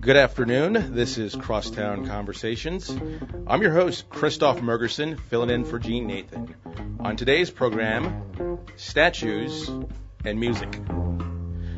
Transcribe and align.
Good 0.00 0.16
afternoon. 0.16 0.94
This 0.94 1.18
is 1.18 1.36
Crosstown 1.36 2.06
Conversations. 2.06 2.90
I'm 3.46 3.62
your 3.62 3.72
host, 3.72 4.08
Christoph 4.08 4.58
Mergerson, 4.58 5.20
filling 5.20 5.50
in 5.50 5.64
for 5.64 5.78
Jeanne 5.78 6.08
Nathan. 6.08 6.56
On 6.98 7.16
today's 7.16 7.50
program, 7.50 8.58
statues 8.76 9.70
and 10.24 10.40
music. 10.40 10.80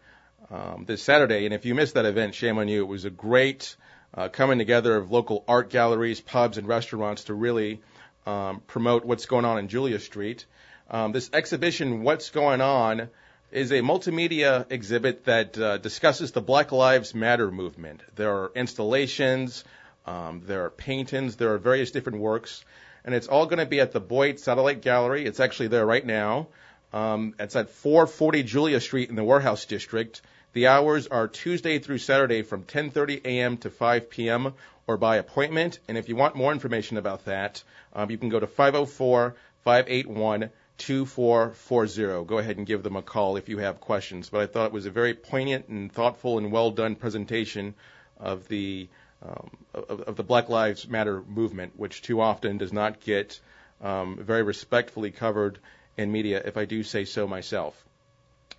um, 0.50 0.86
this 0.86 1.02
Saturday. 1.02 1.46
And 1.46 1.54
if 1.54 1.66
you 1.66 1.76
missed 1.76 1.96
that 1.96 2.06
event, 2.06 2.36
shame 2.36 2.58
on 2.58 2.68
you. 2.68 2.84
It 2.84 2.88
was 2.88 3.06
a 3.06 3.10
great 3.10 3.76
uh, 4.14 4.30
coming 4.30 4.58
together 4.58 4.96
of 4.96 5.12
local 5.12 5.44
art 5.48 5.70
galleries, 5.70 6.22
pubs, 6.22 6.58
and 6.58 6.68
restaurants 6.68 7.26
to 7.26 7.34
really 7.34 7.82
um, 8.26 8.62
promote 8.68 9.06
what's 9.06 9.26
going 9.26 9.46
on 9.46 9.58
in 9.58 9.68
Julia 9.68 10.00
Street. 10.00 10.46
Um, 10.90 11.12
this 11.12 11.30
exhibition, 11.34 12.04
What's 12.04 12.30
Going 12.30 12.62
On, 12.62 13.10
is 13.52 13.72
a 13.72 13.82
multimedia 13.82 14.66
exhibit 14.70 15.26
that 15.26 15.58
uh, 15.58 15.78
discusses 15.78 16.32
the 16.32 16.42
Black 16.42 16.72
Lives 16.72 17.14
Matter 17.14 17.52
movement. 17.52 18.02
There 18.16 18.32
are 18.32 18.52
installations, 18.56 19.64
um, 20.08 20.42
there 20.46 20.66
are 20.66 20.70
paintings, 20.70 21.36
there 21.36 21.54
are 21.54 21.58
various 21.58 21.92
different 21.92 22.20
works, 22.20 22.64
and 23.04 23.14
it's 23.14 23.28
all 23.28 23.46
going 23.46 23.60
to 23.60 23.66
be 23.66 23.82
at 23.82 23.92
the 23.92 24.00
Boyd 24.00 24.40
Satellite 24.40 24.82
Gallery. 24.82 25.26
It's 25.26 25.40
actually 25.40 25.68
there 25.68 25.86
right 25.86 26.06
now. 26.06 26.48
Um, 26.94 27.36
it's 27.38 27.56
at 27.56 27.70
440 27.70 28.44
Julia 28.44 28.80
Street 28.80 29.10
in 29.10 29.16
the 29.16 29.24
Warehouse 29.24 29.66
District. 29.66 30.22
The 30.54 30.68
hours 30.68 31.08
are 31.08 31.28
Tuesday 31.28 31.80
through 31.80 31.98
Saturday 31.98 32.42
from 32.42 32.64
10:30 32.64 33.26
a.m. 33.26 33.58
to 33.58 33.70
5 33.70 34.10
p.m. 34.10 34.54
or 34.88 34.98
by 34.98 35.18
appointment. 35.18 35.80
And 35.88 35.98
if 35.98 36.08
you 36.08 36.16
want 36.16 36.36
more 36.36 36.54
information 36.54 36.98
about 36.98 37.26
that, 37.26 37.62
um, 37.94 38.10
you 38.10 38.18
can 38.18 38.30
go 38.30 38.40
to 38.40 38.48
504 38.48 39.36
581 39.66 40.50
2440. 40.78 42.26
Go 42.26 42.38
ahead 42.38 42.58
and 42.58 42.66
give 42.66 42.84
them 42.84 42.96
a 42.96 43.02
call 43.02 43.36
if 43.36 43.50
you 43.50 43.58
have 43.58 43.82
questions. 43.82 44.30
But 44.30 44.42
I 44.42 44.48
thought 44.48 44.68
it 44.68 44.72
was 44.72 44.86
a 44.86 44.92
very 44.92 45.14
poignant 45.14 45.68
and 45.68 45.92
thoughtful 45.92 46.38
and 46.38 46.52
well 46.52 46.72
done 46.72 46.96
presentation 46.96 47.76
of 48.18 48.48
the 48.48 48.88
um, 49.22 49.50
of, 49.74 50.02
of, 50.02 50.16
the 50.16 50.24
Black 50.24 50.50
Lives 50.50 50.88
Matter 50.88 51.22
movement, 51.28 51.74
which 51.76 52.02
too 52.02 52.22
often 52.22 52.58
does 52.58 52.72
not 52.72 53.00
get 53.00 53.40
um, 53.82 54.18
very 54.22 54.44
respectfully 54.44 55.12
covered 55.12 55.60
in 55.98 56.12
media, 56.12 56.42
if 56.44 56.58
I 56.58 56.66
do 56.66 56.84
say 56.84 57.06
so 57.06 57.28
myself. 57.28 57.84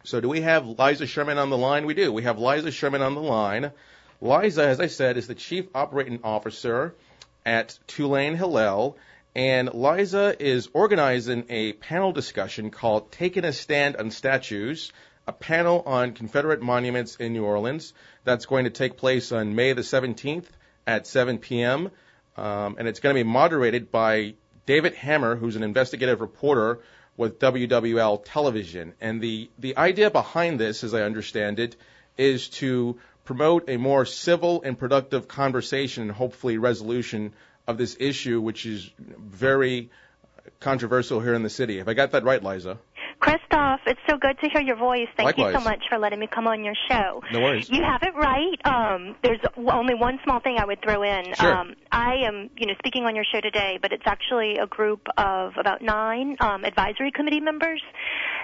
So, 0.05 0.21
do 0.21 0.29
we 0.29 0.41
have 0.41 0.67
Liza 0.67 1.07
Sherman 1.07 1.39
on 1.39 1.51
the 1.51 1.59
line? 1.59 1.87
We 1.87 1.95
do. 1.95 2.13
We 2.13 2.23
have 2.23 2.39
Liza 2.39 2.71
Sherman 2.71 3.03
on 3.03 3.15
the 3.15 3.23
line. 3.23 3.73
Liza, 4.21 4.67
as 4.67 4.81
I 4.81 4.89
said, 4.89 5.17
is 5.17 5.27
the 5.27 5.35
Chief 5.35 5.67
Operating 5.75 6.21
Officer 6.25 6.95
at 7.47 7.79
Tulane 7.87 8.35
Hillel. 8.35 8.97
And 9.35 9.73
Liza 9.73 10.35
is 10.41 10.69
organizing 10.73 11.45
a 11.49 11.75
panel 11.75 12.13
discussion 12.13 12.71
called 12.71 13.13
Taking 13.13 13.45
a 13.45 13.53
Stand 13.53 13.97
on 13.97 14.11
Statues, 14.11 14.93
a 15.29 15.33
panel 15.33 15.83
on 15.85 16.15
Confederate 16.15 16.63
monuments 16.63 17.17
in 17.17 17.35
New 17.35 17.45
Orleans. 17.45 17.93
That's 18.25 18.47
going 18.47 18.65
to 18.65 18.71
take 18.71 18.97
place 18.97 19.31
on 19.31 19.55
May 19.55 19.75
the 19.75 19.83
17th 19.83 20.47
at 20.87 21.07
7 21.07 21.37
p.m. 21.39 21.91
Um, 22.39 22.77
and 22.79 22.89
it's 22.89 23.01
going 23.01 23.15
to 23.15 23.23
be 23.23 23.29
moderated 23.29 23.93
by 23.93 24.35
David 24.65 24.95
Hammer, 24.95 25.37
who's 25.37 25.55
an 25.55 25.63
investigative 25.63 26.23
reporter 26.23 26.81
with 27.19 27.39
WWL 27.41 28.23
Television. 28.25 28.95
And 29.03 29.21
the, 29.21 29.51
the 29.59 29.77
idea 29.77 30.11
behind 30.11 30.59
this, 30.59 30.83
as 30.83 30.95
I 30.95 31.03
understand 31.03 31.59
it, 31.59 31.77
is 32.17 32.49
to 32.61 32.99
promote 33.27 33.69
a 33.69 33.77
more 33.77 34.07
civil 34.07 34.63
and 34.63 34.79
productive 34.79 35.29
conversation 35.29 36.05
and 36.05 36.13
hopefully 36.13 36.57
resolution 36.57 37.35
of 37.67 37.77
this 37.77 37.99
issue, 38.01 38.41
which 38.41 38.65
is 38.65 38.91
very 38.99 39.91
controversial 40.61 41.21
here 41.21 41.35
in 41.35 41.43
the 41.43 41.51
city. 41.51 41.79
Have 41.79 41.89
I 41.89 41.93
got 41.93 42.13
that 42.13 42.25
right, 42.25 42.43
Liza? 42.43 42.79
Christoph, 43.21 43.81
it's 43.87 44.01
so 44.09 44.17
good 44.17 44.39
to 44.41 44.49
hear 44.49 44.63
your 44.63 44.77
voice. 44.77 45.09
Thank 45.17 45.27
Likewise. 45.27 45.55
you 45.55 45.59
so 45.59 45.65
much 45.65 45.83
for 45.89 45.99
letting 45.99 46.21
me 46.21 46.29
come 46.33 46.47
on 46.47 46.65
your 46.65 46.75
show. 46.89 47.21
No 47.33 47.41
worries. 47.41 47.69
You 47.69 47.83
have 47.83 48.03
it 48.03 48.15
right. 48.15 48.57
Um, 48.65 49.17
there's 49.23 49.41
only 49.57 49.95
one 49.95 50.21
small 50.25 50.41
thing 50.41 50.57
I 50.59 50.65
would 50.65 50.81
throw 50.83 51.03
in. 51.03 51.35
Sure. 51.35 51.53
Um, 51.53 51.75
I 51.91 52.15
am, 52.27 52.51
you 52.57 52.67
know, 52.67 52.75
speaking 52.79 53.05
on 53.05 53.17
your 53.17 53.25
show 53.25 53.41
today, 53.41 53.79
but 53.83 53.93
it's 53.93 54.07
actually 54.07 54.59
a 54.59 54.67
group 54.67 55.07
of 55.17 55.53
about 55.59 55.83
nine 55.83 56.37
um, 56.41 56.65
advisory 56.65 57.11
committee 57.11 57.41
members 57.41 57.83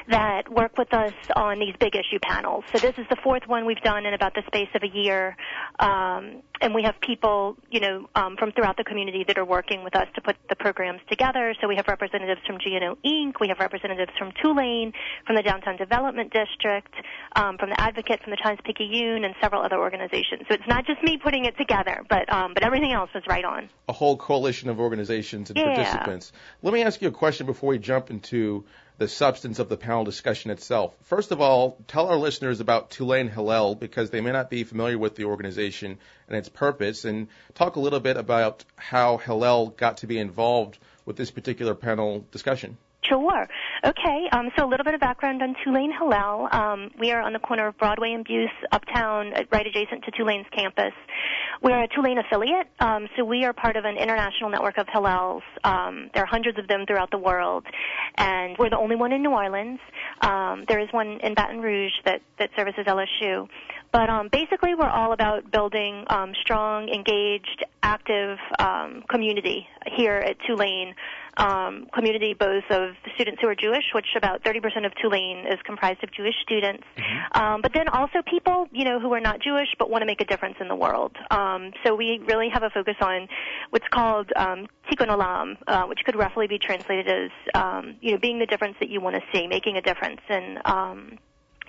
that 0.09 0.49
work 0.53 0.77
with 0.77 0.93
us 0.93 1.13
on 1.35 1.59
these 1.59 1.75
big 1.79 1.95
issue 1.95 2.19
panels. 2.23 2.65
So 2.73 2.79
this 2.79 2.97
is 2.99 3.07
the 3.09 3.17
fourth 3.23 3.47
one 3.47 3.65
we've 3.65 3.81
done 3.81 4.07
in 4.07 4.15
about 4.15 4.35
the 4.35 4.43
space 4.47 4.69
of 4.75 4.83
a 4.83 4.89
year. 4.89 5.37
Um, 5.79 6.43
and 6.61 6.75
we 6.75 6.83
have 6.85 6.95
people, 7.01 7.57
you 7.71 7.81
know, 7.81 8.09
um, 8.15 8.37
from 8.37 8.53
throughout 8.53 8.77
the 8.77 8.85
community 8.85 9.25
that 9.27 9.39
are 9.39 9.45
working 9.45 9.83
with 9.83 9.97
us 9.97 10.07
to 10.15 10.21
put 10.21 10.37
the 10.49 10.57
programs 10.57 11.01
together. 11.09 11.55
So 11.61 11.69
we 11.69 11.77
have 11.77 11.89
representatives 11.89 12.41
from 12.47 12.59
GNO 12.65 12.97
Inc., 13.05 13.35
we 13.41 13.49
have 13.49 13.59
representatives 13.59 14.13
from 14.19 14.33
Tulane, 14.43 14.93
from 15.27 15.37
the 15.37 15.43
Downtown 15.43 15.77
Development 15.77 16.33
District, 16.33 16.93
um, 17.37 17.59
from 17.59 17.71
the 17.71 17.81
Advocate, 17.81 18.23
from 18.23 18.31
the 18.31 18.37
Times 18.37 18.61
Picayune, 18.65 19.25
and 19.25 19.35
several 19.41 19.63
other 19.63 19.79
organizations. 19.79 20.43
So 20.49 20.55
it's 20.55 20.69
not 20.69 20.87
just 20.87 21.03
me 21.03 21.19
putting 21.19 21.45
it 21.45 21.57
together, 21.57 22.05
but 22.09 22.31
um, 22.33 22.55
but 22.55 22.63
everything 22.63 22.93
else 22.93 23.11
was 23.15 23.25
right 23.29 23.45
on. 23.45 23.69
A 23.89 23.93
whole 23.93 24.17
coalition 24.17 24.69
of 24.71 24.79
organizations 24.81 25.51
and 25.51 25.59
Yeah. 25.59 25.75
participants. 25.75 26.33
Let 26.63 26.73
me 26.75 26.83
ask 26.83 27.03
you 27.03 27.09
a 27.09 27.13
question 27.13 27.47
before 27.47 27.71
we 27.71 27.79
jump 27.79 28.11
into 28.11 28.65
the 28.97 29.09
substance 29.09 29.59
of 29.59 29.69
the 29.69 29.77
panel 29.77 30.05
discussion 30.05 30.51
itself. 30.51 30.95
First 31.03 31.33
of 31.33 31.41
all, 31.41 31.79
tell 31.89 32.09
our 32.09 32.17
listeners 32.17 32.61
about 32.61 32.91
Tulane 32.91 33.29
Hillel 33.29 33.75
because 33.75 34.11
they 34.11 34.21
may 34.21 34.31
not 34.31 34.51
be 34.51 34.65
familiar 34.65 34.97
with 34.97 35.17
the 35.17 35.25
organization 35.25 35.99
and 36.29 36.37
its 36.37 36.49
purpose, 36.49 37.05
and 37.05 37.29
talk 37.55 37.77
a 37.77 37.81
little 37.81 38.01
bit 38.01 38.17
about 38.17 38.65
how 38.77 39.17
Hillel 39.17 39.69
got 39.69 39.99
to 39.99 40.07
be 40.07 40.19
involved 40.19 40.79
with 41.05 41.17
this 41.17 41.31
particular 41.31 41.75
panel 41.75 42.25
discussion. 42.31 42.77
Sure. 43.09 43.47
Okay. 43.85 44.29
Um, 44.33 44.51
so 44.57 44.67
a 44.67 44.69
little 44.69 44.85
bit 44.85 44.95
of 44.95 45.01
background 45.01 45.43
on 45.43 45.55
Tulane 45.63 45.93
Hillel. 45.93 46.49
Um, 46.51 46.91
we 46.99 47.11
are 47.13 47.21
on 47.21 47.33
the 47.35 47.39
corner 47.39 47.67
of 47.67 47.77
Broadway 47.77 48.13
and 48.13 48.25
Buse, 48.25 48.49
uptown, 48.73 49.35
uh, 49.35 49.43
right 49.53 49.67
adjacent 49.67 50.05
to 50.05 50.11
Tulane's 50.13 50.47
campus. 50.57 50.93
We're 51.63 51.83
a 51.83 51.89
Tulane 51.89 52.19
affiliate, 52.19 52.67
um, 52.81 53.09
so 53.17 53.25
we 53.25 53.45
are 53.45 53.53
part 53.53 53.77
of 53.77 53.85
an 53.85 53.97
international 53.97 54.51
network 54.51 54.79
of 54.79 54.87
Hillels. 54.87 55.43
Um, 55.65 56.11
there 56.15 56.23
are 56.23 56.27
hundreds 56.27 56.59
of 56.59 56.67
them 56.67 56.85
throughout 56.87 57.11
the 57.11 57.19
world, 57.19 57.65
and 58.17 58.57
we're 58.59 58.71
the 58.71 58.79
only 58.79 58.97
one 58.97 59.13
in 59.13 59.23
New 59.23 59.31
Orleans. 59.33 59.81
Um, 60.21 60.65
there 60.69 60.81
is 60.81 60.89
one 60.93 61.21
in 61.23 61.35
Baton 61.35 61.61
Rouge 61.61 61.93
that, 62.05 62.23
that 62.39 62.51
services 62.57 62.85
LSU. 62.87 63.49
But 63.93 64.11
um, 64.11 64.29
basically, 64.33 64.75
we're 64.75 64.89
all 64.89 65.13
about 65.13 65.53
building 65.53 66.05
um, 66.09 66.33
strong, 66.43 66.89
engaged, 66.89 67.65
active 67.83 68.39
um, 68.59 69.05
community 69.09 69.69
here 69.97 70.17
at 70.17 70.37
Tulane 70.47 70.95
um, 71.37 71.87
community 71.93 72.35
both 72.35 72.65
of 72.71 72.95
students 73.15 73.41
who 73.41 73.49
are 73.49 73.55
Jewish, 73.55 73.85
which 73.95 74.07
about 74.17 74.43
30% 74.43 74.87
of 74.87 74.93
Tulane 75.01 75.47
is 75.47 75.59
comprised 75.65 76.03
of 76.03 76.13
Jewish 76.13 76.35
students, 76.43 76.85
mm-hmm. 76.97 77.43
um, 77.43 77.61
but 77.63 77.73
then 77.75 77.89
also 77.89 78.23
people, 78.27 78.69
you 78.73 78.85
know, 78.85 79.01
who 79.01 79.13
are 79.13 79.21
not 79.21 79.41
Jewish 79.41 79.69
but 79.79 79.91
want 79.91 80.03
to 80.03 80.07
make 80.07 80.21
a 80.21 80.25
difference 80.25 80.57
in 80.61 80.69
the 80.69 80.77
world. 80.77 81.17
Um, 81.31 81.73
so 81.85 81.95
we 81.95 82.21
really 82.27 82.49
have 82.53 82.63
a 82.63 82.71
focus 82.71 82.97
on 83.01 83.29
what's 83.71 83.89
called 83.89 84.31
um, 84.37 84.67
tikkun 84.91 85.09
olam, 85.09 85.57
uh, 85.67 85.85
which 85.85 86.01
could 86.05 86.17
roughly 86.17 86.47
be 86.47 86.59
translated 86.59 87.09
as, 87.09 87.31
um, 87.55 87.97
you 88.01 88.13
know, 88.13 88.19
being 88.19 88.39
the 88.39 88.47
difference 88.47 88.77
that 88.81 88.89
you 88.89 89.01
want 89.01 89.17
to 89.17 89.23
see, 89.33 89.47
making 89.47 89.77
a 89.77 89.83
difference, 89.83 90.21
and 90.29 90.59
um, 90.65 91.19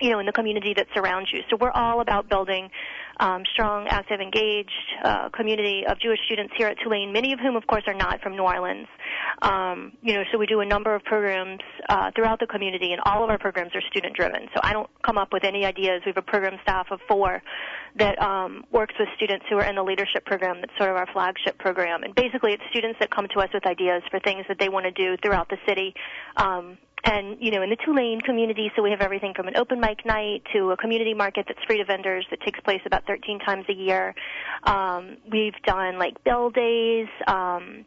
you 0.00 0.10
know, 0.10 0.18
in 0.18 0.26
the 0.26 0.32
community 0.32 0.74
that 0.76 0.86
surrounds 0.94 1.30
you. 1.32 1.40
So 1.50 1.56
we're 1.60 1.70
all 1.70 2.00
about 2.00 2.28
building 2.28 2.70
um, 3.18 3.44
strong, 3.52 3.86
active, 3.88 4.20
engaged 4.20 4.70
uh, 5.02 5.30
community 5.30 5.84
of 5.88 5.98
Jewish 5.98 6.18
students 6.26 6.52
here 6.56 6.68
at 6.68 6.76
Tulane, 6.82 7.12
many 7.12 7.32
of 7.32 7.40
whom, 7.40 7.56
of 7.56 7.66
course, 7.66 7.84
are 7.86 7.94
not 7.94 8.20
from 8.20 8.36
New 8.36 8.42
Orleans. 8.42 8.86
Um, 9.40 9.92
you 10.02 10.14
know, 10.14 10.22
so 10.30 10.38
we 10.38 10.46
do 10.46 10.60
a 10.60 10.66
number 10.66 10.94
of 10.94 11.02
programs 11.04 11.60
uh, 11.88 12.10
throughout 12.14 12.40
the 12.40 12.46
community, 12.46 12.92
and 12.92 13.00
all 13.06 13.24
of 13.24 13.30
our 13.30 13.38
programs 13.38 13.74
are 13.74 13.80
student-driven. 13.90 14.48
So 14.54 14.60
I 14.62 14.72
don't 14.72 14.90
come 15.02 15.16
up 15.16 15.32
with 15.32 15.44
any 15.44 15.64
ideas. 15.64 16.02
We 16.04 16.10
have 16.10 16.18
a 16.18 16.22
program 16.22 16.58
staff 16.62 16.88
of 16.90 17.00
four 17.08 17.42
that 17.98 18.20
um, 18.20 18.64
works 18.70 18.94
with 18.98 19.08
students 19.16 19.46
who 19.48 19.56
are 19.56 19.64
in 19.64 19.76
the 19.76 19.82
leadership 19.82 20.26
program. 20.26 20.60
That's 20.60 20.76
sort 20.76 20.90
of 20.90 20.96
our 20.96 21.06
flagship 21.12 21.58
program, 21.58 22.02
and 22.02 22.14
basically, 22.14 22.52
it's 22.52 22.62
students 22.70 22.98
that 23.00 23.10
come 23.10 23.28
to 23.34 23.40
us 23.40 23.48
with 23.54 23.66
ideas 23.66 24.02
for 24.10 24.20
things 24.20 24.44
that 24.48 24.58
they 24.58 24.68
want 24.68 24.84
to 24.84 24.92
do 24.92 25.16
throughout 25.22 25.48
the 25.48 25.56
city. 25.66 25.94
Um, 26.36 26.76
and 27.04 27.36
you 27.40 27.50
know 27.50 27.62
in 27.62 27.70
the 27.70 27.76
Tulane 27.76 28.20
community, 28.20 28.70
so 28.74 28.82
we 28.82 28.90
have 28.90 29.00
everything 29.00 29.32
from 29.34 29.48
an 29.48 29.56
open 29.56 29.80
mic 29.80 30.04
night 30.04 30.42
to 30.52 30.70
a 30.70 30.76
community 30.76 31.14
market 31.14 31.46
that's 31.48 31.62
free 31.66 31.78
to 31.78 31.84
vendors 31.84 32.26
that 32.30 32.40
takes 32.40 32.60
place 32.60 32.80
about 32.86 33.06
13 33.06 33.38
times 33.40 33.64
a 33.68 33.74
year. 33.74 34.14
Um, 34.64 35.16
we've 35.30 35.60
done 35.64 35.98
like 35.98 36.22
Bill 36.24 36.50
Days. 36.50 37.08
Um, 37.26 37.84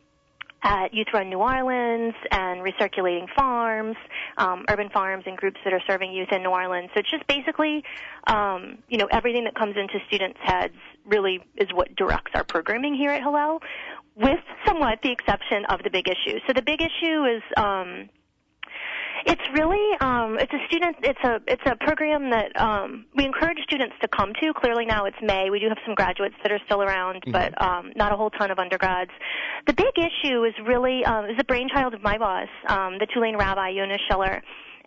at 0.62 0.94
Youth 0.94 1.08
Run 1.14 1.30
New 1.30 1.40
Orleans 1.40 2.14
and 2.32 2.62
recirculating 2.62 3.28
farms, 3.36 3.96
um, 4.38 4.66
urban 4.70 4.90
farms 4.90 5.24
and 5.26 5.38
groups 5.38 5.58
that 5.64 5.74
are 5.74 5.82
serving 5.88 6.12
youth 6.12 6.30
in 6.32 6.44
New 6.44 6.50
Orleans. 6.50 6.90
So 6.94 7.00
it's 7.00 7.10
just 7.10 7.26
basically, 7.28 7.84
um, 8.28 8.80
you 8.90 8.98
know, 8.98 9.08
everything 9.12 9.46
that 9.46 9.56
comes 9.56 9.76
into 9.78 10.00
students' 10.08 10.40
heads 10.42 10.76
really 11.06 11.40
is 11.56 11.70
what 11.74 11.96
directs 11.96 12.32
our 12.34 12.44
programming 12.44 12.94
here 12.94 13.12
at 13.12 13.22
Hillel, 13.22 13.62
with 14.16 14.40
somewhat 14.66 15.00
the 15.02 15.12
exception 15.12 15.66
of 15.66 15.82
the 15.84 15.90
big 15.90 16.08
issue. 16.10 16.40
So 16.48 16.54
the 16.54 16.62
big 16.62 16.82
issue 16.82 17.24
is 17.26 17.42
um, 17.56 18.10
it's 19.25 19.42
really 19.54 19.98
um, 20.01 20.38
it's 20.39 20.51
a 20.54 20.66
student 20.68 20.98
it's 21.04 21.19
a 21.24 21.42
it's 21.48 21.62
a 21.66 21.75
program 21.75 22.30
that 22.30 22.60
um, 22.60 23.06
we 23.16 23.25
encourage 23.25 23.57
students 23.63 23.95
to 24.01 24.07
come 24.07 24.33
to. 24.42 24.54
Clearly 24.54 24.86
now 24.86 25.06
it's 25.06 25.18
May. 25.21 25.50
We 25.50 25.60
do 25.60 25.68
have 25.69 25.77
some 25.86 25.95
graduates 25.95 26.36
that 26.44 26.51
are 26.51 26.60
still 26.66 26.81
around, 26.81 27.21
mm-hmm. 27.21 27.31
but 27.31 27.62
um, 27.62 27.92
not 27.95 28.12
a 28.12 28.16
whole 28.16 28.30
ton 28.30 28.51
of 28.51 28.60
undergrads. 28.60 29.12
The 29.68 29.74
big 29.74 29.94
issue 29.98 30.44
is 30.44 30.54
really 30.66 31.04
um, 31.06 31.25
is 31.25 31.38
the 31.38 31.44
brainchild 31.44 31.94
of 31.94 32.01
my 32.01 32.18
boss, 32.18 32.48
um, 32.68 32.98
the 33.00 33.07
Tulane 33.13 33.38
rabbi 33.38 33.69
Yonah 33.69 33.98
Schiller. 34.10 34.42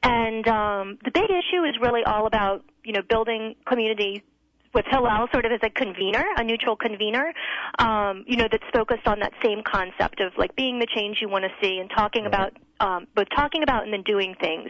And 0.05 0.49
um, 0.49 0.99
the 1.05 1.13
big 1.13 1.31
issue 1.31 1.63
is 1.65 1.77
really 1.81 2.03
all 2.05 2.27
about 2.27 2.65
you 2.85 2.93
know 2.93 3.03
building 3.09 3.55
community 3.67 4.23
with 4.75 4.87
Hillel 4.91 5.29
sort 5.33 5.45
of 5.45 5.53
as 5.53 5.61
a 5.63 5.71
convener, 5.71 6.25
a 6.37 6.45
neutral 6.45 6.77
convener, 6.77 7.33
um, 7.79 8.25
you 8.27 8.37
know, 8.37 8.49
that's 8.51 8.65
focused 8.73 9.07
on 9.07 9.21
that 9.21 9.33
same 9.45 9.63
concept 9.63 10.21
of 10.21 10.33
like 10.37 10.57
being 10.57 10.79
the 10.79 10.87
change 10.87 11.19
you 11.21 11.29
want 11.29 11.45
to 11.45 11.51
see 11.63 11.79
and 11.79 11.91
talking 11.95 12.25
right. 12.25 12.29
about 12.29 12.57
um, 12.81 13.07
both 13.15 13.29
talking 13.35 13.63
about 13.63 13.85
and 13.85 13.93
then 13.93 14.03
doing 14.03 14.35
things 14.41 14.69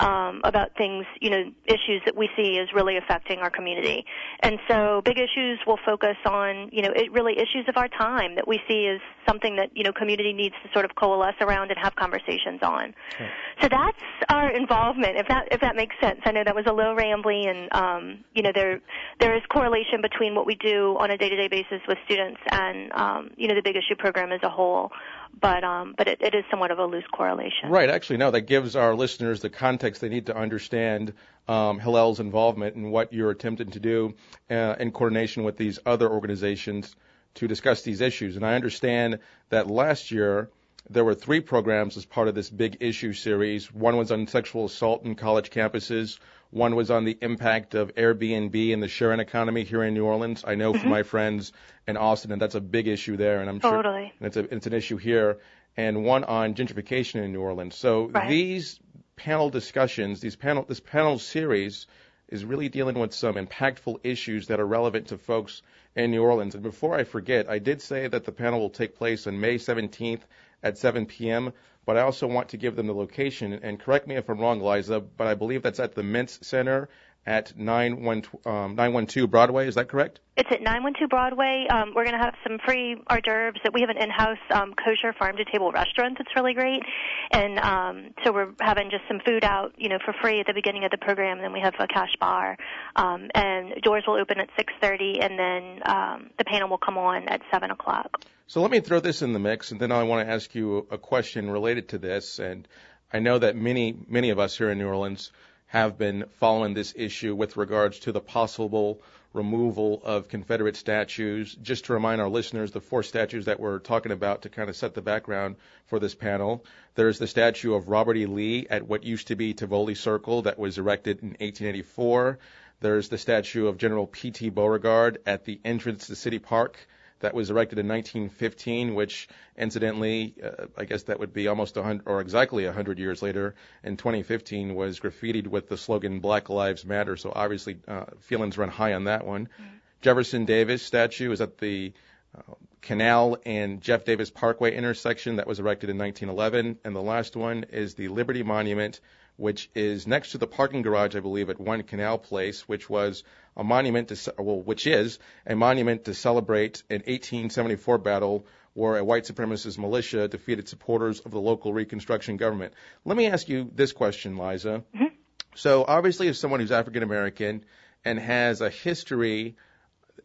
um, 0.00 0.40
about 0.44 0.76
things, 0.76 1.04
you 1.20 1.30
know, 1.30 1.42
issues 1.66 2.02
that 2.04 2.16
we 2.16 2.28
see 2.36 2.58
as 2.58 2.68
really 2.74 2.96
affecting 2.96 3.38
our 3.38 3.50
community. 3.50 4.04
And 4.40 4.58
so, 4.68 5.02
big 5.04 5.18
issues 5.18 5.58
will 5.66 5.78
focus 5.84 6.16
on, 6.24 6.70
you 6.72 6.82
know, 6.82 6.92
it 6.94 7.10
really 7.12 7.34
issues 7.34 7.66
of 7.68 7.76
our 7.76 7.88
time 7.88 8.34
that 8.36 8.46
we 8.46 8.60
see 8.68 8.86
as 8.86 9.00
something 9.28 9.56
that 9.56 9.70
you 9.74 9.84
know 9.84 9.92
community 9.92 10.32
needs 10.32 10.54
to 10.62 10.72
sort 10.72 10.84
of 10.84 10.94
coalesce 10.94 11.34
around 11.40 11.70
and 11.70 11.78
have 11.78 11.94
conversations 11.96 12.60
on. 12.62 12.94
Okay. 13.14 13.28
So 13.60 13.68
that's 13.68 13.98
our 14.30 14.50
involvement. 14.50 15.16
If 15.16 15.28
that 15.28 15.48
if 15.50 15.60
that 15.60 15.76
makes 15.76 15.94
sense, 16.00 16.20
I 16.24 16.32
know 16.32 16.42
that 16.44 16.54
was 16.54 16.66
a 16.66 16.72
little 16.72 16.94
rambly, 16.94 17.48
and 17.48 17.68
um, 17.72 18.24
you 18.34 18.42
know 18.42 18.50
there 18.54 18.80
there 19.20 19.36
is 19.36 19.42
correlation 19.52 20.00
between 20.00 20.34
what 20.34 20.46
we 20.46 20.54
do 20.54 20.96
on 20.98 21.10
a 21.10 21.18
day-to-day 21.18 21.48
basis 21.48 21.80
with 21.86 21.98
students 22.04 22.40
and 22.50 22.92
um, 22.92 23.30
you 23.36 23.48
know 23.48 23.54
the 23.54 23.62
big 23.62 23.76
issue 23.76 23.96
program 23.98 24.32
as 24.32 24.40
a 24.42 24.48
whole 24.48 24.90
but 25.40 25.64
um, 25.64 25.94
but 25.96 26.08
it, 26.08 26.20
it 26.20 26.34
is 26.34 26.44
somewhat 26.50 26.70
of 26.70 26.78
a 26.78 26.86
loose 26.86 27.04
correlation. 27.12 27.70
Right. 27.70 27.90
Actually, 27.90 28.18
no. 28.18 28.30
That 28.30 28.42
gives 28.42 28.76
our 28.76 28.94
listeners 28.94 29.40
the 29.40 29.50
context 29.50 30.00
they 30.00 30.08
need 30.08 30.26
to 30.26 30.36
understand 30.36 31.14
um, 31.46 31.78
Hillel's 31.78 32.20
involvement 32.20 32.76
and 32.76 32.92
what 32.92 33.12
you're 33.12 33.30
attempting 33.30 33.70
to 33.72 33.80
do 33.80 34.14
uh, 34.50 34.76
in 34.78 34.92
coordination 34.92 35.44
with 35.44 35.56
these 35.56 35.78
other 35.86 36.08
organizations 36.08 36.94
to 37.34 37.48
discuss 37.48 37.82
these 37.82 38.00
issues. 38.00 38.36
And 38.36 38.44
I 38.44 38.54
understand 38.54 39.20
that 39.50 39.68
last 39.68 40.10
year 40.10 40.50
there 40.90 41.04
were 41.04 41.14
three 41.14 41.40
programs 41.40 41.96
as 41.96 42.04
part 42.04 42.28
of 42.28 42.34
this 42.34 42.50
big 42.50 42.78
issue 42.80 43.12
series. 43.12 43.72
One 43.72 43.96
was 43.96 44.10
on 44.10 44.26
sexual 44.26 44.64
assault 44.64 45.04
in 45.04 45.14
college 45.14 45.50
campuses. 45.50 46.18
One 46.50 46.74
was 46.74 46.90
on 46.90 47.04
the 47.04 47.16
impact 47.20 47.74
of 47.74 47.94
Airbnb 47.94 48.72
and 48.72 48.82
the 48.82 48.88
sharing 48.88 49.20
economy 49.20 49.64
here 49.64 49.82
in 49.82 49.92
New 49.92 50.04
Orleans. 50.04 50.44
I 50.46 50.54
know 50.54 50.72
mm-hmm. 50.72 50.80
from 50.80 50.90
my 50.90 51.02
friends 51.02 51.52
in 51.86 51.96
Austin, 51.96 52.32
and 52.32 52.40
that's 52.40 52.54
a 52.54 52.60
big 52.60 52.88
issue 52.88 53.16
there, 53.16 53.40
and 53.40 53.50
I'm 53.50 53.60
sure 53.60 53.82
totally. 53.82 54.12
and 54.18 54.26
it's 54.26 54.36
a 54.36 54.54
it's 54.54 54.66
an 54.66 54.72
issue 54.72 54.96
here. 54.96 55.38
And 55.76 56.04
one 56.04 56.24
on 56.24 56.54
gentrification 56.54 57.22
in 57.22 57.32
New 57.32 57.40
Orleans. 57.40 57.76
So 57.76 58.08
right. 58.08 58.28
these 58.28 58.80
panel 59.14 59.50
discussions, 59.50 60.20
these 60.20 60.36
panel 60.36 60.64
this 60.66 60.80
panel 60.80 61.18
series 61.18 61.86
is 62.28 62.44
really 62.44 62.68
dealing 62.68 62.98
with 62.98 63.12
some 63.12 63.34
impactful 63.34 64.00
issues 64.02 64.48
that 64.48 64.60
are 64.60 64.66
relevant 64.66 65.08
to 65.08 65.18
folks 65.18 65.62
in 65.94 66.10
New 66.10 66.22
Orleans. 66.22 66.54
And 66.54 66.62
before 66.62 66.94
I 66.94 67.04
forget, 67.04 67.48
I 67.48 67.58
did 67.58 67.82
say 67.82 68.06
that 68.06 68.24
the 68.24 68.32
panel 68.32 68.60
will 68.60 68.70
take 68.70 68.96
place 68.96 69.26
on 69.26 69.40
May 69.40 69.56
17th 69.56 70.20
at 70.62 70.78
7 70.78 71.06
p.m 71.06 71.52
but 71.88 71.96
I 71.96 72.02
also 72.02 72.26
want 72.26 72.50
to 72.50 72.58
give 72.58 72.76
them 72.76 72.86
the 72.86 72.92
location. 72.92 73.54
And 73.54 73.80
correct 73.80 74.06
me 74.06 74.16
if 74.16 74.28
I'm 74.28 74.38
wrong, 74.38 74.60
Liza, 74.60 75.00
but 75.00 75.26
I 75.26 75.32
believe 75.32 75.62
that's 75.62 75.80
at 75.80 75.94
the 75.94 76.02
Mintz 76.02 76.44
Center 76.44 76.90
at 77.28 77.58
912, 77.58 78.46
um, 78.46 78.74
912 78.74 79.30
Broadway. 79.30 79.68
Is 79.68 79.74
that 79.74 79.88
correct? 79.88 80.20
It's 80.38 80.48
at 80.50 80.62
912 80.62 81.10
Broadway. 81.10 81.66
Um, 81.70 81.92
we're 81.94 82.04
going 82.04 82.16
to 82.18 82.24
have 82.24 82.34
some 82.42 82.58
free 82.64 82.96
hors 83.10 83.20
d'oeuvres. 83.20 83.60
That 83.64 83.74
we 83.74 83.82
have 83.82 83.90
an 83.90 83.98
in-house 83.98 84.38
um, 84.50 84.72
kosher 84.72 85.12
farm-to-table 85.12 85.70
restaurant 85.70 86.16
that's 86.16 86.34
really 86.34 86.54
great, 86.54 86.82
and 87.30 87.58
um, 87.58 88.14
so 88.24 88.32
we're 88.32 88.48
having 88.60 88.90
just 88.90 89.02
some 89.08 89.20
food 89.26 89.44
out, 89.44 89.74
you 89.76 89.90
know, 89.90 89.98
for 90.02 90.14
free 90.22 90.40
at 90.40 90.46
the 90.46 90.54
beginning 90.54 90.84
of 90.84 90.90
the 90.90 90.96
program. 90.96 91.36
And 91.36 91.44
then 91.44 91.52
we 91.52 91.60
have 91.60 91.74
a 91.78 91.86
cash 91.86 92.16
bar, 92.18 92.56
um, 92.96 93.28
and 93.34 93.74
doors 93.82 94.04
will 94.06 94.18
open 94.18 94.40
at 94.40 94.48
6:30, 94.56 95.22
and 95.22 95.38
then 95.38 95.82
um, 95.84 96.30
the 96.38 96.44
panel 96.44 96.70
will 96.70 96.78
come 96.78 96.96
on 96.96 97.28
at 97.28 97.42
7 97.52 97.70
o'clock. 97.70 98.22
So 98.46 98.62
let 98.62 98.70
me 98.70 98.80
throw 98.80 99.00
this 99.00 99.20
in 99.20 99.34
the 99.34 99.38
mix, 99.38 99.70
and 99.70 99.78
then 99.78 99.92
I 99.92 100.04
want 100.04 100.26
to 100.26 100.32
ask 100.32 100.54
you 100.54 100.86
a 100.90 100.96
question 100.96 101.50
related 101.50 101.90
to 101.90 101.98
this. 101.98 102.38
And 102.38 102.66
I 103.12 103.18
know 103.18 103.38
that 103.38 103.54
many, 103.54 103.94
many 104.08 104.30
of 104.30 104.38
us 104.38 104.56
here 104.56 104.70
in 104.70 104.78
New 104.78 104.88
Orleans 104.88 105.30
have 105.68 105.98
been 105.98 106.24
following 106.40 106.74
this 106.74 106.94
issue 106.96 107.34
with 107.34 107.56
regards 107.56 107.98
to 108.00 108.12
the 108.12 108.20
possible 108.20 109.00
removal 109.34 110.00
of 110.02 110.28
Confederate 110.28 110.76
statues. 110.76 111.54
Just 111.62 111.84
to 111.84 111.92
remind 111.92 112.20
our 112.20 112.28
listeners, 112.28 112.72
the 112.72 112.80
four 112.80 113.02
statues 113.02 113.44
that 113.44 113.60
we're 113.60 113.78
talking 113.78 114.12
about 114.12 114.42
to 114.42 114.48
kind 114.48 114.70
of 114.70 114.76
set 114.76 114.94
the 114.94 115.02
background 115.02 115.56
for 115.86 115.98
this 115.98 116.14
panel. 116.14 116.64
There's 116.94 117.18
the 117.18 117.26
statue 117.26 117.74
of 117.74 117.88
Robert 117.88 118.16
E. 118.16 118.24
Lee 118.24 118.66
at 118.68 118.88
what 118.88 119.04
used 119.04 119.28
to 119.28 119.36
be 119.36 119.52
Tivoli 119.52 119.94
Circle 119.94 120.42
that 120.42 120.58
was 120.58 120.78
erected 120.78 121.18
in 121.22 121.28
1884. 121.28 122.38
There's 122.80 123.10
the 123.10 123.18
statue 123.18 123.66
of 123.66 123.76
General 123.76 124.06
P.T. 124.06 124.48
Beauregard 124.48 125.18
at 125.26 125.44
the 125.44 125.60
entrance 125.64 126.06
to 126.06 126.16
City 126.16 126.38
Park 126.38 126.78
that 127.20 127.34
was 127.34 127.50
erected 127.50 127.78
in 127.78 127.88
1915, 127.88 128.94
which 128.94 129.28
incidentally, 129.56 130.34
uh, 130.42 130.66
I 130.76 130.84
guess 130.84 131.04
that 131.04 131.18
would 131.18 131.32
be 131.32 131.48
almost 131.48 131.76
hundred 131.76 132.06
or 132.06 132.20
exactly 132.20 132.66
hundred 132.66 132.98
years 132.98 133.22
later. 133.22 133.54
In 133.82 133.96
2015, 133.96 134.74
was 134.74 135.00
graffitied 135.00 135.46
with 135.46 135.68
the 135.68 135.76
slogan 135.76 136.20
"Black 136.20 136.48
Lives 136.48 136.84
Matter." 136.84 137.16
So 137.16 137.32
obviously, 137.34 137.78
uh, 137.86 138.04
feelings 138.20 138.58
run 138.58 138.68
high 138.68 138.94
on 138.94 139.04
that 139.04 139.26
one. 139.26 139.46
Mm-hmm. 139.46 139.76
Jefferson 140.00 140.44
Davis 140.44 140.82
statue 140.82 141.32
is 141.32 141.40
at 141.40 141.58
the 141.58 141.92
uh, 142.36 142.54
Canal 142.82 143.38
and 143.44 143.80
Jeff 143.80 144.04
Davis 144.04 144.30
Parkway 144.30 144.74
intersection 144.74 145.36
that 145.36 145.46
was 145.46 145.58
erected 145.58 145.90
in 145.90 145.98
1911, 145.98 146.78
and 146.84 146.94
the 146.94 147.02
last 147.02 147.36
one 147.36 147.64
is 147.70 147.94
the 147.94 148.08
Liberty 148.08 148.42
Monument 148.42 149.00
which 149.38 149.70
is 149.72 150.06
next 150.06 150.32
to 150.32 150.38
the 150.38 150.48
parking 150.48 150.82
garage, 150.82 151.14
I 151.14 151.20
believe, 151.20 151.48
at 151.48 151.60
One 151.60 151.84
Canal 151.84 152.18
Place, 152.18 152.68
which 152.68 152.90
was 152.90 153.22
a 153.56 153.62
monument 153.62 154.08
to, 154.08 154.34
well, 154.36 154.60
which 154.60 154.84
is 154.86 155.20
a 155.46 155.54
monument 155.54 156.04
to 156.06 156.14
celebrate 156.14 156.82
an 156.90 157.02
1874 157.06 157.98
battle 157.98 158.46
where 158.74 158.96
a 158.96 159.04
white 159.04 159.24
supremacist 159.24 159.78
militia 159.78 160.26
defeated 160.26 160.68
supporters 160.68 161.20
of 161.20 161.30
the 161.30 161.40
local 161.40 161.72
Reconstruction 161.72 162.36
government. 162.36 162.74
Let 163.04 163.16
me 163.16 163.26
ask 163.26 163.48
you 163.48 163.70
this 163.72 163.92
question, 163.92 164.36
Liza. 164.36 164.82
Mm-hmm. 164.92 165.14
So, 165.54 165.84
obviously, 165.86 166.26
as 166.26 166.38
someone 166.38 166.58
who's 166.58 166.72
African 166.72 167.04
American 167.04 167.64
and 168.04 168.18
has 168.18 168.60
a 168.60 168.70
history 168.70 169.56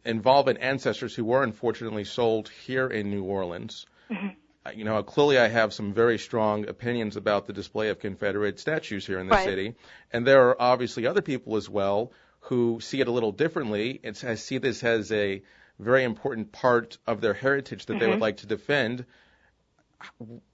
involving 0.04 0.56
ancestors 0.56 1.14
who 1.14 1.24
were 1.24 1.44
unfortunately 1.44 2.04
sold 2.04 2.48
here 2.48 2.88
in 2.88 3.10
New 3.10 3.22
Orleans, 3.22 3.86
mm-hmm 4.10 4.40
you 4.74 4.84
know, 4.84 5.02
clearly 5.02 5.38
I 5.38 5.48
have 5.48 5.74
some 5.74 5.92
very 5.92 6.18
strong 6.18 6.68
opinions 6.68 7.16
about 7.16 7.46
the 7.46 7.52
display 7.52 7.90
of 7.90 7.98
Confederate 7.98 8.58
statues 8.58 9.06
here 9.06 9.18
in 9.18 9.26
the 9.26 9.34
right. 9.34 9.44
city, 9.44 9.74
and 10.12 10.26
there 10.26 10.48
are 10.48 10.56
obviously 10.60 11.06
other 11.06 11.22
people 11.22 11.56
as 11.56 11.68
well 11.68 12.12
who 12.40 12.78
see 12.80 13.00
it 13.00 13.08
a 13.08 13.10
little 13.10 13.32
differently 13.32 14.00
and 14.04 14.16
see 14.16 14.58
this 14.58 14.84
as 14.84 15.10
a 15.12 15.42
very 15.78 16.04
important 16.04 16.52
part 16.52 16.98
of 17.06 17.20
their 17.20 17.34
heritage 17.34 17.86
that 17.86 17.94
mm-hmm. 17.94 18.00
they 18.00 18.06
would 18.06 18.14
mm-hmm. 18.14 18.22
like 18.22 18.36
to 18.38 18.46
defend. 18.46 19.04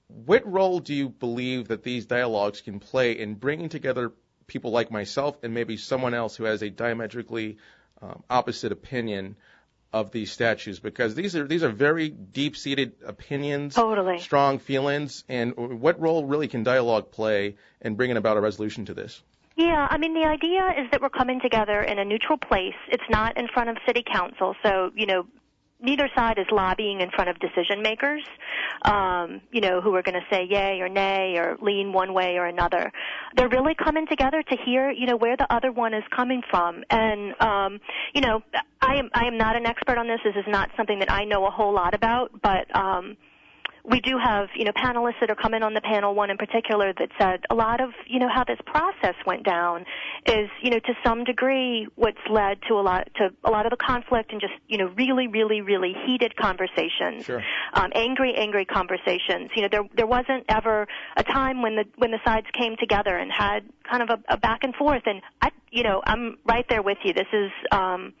what 0.07 0.49
role 0.49 0.79
do 0.79 0.93
you 0.93 1.09
believe 1.09 1.67
that 1.67 1.83
these 1.83 2.05
dialogues 2.05 2.61
can 2.61 2.79
play 2.79 3.13
in 3.13 3.35
bringing 3.35 3.69
together 3.69 4.11
people 4.47 4.71
like 4.71 4.91
myself 4.91 5.37
and 5.43 5.53
maybe 5.53 5.77
someone 5.77 6.13
else 6.13 6.35
who 6.35 6.45
has 6.45 6.61
a 6.61 6.69
diametrically 6.69 7.57
um, 8.01 8.23
opposite 8.29 8.71
opinion 8.71 9.35
of 9.93 10.11
these 10.11 10.31
statues 10.31 10.79
because 10.79 11.15
these 11.15 11.35
are 11.35 11.47
these 11.47 11.63
are 11.63 11.69
very 11.69 12.09
deep-seated 12.09 12.93
opinions, 13.05 13.75
totally. 13.75 14.19
strong 14.19 14.59
feelings, 14.59 15.23
and 15.27 15.55
what 15.55 15.99
role 15.99 16.25
really 16.25 16.47
can 16.47 16.63
dialogue 16.63 17.11
play 17.11 17.55
in 17.81 17.95
bringing 17.95 18.17
about 18.17 18.37
a 18.37 18.41
resolution 18.41 18.85
to 18.85 18.93
this? 18.93 19.21
Yeah, 19.57 19.87
I 19.89 19.97
mean 19.97 20.13
the 20.13 20.25
idea 20.25 20.73
is 20.77 20.89
that 20.91 21.01
we're 21.01 21.09
coming 21.09 21.41
together 21.41 21.81
in 21.81 21.99
a 21.99 22.05
neutral 22.05 22.37
place. 22.37 22.75
It's 22.87 23.03
not 23.09 23.37
in 23.37 23.47
front 23.47 23.69
of 23.69 23.77
city 23.85 24.03
council, 24.03 24.55
so 24.63 24.91
you 24.95 25.05
know 25.05 25.25
neither 25.81 26.09
side 26.15 26.37
is 26.37 26.45
lobbying 26.51 27.01
in 27.01 27.09
front 27.11 27.29
of 27.29 27.39
decision 27.39 27.81
makers, 27.81 28.23
um, 28.83 29.41
you 29.51 29.61
know, 29.61 29.81
who 29.81 29.95
are 29.95 30.03
going 30.03 30.19
to 30.19 30.25
say 30.31 30.47
yay 30.49 30.79
or 30.81 30.89
nay 30.89 31.35
or 31.37 31.57
lean 31.61 31.93
one 31.93 32.13
way 32.13 32.37
or 32.37 32.45
another. 32.45 32.91
They're 33.35 33.49
really 33.49 33.75
coming 33.75 34.07
together 34.07 34.43
to 34.43 34.57
hear, 34.65 34.91
you 34.91 35.05
know, 35.07 35.17
where 35.17 35.37
the 35.37 35.51
other 35.53 35.71
one 35.71 35.93
is 35.93 36.03
coming 36.15 36.41
from. 36.49 36.83
And, 36.89 37.33
um, 37.41 37.79
you 38.13 38.21
know, 38.21 38.41
I 38.81 38.95
am 38.95 39.09
I 39.13 39.25
am 39.25 39.37
not 39.37 39.55
an 39.55 39.65
expert 39.65 39.97
on 39.97 40.07
this. 40.07 40.19
This 40.23 40.35
is 40.35 40.45
not 40.47 40.69
something 40.75 40.99
that 40.99 41.11
I 41.11 41.25
know 41.25 41.45
a 41.45 41.51
whole 41.51 41.73
lot 41.73 41.93
about, 41.93 42.31
but 42.41 42.73
um, 42.75 43.17
we 43.83 43.99
do 43.99 44.17
have, 44.17 44.49
you 44.55 44.65
know, 44.65 44.71
panelists 44.71 45.19
that 45.21 45.29
are 45.29 45.35
coming 45.35 45.63
on 45.63 45.73
the 45.73 45.81
panel, 45.81 46.13
one 46.13 46.29
in 46.29 46.37
particular 46.37 46.93
that 46.93 47.09
said 47.19 47.41
a 47.49 47.55
lot 47.55 47.81
of, 47.81 47.91
you 48.07 48.19
know, 48.19 48.29
how 48.33 48.43
this 48.43 48.59
process 48.65 49.15
went 49.25 49.43
down 49.43 49.85
is, 50.25 50.49
you 50.61 50.69
know, 50.69 50.79
to 50.79 50.93
some 51.03 51.23
degree 51.23 51.87
what's 51.95 52.19
led 52.29 52.59
to 52.67 52.75
a 52.75 52.81
lot, 52.81 53.07
to 53.15 53.29
a 53.43 53.49
lot 53.49 53.65
of 53.65 53.71
the 53.71 53.77
conflict 53.77 54.31
and 54.31 54.41
just, 54.41 54.53
you 54.67 54.77
know, 54.77 54.87
really, 54.95 55.27
really, 55.27 55.61
really 55.61 55.93
heated 56.05 56.35
conversations. 56.35 57.25
Sure. 57.25 57.43
Um, 57.73 57.91
angry, 57.95 58.33
angry 58.35 58.65
conversations. 58.65 59.49
You 59.55 59.63
know, 59.63 59.69
there, 59.71 59.83
there 59.95 60.07
wasn't 60.07 60.45
ever 60.49 60.87
a 61.17 61.23
time 61.23 61.61
when 61.61 61.75
the, 61.75 61.85
when 61.97 62.11
the 62.11 62.19
sides 62.25 62.47
came 62.57 62.75
together 62.77 63.15
and 63.15 63.31
had 63.31 63.61
kind 63.89 64.03
of 64.03 64.09
a, 64.09 64.33
a 64.33 64.37
back 64.37 64.63
and 64.63 64.75
forth 64.75 65.03
and 65.05 65.21
I, 65.41 65.49
you 65.71 65.83
know, 65.83 66.01
I'm 66.05 66.37
right 66.45 66.65
there 66.69 66.81
with 66.81 66.97
you. 67.03 67.13
This 67.13 67.27
is, 67.33 67.51
um, 67.71 68.13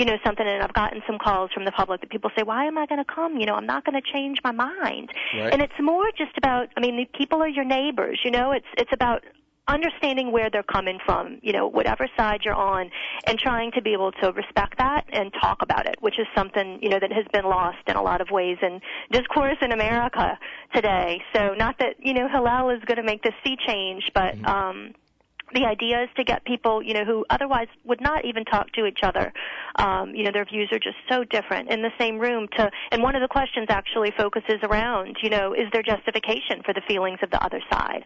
you 0.00 0.06
know 0.06 0.16
something 0.24 0.46
and 0.46 0.62
I've 0.62 0.72
gotten 0.72 1.02
some 1.06 1.18
calls 1.18 1.50
from 1.52 1.66
the 1.66 1.72
public 1.72 2.00
that 2.00 2.08
people 2.08 2.30
say, 2.34 2.42
"Why 2.42 2.64
am 2.64 2.78
I 2.78 2.86
going 2.86 3.04
to 3.04 3.12
come? 3.14 3.36
You 3.36 3.44
know, 3.44 3.54
I'm 3.54 3.66
not 3.66 3.84
going 3.84 4.00
to 4.00 4.12
change 4.12 4.38
my 4.42 4.50
mind." 4.50 5.10
Right. 5.36 5.52
And 5.52 5.60
it's 5.60 5.78
more 5.78 6.06
just 6.16 6.36
about 6.38 6.68
I 6.74 6.80
mean, 6.80 6.96
the 6.96 7.06
people 7.18 7.42
are 7.42 7.48
your 7.48 7.66
neighbors, 7.66 8.18
you 8.24 8.30
know, 8.30 8.52
it's 8.52 8.70
it's 8.78 8.92
about 8.94 9.22
understanding 9.68 10.32
where 10.32 10.48
they're 10.50 10.62
coming 10.62 10.98
from, 11.04 11.38
you 11.42 11.52
know, 11.52 11.66
whatever 11.66 12.08
side 12.16 12.40
you're 12.44 12.54
on, 12.54 12.90
and 13.26 13.38
trying 13.38 13.70
to 13.72 13.82
be 13.82 13.92
able 13.92 14.10
to 14.10 14.32
respect 14.32 14.78
that 14.78 15.04
and 15.12 15.32
talk 15.40 15.58
about 15.60 15.86
it, 15.86 15.96
which 16.00 16.18
is 16.18 16.26
something, 16.34 16.78
you 16.82 16.88
know, 16.88 16.98
that 16.98 17.12
has 17.12 17.26
been 17.32 17.44
lost 17.44 17.78
in 17.86 17.96
a 17.96 18.02
lot 18.02 18.22
of 18.22 18.30
ways 18.30 18.56
in 18.62 18.80
discourse 19.12 19.58
in 19.62 19.70
America 19.70 20.38
today. 20.74 21.22
So 21.34 21.54
not 21.54 21.76
that, 21.78 21.96
you 21.98 22.14
know, 22.14 22.26
Hillel 22.26 22.70
is 22.70 22.82
going 22.86 22.96
to 22.96 23.04
make 23.04 23.22
this 23.22 23.34
sea 23.44 23.56
change, 23.66 24.10
but, 24.14 24.34
mm-hmm. 24.34 24.46
um, 24.46 24.94
the 25.52 25.64
idea 25.64 26.02
is 26.02 26.08
to 26.16 26.24
get 26.24 26.44
people, 26.44 26.82
you 26.82 26.94
know, 26.94 27.04
who 27.04 27.24
otherwise 27.30 27.68
would 27.84 28.00
not 28.00 28.24
even 28.24 28.44
talk 28.44 28.72
to 28.72 28.86
each 28.86 29.00
other. 29.02 29.32
Um, 29.76 30.14
you 30.14 30.24
know, 30.24 30.30
their 30.32 30.44
views 30.44 30.68
are 30.72 30.78
just 30.78 30.96
so 31.08 31.24
different 31.24 31.70
in 31.70 31.82
the 31.82 31.90
same 31.98 32.18
room. 32.18 32.48
To 32.56 32.70
and 32.92 33.02
one 33.02 33.16
of 33.16 33.22
the 33.22 33.28
questions 33.28 33.66
actually 33.70 34.12
focuses 34.16 34.58
around, 34.62 35.16
you 35.22 35.30
know, 35.30 35.52
is 35.52 35.66
there 35.72 35.82
justification 35.82 36.62
for 36.64 36.72
the 36.72 36.82
feelings 36.86 37.18
of 37.22 37.30
the 37.30 37.42
other 37.42 37.60
side? 37.70 38.04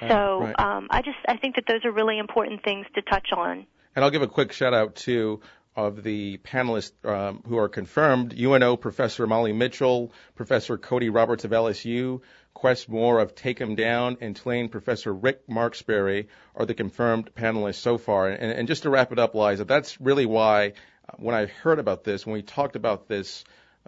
So 0.00 0.40
right. 0.42 0.60
um, 0.60 0.86
I 0.90 1.02
just 1.02 1.18
I 1.28 1.36
think 1.36 1.56
that 1.56 1.64
those 1.66 1.84
are 1.84 1.90
really 1.90 2.18
important 2.18 2.62
things 2.62 2.86
to 2.94 3.02
touch 3.02 3.28
on. 3.36 3.66
And 3.96 4.04
I'll 4.04 4.12
give 4.12 4.22
a 4.22 4.28
quick 4.28 4.52
shout 4.52 4.74
out 4.74 4.94
to 4.96 5.40
of 5.74 6.02
the 6.02 6.38
panelists 6.38 6.92
um, 7.04 7.40
who 7.46 7.56
are 7.56 7.68
confirmed 7.68 8.34
UNO 8.36 8.76
Professor 8.76 9.28
Molly 9.28 9.52
Mitchell, 9.52 10.12
Professor 10.34 10.76
Cody 10.76 11.08
Roberts 11.08 11.44
of 11.44 11.52
LSU, 11.52 12.20
Quess 12.58 12.88
Moore 12.88 13.20
of 13.20 13.36
Take 13.36 13.60
'em 13.60 13.76
Down, 13.76 14.16
and 14.20 14.34
Tulane 14.34 14.68
Professor 14.68 15.14
Rick 15.14 15.48
Marksbury 15.48 16.26
are 16.56 16.66
the 16.66 16.74
confirmed 16.74 17.32
panelists 17.36 17.76
so 17.76 17.98
far. 17.98 18.28
And, 18.28 18.50
and 18.50 18.66
just 18.66 18.82
to 18.82 18.90
wrap 18.90 19.12
it 19.12 19.18
up, 19.20 19.36
Liza, 19.36 19.64
that's 19.64 20.00
really 20.00 20.26
why 20.26 20.72
uh, 21.08 21.12
when 21.18 21.36
I 21.36 21.46
heard 21.46 21.78
about 21.78 22.02
this, 22.02 22.26
when 22.26 22.32
we 22.32 22.42
talked 22.42 22.74
about 22.74 23.06
this 23.06 23.44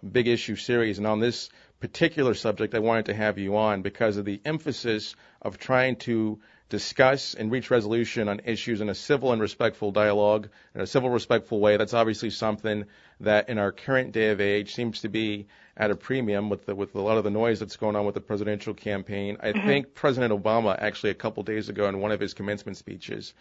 big 0.09 0.29
issue 0.29 0.55
series 0.55 0.99
and 0.99 1.07
on 1.09 1.19
this 1.19 1.51
particular 1.81 2.33
subject, 2.35 2.77
I 2.77 2.79
wanted 2.79 3.07
to 3.07 3.15
have 3.15 3.39
you 3.39 3.57
on 3.57 3.83
because 3.83 4.19
of 4.19 4.25
the 4.25 4.41
emphasis 4.45 5.17
of 5.43 5.59
trying 5.59 5.97
to 6.07 6.39
discuss 6.69 7.35
and 7.35 7.51
reach 7.51 7.73
resolution 7.73 8.29
on 8.29 8.43
issues 8.45 8.81
in 8.81 8.89
a 8.89 8.95
civil 8.95 9.33
and 9.33 9.43
respectful 9.43 9.91
dialogue, 9.91 10.49
in 10.77 10.81
a 10.81 10.87
civil, 10.87 11.11
respectful 11.11 11.59
way. 11.59 11.77
That's 11.77 11.95
obviously 11.95 12.31
something 12.31 12.85
that 13.19 13.49
in 13.49 13.59
our 13.59 13.73
current 13.73 14.13
day 14.13 14.31
of 14.31 14.41
age 14.41 14.75
seems 14.75 15.01
to 15.01 15.09
be 15.09 15.49
at 15.81 15.91
a 15.91 15.97
premium 15.97 16.51
with 16.51 16.67
the, 16.67 16.75
with 16.75 16.95
a 16.95 17.01
lot 17.01 17.17
of 17.17 17.25
the 17.25 17.31
noise 17.31 17.59
that's 17.59 17.79
going 17.79 17.97
on 17.97 18.05
with 18.05 18.15
the 18.15 18.21
presidential 18.21 18.75
campaign. 18.75 19.39
I 19.41 19.53
mm-hmm. 19.53 19.67
think 19.67 19.95
President 19.95 20.31
Obama 20.31 20.77
actually 20.79 21.09
a 21.09 21.15
couple 21.15 21.43
days 21.43 21.71
ago 21.71 21.89
in 21.89 22.01
one 22.01 22.13
of 22.13 22.21
his 22.21 22.35
commencement 22.35 22.77
speeches 22.77 23.33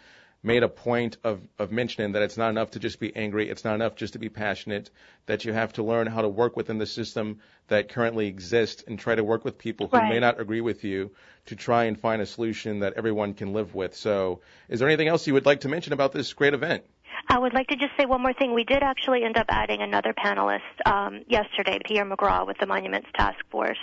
made 0.42 0.62
a 0.62 0.68
point 0.68 1.18
of, 1.22 1.42
of 1.58 1.70
mentioning 1.70 2.12
that 2.12 2.22
it's 2.22 2.38
not 2.38 2.48
enough 2.48 2.70
to 2.70 2.78
just 2.78 2.98
be 2.98 3.14
angry, 3.14 3.50
it's 3.50 3.62
not 3.62 3.74
enough 3.74 3.94
just 3.94 4.14
to 4.14 4.18
be 4.18 4.30
passionate, 4.30 4.88
that 5.26 5.44
you 5.44 5.52
have 5.52 5.74
to 5.74 5.82
learn 5.82 6.06
how 6.06 6.22
to 6.22 6.30
work 6.30 6.56
within 6.56 6.78
the 6.78 6.86
system 6.86 7.40
that 7.68 7.90
currently 7.90 8.26
exists 8.26 8.82
and 8.86 8.98
try 8.98 9.14
to 9.14 9.22
work 9.22 9.44
with 9.44 9.58
people 9.58 9.88
who 9.88 9.98
right. 9.98 10.08
may 10.08 10.18
not 10.18 10.40
agree 10.40 10.62
with 10.62 10.82
you 10.82 11.10
to 11.44 11.56
try 11.56 11.84
and 11.84 12.00
find 12.00 12.22
a 12.22 12.26
solution 12.26 12.78
that 12.78 12.94
everyone 12.94 13.34
can 13.34 13.52
live 13.52 13.74
with. 13.74 13.94
So, 13.94 14.40
is 14.70 14.78
there 14.78 14.88
anything 14.88 15.08
else 15.08 15.26
you 15.26 15.34
would 15.34 15.44
like 15.44 15.60
to 15.60 15.68
mention 15.68 15.92
about 15.92 16.12
this 16.12 16.32
great 16.32 16.54
event? 16.54 16.84
I 17.28 17.38
would 17.38 17.52
like 17.52 17.68
to 17.68 17.76
just 17.76 17.92
say 17.98 18.06
one 18.06 18.22
more 18.22 18.32
thing. 18.32 18.54
We 18.54 18.64
did 18.64 18.82
actually 18.82 19.24
end 19.24 19.36
up 19.36 19.46
adding 19.48 19.82
another 19.82 20.12
panelist 20.12 20.60
um, 20.86 21.22
yesterday, 21.28 21.78
Pierre 21.84 22.04
McGraw 22.04 22.46
with 22.46 22.58
the 22.58 22.66
Monuments 22.66 23.08
Task 23.16 23.38
Force. 23.50 23.78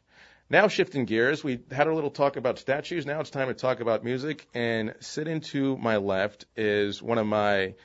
Now, 0.51 0.67
shifting 0.67 1.05
gears, 1.05 1.43
we 1.43 1.59
had 1.69 1.85
a 1.85 1.93
little 1.93 2.09
talk 2.09 2.35
about 2.35 2.57
statues. 2.57 3.05
Now 3.05 3.19
it's 3.19 3.29
time 3.29 3.49
to 3.49 3.53
talk 3.53 3.81
about 3.81 4.03
music. 4.03 4.47
And 4.55 4.95
sitting 4.99 5.41
to 5.41 5.77
my 5.77 5.97
left 5.97 6.45
is 6.57 7.03
one 7.03 7.19
of 7.19 7.27
my 7.27 7.75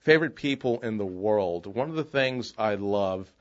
favorite 0.00 0.36
people 0.36 0.80
in 0.80 0.98
the 0.98 1.06
world. 1.06 1.66
One 1.66 1.88
of 1.88 1.96
the 1.96 2.04
things 2.04 2.52
I 2.58 2.74
love 2.74 3.32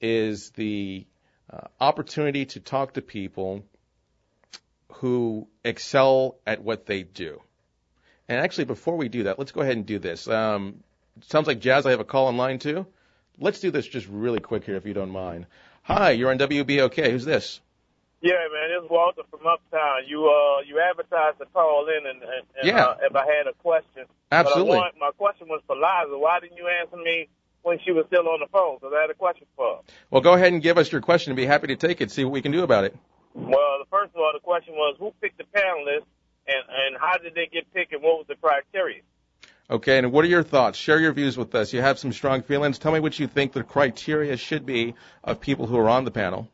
is 0.00 0.50
the 0.50 1.06
uh, 1.52 1.66
opportunity 1.80 2.46
to 2.46 2.60
talk 2.60 2.94
to 2.94 3.02
people 3.02 3.64
who 4.92 5.48
excel 5.64 6.38
at 6.46 6.62
what 6.62 6.86
they 6.86 7.02
do. 7.02 7.42
And 8.28 8.38
actually, 8.38 8.66
before 8.66 8.96
we 8.96 9.08
do 9.08 9.24
that, 9.24 9.40
let's 9.40 9.50
go 9.50 9.60
ahead 9.60 9.76
and 9.76 9.86
do 9.86 9.98
this. 9.98 10.28
Um, 10.28 10.84
sounds 11.22 11.48
like 11.48 11.58
Jazz. 11.58 11.84
I 11.84 11.90
have 11.90 11.98
a 11.98 12.04
call 12.04 12.28
in 12.28 12.36
line 12.36 12.60
too. 12.60 12.86
Let's 13.40 13.58
do 13.58 13.72
this 13.72 13.88
just 13.88 14.06
really 14.06 14.38
quick 14.38 14.62
here, 14.62 14.76
if 14.76 14.86
you 14.86 14.94
don't 14.94 15.10
mind. 15.10 15.46
Hi, 15.82 16.12
you're 16.12 16.30
on 16.30 16.38
WBOK. 16.38 17.10
Who's 17.10 17.24
this? 17.24 17.60
Yeah, 18.22 18.32
man, 18.52 18.68
it's 18.76 18.90
Walter 18.90 19.22
from 19.30 19.40
Uptown. 19.46 20.02
You 20.06 20.28
uh 20.28 20.60
you 20.66 20.78
advertised 20.80 21.38
to 21.38 21.46
call 21.46 21.86
in 21.88 22.06
and, 22.06 22.22
and, 22.22 22.44
and 22.60 22.64
Yeah. 22.66 22.84
uh, 22.84 22.96
if 23.02 23.16
I 23.16 23.24
had 23.24 23.46
a 23.46 23.54
question. 23.54 24.04
Absolutely. 24.30 24.72
But 24.72 24.76
I 24.76 24.76
want, 24.80 24.94
my 25.00 25.10
question 25.16 25.48
was 25.48 25.62
for 25.66 25.74
Liza. 25.76 26.18
Why 26.18 26.38
didn't 26.40 26.58
you 26.58 26.68
answer 26.68 26.96
me 26.98 27.28
when 27.62 27.78
she 27.84 27.92
was 27.92 28.04
still 28.08 28.28
on 28.28 28.40
the 28.40 28.46
phone? 28.52 28.76
Because 28.76 28.92
I 28.96 29.00
had 29.00 29.10
a 29.10 29.14
question 29.14 29.46
for 29.56 29.76
her. 29.76 29.82
Well, 30.10 30.20
go 30.20 30.34
ahead 30.34 30.52
and 30.52 30.62
give 30.62 30.76
us 30.76 30.92
your 30.92 31.00
question. 31.00 31.30
and 31.32 31.36
be 31.36 31.46
happy 31.46 31.68
to 31.68 31.76
take 31.76 32.00
it. 32.02 32.10
See 32.10 32.24
what 32.24 32.32
we 32.32 32.42
can 32.42 32.52
do 32.52 32.62
about 32.62 32.84
it. 32.84 32.94
Well, 33.34 33.78
the 33.78 33.86
first 33.90 34.10
of 34.14 34.20
all, 34.20 34.32
the 34.34 34.40
question 34.40 34.74
was 34.74 34.96
who 34.98 35.12
picked 35.22 35.38
the 35.38 35.44
panelists 35.44 36.04
and 36.46 36.64
and 36.68 36.96
how 37.00 37.16
did 37.16 37.34
they 37.34 37.46
get 37.46 37.72
picked 37.72 37.92
and 37.94 38.02
what 38.02 38.18
was 38.18 38.26
the 38.28 38.34
criteria? 38.36 39.00
Okay, 39.70 39.96
and 39.98 40.12
what 40.12 40.24
are 40.24 40.28
your 40.28 40.42
thoughts? 40.42 40.76
Share 40.76 41.00
your 41.00 41.12
views 41.12 41.38
with 41.38 41.54
us. 41.54 41.72
You 41.72 41.80
have 41.80 41.98
some 41.98 42.12
strong 42.12 42.42
feelings. 42.42 42.78
Tell 42.78 42.92
me 42.92 42.98
what 43.00 43.18
you 43.18 43.28
think 43.28 43.52
the 43.52 43.62
criteria 43.62 44.36
should 44.36 44.66
be 44.66 44.94
of 45.24 45.40
people 45.40 45.66
who 45.66 45.78
are 45.78 45.88
on 45.88 46.04
the 46.04 46.10
panel. 46.10 46.48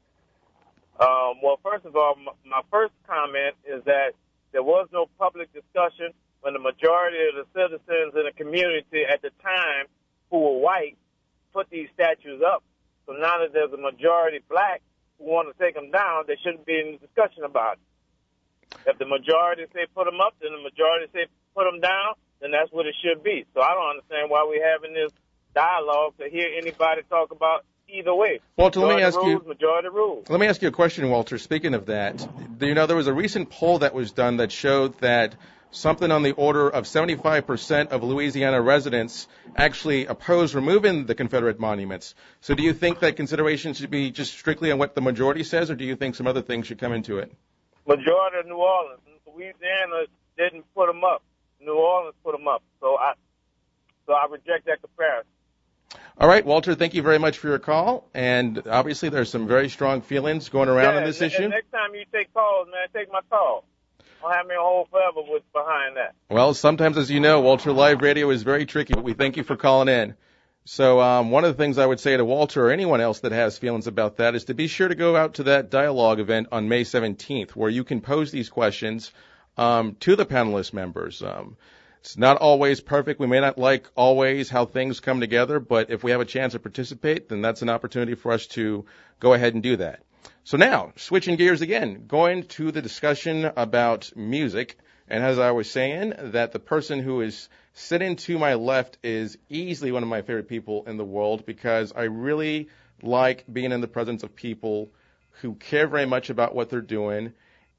Um, 0.98 1.42
well, 1.42 1.60
first 1.62 1.84
of 1.84 1.94
all, 1.94 2.16
my 2.44 2.62
first 2.70 2.92
comment 3.06 3.54
is 3.68 3.84
that 3.84 4.12
there 4.52 4.62
was 4.62 4.88
no 4.92 5.06
public 5.18 5.52
discussion 5.52 6.12
when 6.40 6.54
the 6.54 6.58
majority 6.58 7.18
of 7.28 7.34
the 7.36 7.46
citizens 7.52 8.14
in 8.16 8.24
the 8.24 8.32
community 8.32 9.04
at 9.04 9.20
the 9.20 9.30
time 9.42 9.86
who 10.30 10.38
were 10.40 10.58
white 10.58 10.96
put 11.52 11.68
these 11.68 11.88
statues 11.92 12.40
up. 12.40 12.62
So 13.04 13.12
now 13.12 13.38
that 13.38 13.52
there's 13.52 13.72
a 13.72 13.76
majority 13.76 14.40
black 14.48 14.80
who 15.18 15.24
want 15.24 15.52
to 15.52 15.54
take 15.62 15.74
them 15.74 15.90
down, 15.90 16.24
there 16.26 16.36
shouldn't 16.42 16.64
be 16.64 16.80
any 16.80 16.96
discussion 16.96 17.44
about 17.44 17.76
it. 17.76 18.78
If 18.86 18.98
the 18.98 19.06
majority 19.06 19.64
say 19.74 19.86
put 19.94 20.06
them 20.06 20.20
up, 20.20 20.34
then 20.40 20.52
the 20.52 20.62
majority 20.62 21.06
say 21.12 21.26
put 21.54 21.64
them 21.64 21.80
down, 21.80 22.14
then 22.40 22.50
that's 22.52 22.72
what 22.72 22.86
it 22.86 22.94
should 23.04 23.22
be. 23.22 23.44
So 23.54 23.60
I 23.60 23.74
don't 23.74 23.90
understand 24.00 24.30
why 24.30 24.44
we're 24.48 24.64
having 24.64 24.94
this 24.94 25.12
dialogue 25.54 26.14
to 26.18 26.28
hear 26.28 26.48
anybody 26.56 27.02
talk 27.08 27.32
about 27.32 27.64
either 27.88 28.14
way. 28.14 28.40
Walter, 28.56 28.80
let 28.80 28.96
me 28.96 29.02
ask 29.02 29.16
you. 29.22 29.38
rules, 29.38 29.46
Majority 29.46 29.88
rules. 29.88 30.28
Let 30.28 30.40
me 30.40 30.46
ask 30.46 30.62
you 30.62 30.68
a 30.68 30.72
question, 30.72 31.08
Walter. 31.10 31.38
Speaking 31.38 31.74
of 31.74 31.86
that, 31.86 32.26
you 32.60 32.74
know 32.74 32.86
there 32.86 32.96
was 32.96 33.06
a 33.06 33.14
recent 33.14 33.50
poll 33.50 33.78
that 33.80 33.94
was 33.94 34.12
done 34.12 34.38
that 34.38 34.52
showed 34.52 34.98
that 35.00 35.34
something 35.70 36.10
on 36.10 36.22
the 36.22 36.32
order 36.32 36.68
of 36.68 36.84
75% 36.84 37.88
of 37.88 38.02
Louisiana 38.02 38.60
residents 38.62 39.28
actually 39.56 40.06
oppose 40.06 40.54
removing 40.54 41.06
the 41.06 41.14
Confederate 41.14 41.60
monuments. 41.60 42.14
So 42.40 42.54
do 42.54 42.62
you 42.62 42.72
think 42.72 43.00
that 43.00 43.16
consideration 43.16 43.74
should 43.74 43.90
be 43.90 44.10
just 44.10 44.32
strictly 44.32 44.70
on 44.70 44.78
what 44.78 44.94
the 44.94 45.00
majority 45.00 45.44
says, 45.44 45.70
or 45.70 45.74
do 45.74 45.84
you 45.84 45.96
think 45.96 46.14
some 46.14 46.26
other 46.26 46.42
things 46.42 46.66
should 46.66 46.78
come 46.78 46.92
into 46.92 47.18
it? 47.18 47.32
majority 47.86 48.38
of 48.38 48.46
New 48.46 48.56
Orleans. 48.56 49.00
Louisiana 49.26 50.06
didn't 50.36 50.64
put 50.74 50.86
them 50.86 51.04
up. 51.04 51.22
New 51.60 51.74
Orleans 51.74 52.14
put 52.24 52.32
them 52.36 52.48
up. 52.48 52.62
So 52.80 52.96
I, 52.96 53.14
so 54.06 54.12
I 54.12 54.26
reject 54.30 54.66
that 54.66 54.80
comparison. 54.80 55.30
All 56.18 56.28
right, 56.28 56.44
Walter, 56.44 56.74
thank 56.74 56.94
you 56.94 57.02
very 57.02 57.18
much 57.18 57.38
for 57.38 57.48
your 57.48 57.58
call. 57.58 58.08
And 58.14 58.62
obviously, 58.66 59.10
there's 59.10 59.28
some 59.28 59.46
very 59.46 59.68
strong 59.68 60.00
feelings 60.00 60.48
going 60.48 60.68
around 60.68 60.94
yeah, 60.94 61.00
on 61.00 61.04
this 61.04 61.20
issue. 61.20 61.48
Next 61.48 61.70
time 61.70 61.94
you 61.94 62.04
take 62.12 62.32
calls, 62.32 62.68
man, 62.68 62.88
take 62.94 63.12
my 63.12 63.20
call. 63.28 63.64
Don't 64.22 64.32
have 64.32 64.46
me 64.46 64.54
on 64.54 64.64
hold 64.64 64.88
forever 64.90 65.20
with 65.30 65.42
behind 65.52 65.96
that. 65.96 66.14
Well, 66.30 66.54
sometimes, 66.54 66.96
as 66.96 67.10
you 67.10 67.20
know, 67.20 67.42
Walter 67.42 67.70
Live 67.70 68.00
Radio 68.00 68.30
is 68.30 68.42
very 68.42 68.64
tricky, 68.64 68.94
but 68.94 69.04
we 69.04 69.12
thank 69.12 69.36
you 69.36 69.44
for 69.44 69.56
calling 69.56 69.88
in. 69.88 70.14
So, 70.64 71.00
um, 71.00 71.30
one 71.30 71.44
of 71.44 71.56
the 71.56 71.62
things 71.62 71.78
I 71.78 71.86
would 71.86 72.00
say 72.00 72.16
to 72.16 72.24
Walter 72.24 72.66
or 72.66 72.70
anyone 72.70 73.00
else 73.00 73.20
that 73.20 73.32
has 73.32 73.58
feelings 73.58 73.86
about 73.86 74.16
that 74.16 74.34
is 74.34 74.46
to 74.46 74.54
be 74.54 74.66
sure 74.66 74.88
to 74.88 74.94
go 74.94 75.14
out 75.14 75.34
to 75.34 75.44
that 75.44 75.70
dialogue 75.70 76.18
event 76.18 76.48
on 76.50 76.68
May 76.68 76.82
17th, 76.82 77.50
where 77.50 77.70
you 77.70 77.84
can 77.84 78.00
pose 78.00 78.32
these 78.32 78.48
questions 78.48 79.12
um, 79.56 79.96
to 80.00 80.16
the 80.16 80.26
panelist 80.26 80.72
members. 80.72 81.22
Um, 81.22 81.56
it's 82.06 82.16
not 82.16 82.36
always 82.36 82.80
perfect. 82.80 83.18
We 83.18 83.26
may 83.26 83.40
not 83.40 83.58
like 83.58 83.90
always 83.96 84.48
how 84.48 84.64
things 84.64 85.00
come 85.00 85.18
together, 85.18 85.58
but 85.58 85.90
if 85.90 86.04
we 86.04 86.12
have 86.12 86.20
a 86.20 86.24
chance 86.24 86.52
to 86.52 86.60
participate, 86.60 87.28
then 87.28 87.42
that's 87.42 87.62
an 87.62 87.68
opportunity 87.68 88.14
for 88.14 88.30
us 88.30 88.46
to 88.58 88.84
go 89.18 89.32
ahead 89.32 89.54
and 89.54 89.62
do 89.62 89.78
that. 89.78 90.04
So 90.44 90.56
now, 90.56 90.92
switching 90.94 91.34
gears 91.34 91.62
again, 91.62 92.04
going 92.06 92.44
to 92.44 92.70
the 92.70 92.80
discussion 92.80 93.50
about 93.56 94.12
music. 94.14 94.78
And 95.08 95.24
as 95.24 95.40
I 95.40 95.50
was 95.50 95.68
saying, 95.68 96.14
that 96.16 96.52
the 96.52 96.60
person 96.60 97.00
who 97.00 97.22
is 97.22 97.48
sitting 97.72 98.14
to 98.14 98.38
my 98.38 98.54
left 98.54 98.98
is 99.02 99.36
easily 99.48 99.90
one 99.90 100.04
of 100.04 100.08
my 100.08 100.22
favorite 100.22 100.48
people 100.48 100.84
in 100.86 100.98
the 100.98 101.04
world 101.04 101.44
because 101.44 101.92
I 101.92 102.04
really 102.04 102.68
like 103.02 103.52
being 103.52 103.72
in 103.72 103.80
the 103.80 103.88
presence 103.88 104.22
of 104.22 104.36
people 104.36 104.92
who 105.42 105.56
care 105.56 105.88
very 105.88 106.06
much 106.06 106.30
about 106.30 106.54
what 106.54 106.70
they're 106.70 106.80
doing. 106.80 107.32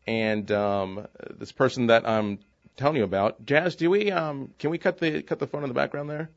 And 0.05 0.51
um, 0.51 1.07
this 1.29 1.53
person 1.53 1.87
that 1.87 2.05
I'm 2.05 2.39
telling 2.77 2.95
you 2.95 3.03
about, 3.03 3.45
Jazz, 3.45 3.75
do 3.75 3.89
we 3.89 4.11
um, 4.11 4.53
can 4.59 4.69
we 4.69 4.77
cut 4.77 4.99
the 4.99 5.21
cut 5.23 5.39
the 5.39 5.47
phone 5.47 5.63
in 5.63 5.69
the 5.69 5.73
background 5.73 6.09
there? 6.09 6.29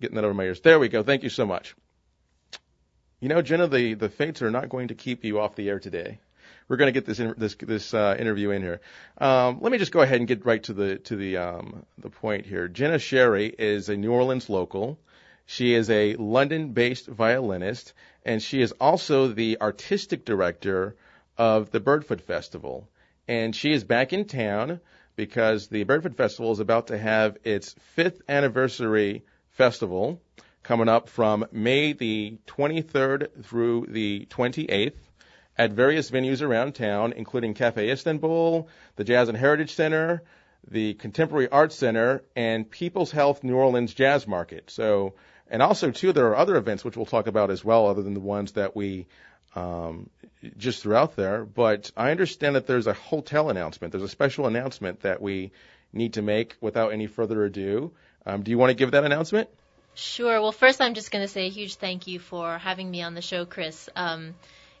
Getting 0.00 0.16
that 0.16 0.24
over 0.24 0.34
my 0.34 0.44
ears. 0.44 0.60
There 0.60 0.78
we 0.78 0.88
go. 0.88 1.02
Thank 1.02 1.22
you 1.22 1.30
so 1.30 1.46
much. 1.46 1.74
You 3.20 3.28
know, 3.28 3.42
Jenna, 3.42 3.68
the, 3.68 3.94
the 3.94 4.08
fates 4.08 4.40
are 4.40 4.50
not 4.50 4.70
going 4.70 4.88
to 4.88 4.94
keep 4.94 5.24
you 5.24 5.40
off 5.40 5.54
the 5.54 5.68
air 5.68 5.78
today. 5.78 6.18
We're 6.68 6.78
going 6.78 6.86
to 6.86 6.92
get 6.92 7.04
this 7.04 7.20
in, 7.20 7.34
this 7.36 7.54
this 7.54 7.92
uh, 7.92 8.16
interview 8.18 8.50
in 8.50 8.62
here. 8.62 8.80
Um, 9.18 9.58
let 9.60 9.72
me 9.72 9.78
just 9.78 9.92
go 9.92 10.00
ahead 10.00 10.18
and 10.18 10.28
get 10.28 10.46
right 10.46 10.62
to 10.64 10.72
the 10.72 10.98
to 10.98 11.16
the 11.16 11.36
um, 11.36 11.84
the 11.98 12.10
point 12.10 12.46
here. 12.46 12.68
Jenna 12.68 12.98
Sherry 12.98 13.46
is 13.46 13.88
a 13.88 13.96
New 13.96 14.12
Orleans 14.12 14.48
local. 14.48 14.98
She 15.46 15.74
is 15.74 15.90
a 15.90 16.14
London-based 16.14 17.08
violinist, 17.08 17.92
and 18.24 18.40
she 18.40 18.62
is 18.62 18.72
also 18.80 19.26
the 19.26 19.60
artistic 19.60 20.24
director 20.24 20.94
of 21.36 21.72
the 21.72 21.80
Birdfoot 21.80 22.20
Festival. 22.20 22.88
And 23.26 23.54
she 23.54 23.72
is 23.72 23.82
back 23.82 24.12
in 24.12 24.26
town 24.26 24.80
because 25.20 25.68
the 25.68 25.84
Birdfoot 25.84 26.16
Festival 26.16 26.50
is 26.50 26.60
about 26.60 26.86
to 26.86 26.96
have 26.96 27.36
its 27.44 27.74
fifth 27.94 28.22
anniversary 28.26 29.22
festival 29.50 30.18
coming 30.62 30.88
up 30.88 31.10
from 31.10 31.44
May 31.52 31.92
the 31.92 32.38
23rd 32.46 33.44
through 33.44 33.84
the 33.90 34.26
28th 34.30 34.94
at 35.58 35.72
various 35.72 36.10
venues 36.10 36.40
around 36.40 36.74
town, 36.74 37.12
including 37.12 37.52
Cafe 37.52 37.90
Istanbul, 37.90 38.66
the 38.96 39.04
Jazz 39.04 39.28
and 39.28 39.36
Heritage 39.36 39.74
Center, 39.74 40.22
the 40.70 40.94
Contemporary 40.94 41.50
Arts 41.50 41.74
Center, 41.74 42.22
and 42.34 42.70
People's 42.70 43.10
Health 43.10 43.44
New 43.44 43.56
Orleans 43.56 43.92
Jazz 43.92 44.26
Market. 44.26 44.70
So, 44.70 45.16
and 45.50 45.60
also 45.60 45.90
too, 45.90 46.14
there 46.14 46.28
are 46.28 46.36
other 46.36 46.56
events 46.56 46.82
which 46.82 46.96
we'll 46.96 47.04
talk 47.04 47.26
about 47.26 47.50
as 47.50 47.62
well, 47.62 47.88
other 47.88 48.00
than 48.00 48.14
the 48.14 48.20
ones 48.20 48.52
that 48.52 48.74
we 48.74 49.06
um, 49.54 50.10
just 50.56 50.82
throughout 50.82 51.16
there. 51.16 51.44
But 51.44 51.90
I 51.96 52.10
understand 52.10 52.56
that 52.56 52.66
there's 52.66 52.86
a 52.86 52.92
hotel 52.92 53.50
announcement. 53.50 53.92
There's 53.92 54.04
a 54.04 54.08
special 54.08 54.46
announcement 54.46 55.00
that 55.00 55.20
we 55.20 55.52
need 55.92 56.14
to 56.14 56.22
make 56.22 56.56
without 56.60 56.92
any 56.92 57.06
further 57.06 57.44
ado. 57.44 57.92
Um, 58.26 58.42
do 58.42 58.50
you 58.50 58.58
want 58.58 58.70
to 58.70 58.74
give 58.74 58.92
that 58.92 59.04
announcement? 59.04 59.48
Sure. 59.94 60.40
Well, 60.40 60.52
first, 60.52 60.80
I'm 60.80 60.94
just 60.94 61.10
going 61.10 61.24
to 61.24 61.28
say 61.28 61.46
a 61.46 61.50
huge 61.50 61.76
thank 61.76 62.06
you 62.06 62.18
for 62.18 62.58
having 62.58 62.90
me 62.90 63.02
on 63.02 63.14
the 63.14 63.22
show, 63.22 63.44
Chris. 63.44 63.88
Um, 63.96 64.34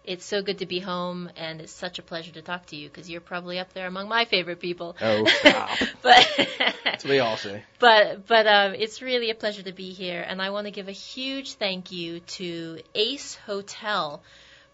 it's 0.04 0.24
so 0.24 0.42
good 0.42 0.58
to 0.58 0.66
be 0.66 0.78
home, 0.80 1.30
and 1.36 1.60
it's 1.60 1.72
such 1.72 1.98
a 1.98 2.02
pleasure 2.02 2.32
to 2.32 2.42
talk 2.42 2.66
to 2.66 2.76
you 2.76 2.88
because 2.88 3.10
you're 3.10 3.20
probably 3.20 3.58
up 3.58 3.72
there 3.74 3.86
among 3.86 4.08
my 4.08 4.24
favorite 4.24 4.60
people. 4.60 4.96
Oh, 5.00 5.24
stop. 5.40 5.70
but 6.02 6.26
That's 6.84 7.04
what 7.04 7.08
they 7.08 7.18
all 7.18 7.36
say. 7.36 7.62
but 7.78 8.26
but 8.26 8.46
um, 8.46 8.74
it's 8.74 9.02
really 9.02 9.30
a 9.30 9.34
pleasure 9.34 9.62
to 9.62 9.72
be 9.72 9.92
here, 9.92 10.24
and 10.26 10.40
I 10.40 10.50
want 10.50 10.66
to 10.66 10.70
give 10.70 10.88
a 10.88 10.92
huge 10.92 11.54
thank 11.54 11.92
you 11.92 12.20
to 12.20 12.80
Ace 12.94 13.34
Hotel, 13.46 14.22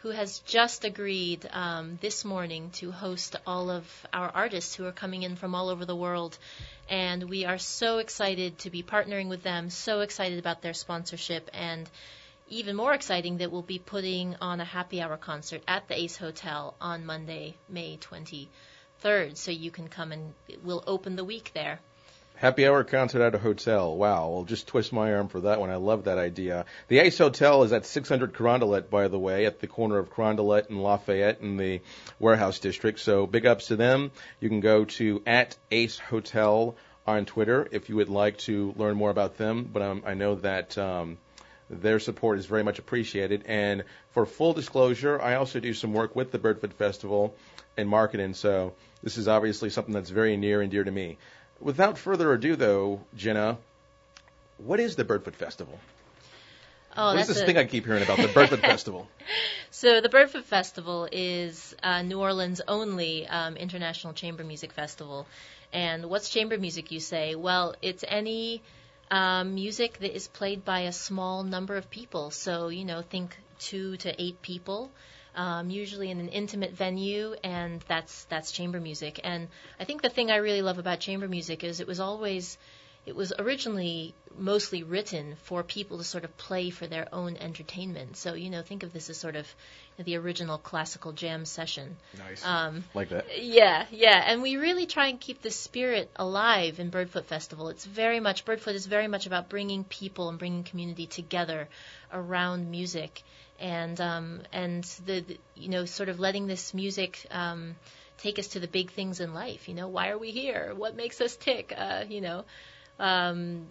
who 0.06 0.12
has 0.12 0.38
just 0.46 0.84
agreed 0.84 1.48
um, 1.52 1.98
this 2.00 2.24
morning 2.24 2.70
to 2.70 2.92
host 2.92 3.34
all 3.44 3.70
of 3.70 3.84
our 4.12 4.30
artists 4.30 4.76
who 4.76 4.86
are 4.86 4.92
coming 4.92 5.24
in 5.24 5.34
from 5.34 5.52
all 5.52 5.68
over 5.68 5.84
the 5.84 5.96
world, 5.96 6.38
and 6.88 7.28
we 7.28 7.44
are 7.44 7.58
so 7.58 7.98
excited 7.98 8.56
to 8.56 8.70
be 8.70 8.84
partnering 8.84 9.28
with 9.28 9.42
them. 9.42 9.68
So 9.68 10.02
excited 10.02 10.38
about 10.38 10.62
their 10.62 10.74
sponsorship 10.74 11.50
and. 11.52 11.90
Even 12.48 12.76
more 12.76 12.94
exciting 12.94 13.38
that 13.38 13.50
we'll 13.50 13.62
be 13.62 13.80
putting 13.80 14.36
on 14.40 14.60
a 14.60 14.64
happy 14.64 15.02
hour 15.02 15.16
concert 15.16 15.62
at 15.66 15.88
the 15.88 15.98
Ace 15.98 16.16
Hotel 16.16 16.76
on 16.80 17.04
Monday, 17.04 17.56
May 17.68 17.98
23rd. 17.98 19.36
So 19.36 19.50
you 19.50 19.72
can 19.72 19.88
come 19.88 20.12
and 20.12 20.32
we'll 20.62 20.84
open 20.86 21.16
the 21.16 21.24
week 21.24 21.50
there. 21.54 21.80
Happy 22.38 22.66
hour 22.66 22.84
concert 22.84 23.22
at 23.22 23.34
a 23.34 23.38
hotel. 23.38 23.96
Wow. 23.96 24.28
Well, 24.28 24.44
just 24.44 24.66
twist 24.66 24.92
my 24.92 25.14
arm 25.14 25.28
for 25.28 25.40
that 25.40 25.58
one. 25.58 25.70
I 25.70 25.76
love 25.76 26.04
that 26.04 26.18
idea. 26.18 26.66
The 26.88 26.98
Ace 26.98 27.16
Hotel 27.16 27.62
is 27.62 27.72
at 27.72 27.86
600 27.86 28.34
Carondelet, 28.34 28.90
by 28.90 29.08
the 29.08 29.18
way, 29.18 29.46
at 29.46 29.60
the 29.60 29.66
corner 29.66 29.96
of 29.96 30.10
Carondelet 30.10 30.68
and 30.68 30.82
Lafayette 30.82 31.40
in 31.40 31.56
the 31.56 31.80
warehouse 32.18 32.58
district. 32.58 33.00
So 33.00 33.26
big 33.26 33.46
ups 33.46 33.68
to 33.68 33.76
them. 33.76 34.10
You 34.38 34.50
can 34.50 34.60
go 34.60 34.84
to 34.84 35.22
at 35.24 35.56
Ace 35.70 35.98
Hotel 35.98 36.76
on 37.06 37.24
Twitter 37.24 37.66
if 37.72 37.88
you 37.88 37.96
would 37.96 38.10
like 38.10 38.36
to 38.40 38.74
learn 38.76 38.96
more 38.96 39.10
about 39.10 39.38
them. 39.38 39.70
But 39.72 39.80
um, 39.80 40.02
I 40.04 40.12
know 40.12 40.34
that 40.34 40.76
um, 40.76 41.16
their 41.70 41.98
support 41.98 42.38
is 42.38 42.44
very 42.44 42.62
much 42.62 42.78
appreciated. 42.78 43.44
And 43.46 43.84
for 44.10 44.26
full 44.26 44.52
disclosure, 44.52 45.18
I 45.18 45.36
also 45.36 45.58
do 45.58 45.72
some 45.72 45.94
work 45.94 46.14
with 46.14 46.32
the 46.32 46.38
Birdfoot 46.38 46.74
Festival 46.74 47.34
and 47.78 47.88
marketing, 47.88 48.34
so 48.34 48.74
this 49.02 49.18
is 49.18 49.28
obviously 49.28 49.70
something 49.70 49.92
that's 49.92 50.10
very 50.10 50.36
near 50.36 50.62
and 50.62 50.70
dear 50.70 50.84
to 50.84 50.90
me. 50.90 51.18
Without 51.60 51.98
further 51.98 52.32
ado, 52.32 52.56
though, 52.56 53.00
Jenna, 53.16 53.58
what 54.58 54.80
is 54.80 54.96
the 54.96 55.04
Birdfoot 55.04 55.34
Festival? 55.34 55.78
Oh, 56.96 57.06
what 57.08 57.18
is 57.20 57.28
this 57.28 57.42
a- 57.42 57.46
thing 57.46 57.58
I 57.58 57.64
keep 57.64 57.84
hearing 57.84 58.02
about, 58.02 58.18
the 58.18 58.28
Birdfoot 58.28 58.60
Festival? 58.62 59.06
So 59.70 60.00
the 60.00 60.08
Birdfoot 60.08 60.44
Festival 60.44 61.08
is 61.10 61.74
uh, 61.82 62.02
New 62.02 62.20
Orleans' 62.20 62.60
only 62.66 63.26
um, 63.26 63.56
international 63.56 64.12
chamber 64.14 64.44
music 64.44 64.72
festival. 64.72 65.26
And 65.72 66.06
what's 66.06 66.30
chamber 66.30 66.56
music, 66.56 66.92
you 66.92 67.00
say? 67.00 67.34
Well, 67.34 67.74
it's 67.82 68.04
any 68.06 68.62
um, 69.10 69.54
music 69.54 69.98
that 69.98 70.14
is 70.14 70.28
played 70.28 70.64
by 70.64 70.80
a 70.80 70.92
small 70.92 71.42
number 71.42 71.76
of 71.76 71.90
people. 71.90 72.30
So, 72.30 72.68
you 72.68 72.84
know, 72.84 73.02
think 73.02 73.36
two 73.58 73.96
to 73.98 74.22
eight 74.22 74.40
people, 74.42 74.90
um, 75.36 75.70
usually 75.70 76.10
in 76.10 76.18
an 76.18 76.28
intimate 76.28 76.72
venue, 76.72 77.34
and 77.44 77.84
that's 77.88 78.24
that's 78.24 78.50
chamber 78.52 78.80
music. 78.80 79.20
And 79.22 79.48
I 79.78 79.84
think 79.84 80.02
the 80.02 80.08
thing 80.08 80.30
I 80.30 80.36
really 80.36 80.62
love 80.62 80.78
about 80.78 81.00
chamber 81.00 81.28
music 81.28 81.62
is 81.62 81.80
it 81.80 81.86
was 81.86 82.00
always 82.00 82.58
it 83.06 83.14
was 83.14 83.32
originally 83.38 84.14
mostly 84.36 84.82
written 84.82 85.36
for 85.44 85.62
people 85.62 85.98
to 85.98 86.04
sort 86.04 86.24
of 86.24 86.36
play 86.36 86.70
for 86.70 86.86
their 86.86 87.08
own 87.12 87.36
entertainment. 87.36 88.16
So, 88.16 88.34
you 88.34 88.50
know, 88.50 88.62
think 88.62 88.82
of 88.82 88.92
this 88.92 89.08
as 89.08 89.16
sort 89.16 89.36
of 89.36 89.46
the 89.96 90.16
original 90.16 90.58
classical 90.58 91.12
jam 91.12 91.44
session. 91.44 91.96
Nice. 92.18 92.44
Um, 92.44 92.84
like 92.94 93.10
that. 93.10 93.26
yeah, 93.40 93.86
yeah, 93.90 94.22
and 94.26 94.42
we 94.42 94.56
really 94.56 94.86
try 94.86 95.06
and 95.06 95.20
keep 95.20 95.40
the 95.40 95.52
spirit 95.52 96.10
alive 96.16 96.80
in 96.80 96.90
Birdfoot 96.90 97.24
Festival. 97.24 97.68
It's 97.68 97.86
very 97.86 98.20
much 98.20 98.44
Birdfoot 98.44 98.74
is 98.74 98.86
very 98.86 99.08
much 99.08 99.26
about 99.26 99.48
bringing 99.48 99.84
people 99.84 100.28
and 100.28 100.38
bringing 100.38 100.64
community 100.64 101.06
together 101.06 101.68
around 102.12 102.70
music, 102.70 103.22
and 103.58 104.00
um, 104.00 104.42
and 104.52 104.84
the, 105.06 105.20
the 105.20 105.38
you 105.54 105.68
know 105.68 105.84
sort 105.84 106.08
of 106.08 106.20
letting 106.20 106.46
this 106.46 106.74
music 106.74 107.26
um, 107.30 107.76
take 108.18 108.38
us 108.38 108.48
to 108.48 108.60
the 108.60 108.68
big 108.68 108.90
things 108.90 109.20
in 109.20 109.34
life. 109.34 109.68
You 109.68 109.74
know, 109.74 109.88
why 109.88 110.10
are 110.10 110.18
we 110.18 110.30
here? 110.30 110.72
What 110.76 110.96
makes 110.96 111.20
us 111.20 111.36
tick? 111.36 111.72
Uh, 111.76 112.04
you 112.08 112.20
know, 112.20 112.44
um, 112.98 113.66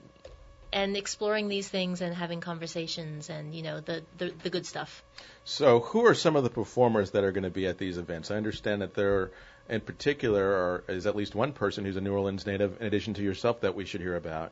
and 0.74 0.98
exploring 0.98 1.48
these 1.48 1.68
things 1.68 2.02
and 2.02 2.14
having 2.14 2.42
conversations 2.42 3.30
and 3.30 3.54
you 3.54 3.64
know 3.64 3.80
the 3.80 4.04
the, 4.18 4.34
the 4.44 4.50
good 4.50 4.66
stuff. 4.66 5.04
So, 5.44 5.80
who 5.80 6.06
are 6.06 6.16
some 6.16 6.36
of 6.36 6.44
the 6.44 6.50
performers 6.50 7.12
that 7.12 7.24
are 7.24 7.32
going 7.32 7.44
to 7.44 7.50
be 7.50 7.68
at 7.68 7.78
these 7.78 7.98
events? 7.98 8.32
I 8.32 8.36
understand 8.36 8.82
that 8.82 8.96
there, 8.96 9.16
Are 9.16 9.32
in 9.70 9.82
particular, 9.82 10.44
are, 10.44 10.84
is 10.88 11.08
at 11.08 11.16
least 11.16 11.36
one 11.36 11.54
person 11.54 11.86
who's 11.86 11.96
a 11.96 12.02
New 12.02 12.14
Orleans 12.14 12.46
native, 12.46 12.80
in 12.80 12.88
addition 12.88 13.14
to 13.16 13.24
yourself, 13.24 13.62
that 13.62 13.76
we 13.76 13.86
should 13.86 14.02
hear 14.02 14.16
about. 14.16 14.52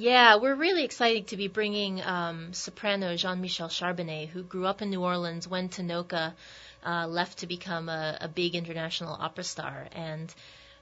Yeah, 0.00 0.36
we're 0.36 0.54
really 0.54 0.84
excited 0.84 1.26
to 1.26 1.36
be 1.36 1.48
bringing 1.48 2.00
um, 2.00 2.52
soprano 2.52 3.16
Jeanne-Michèle 3.16 3.68
Charbonnet, 3.68 4.28
who 4.28 4.44
grew 4.44 4.64
up 4.64 4.80
in 4.80 4.90
New 4.90 5.02
Orleans, 5.02 5.48
went 5.48 5.72
to 5.72 5.82
NOCCA, 5.82 6.34
uh, 6.86 7.08
left 7.08 7.38
to 7.38 7.48
become 7.48 7.88
a, 7.88 8.16
a 8.20 8.28
big 8.28 8.54
international 8.54 9.16
opera 9.18 9.42
star, 9.42 9.88
and 9.90 10.32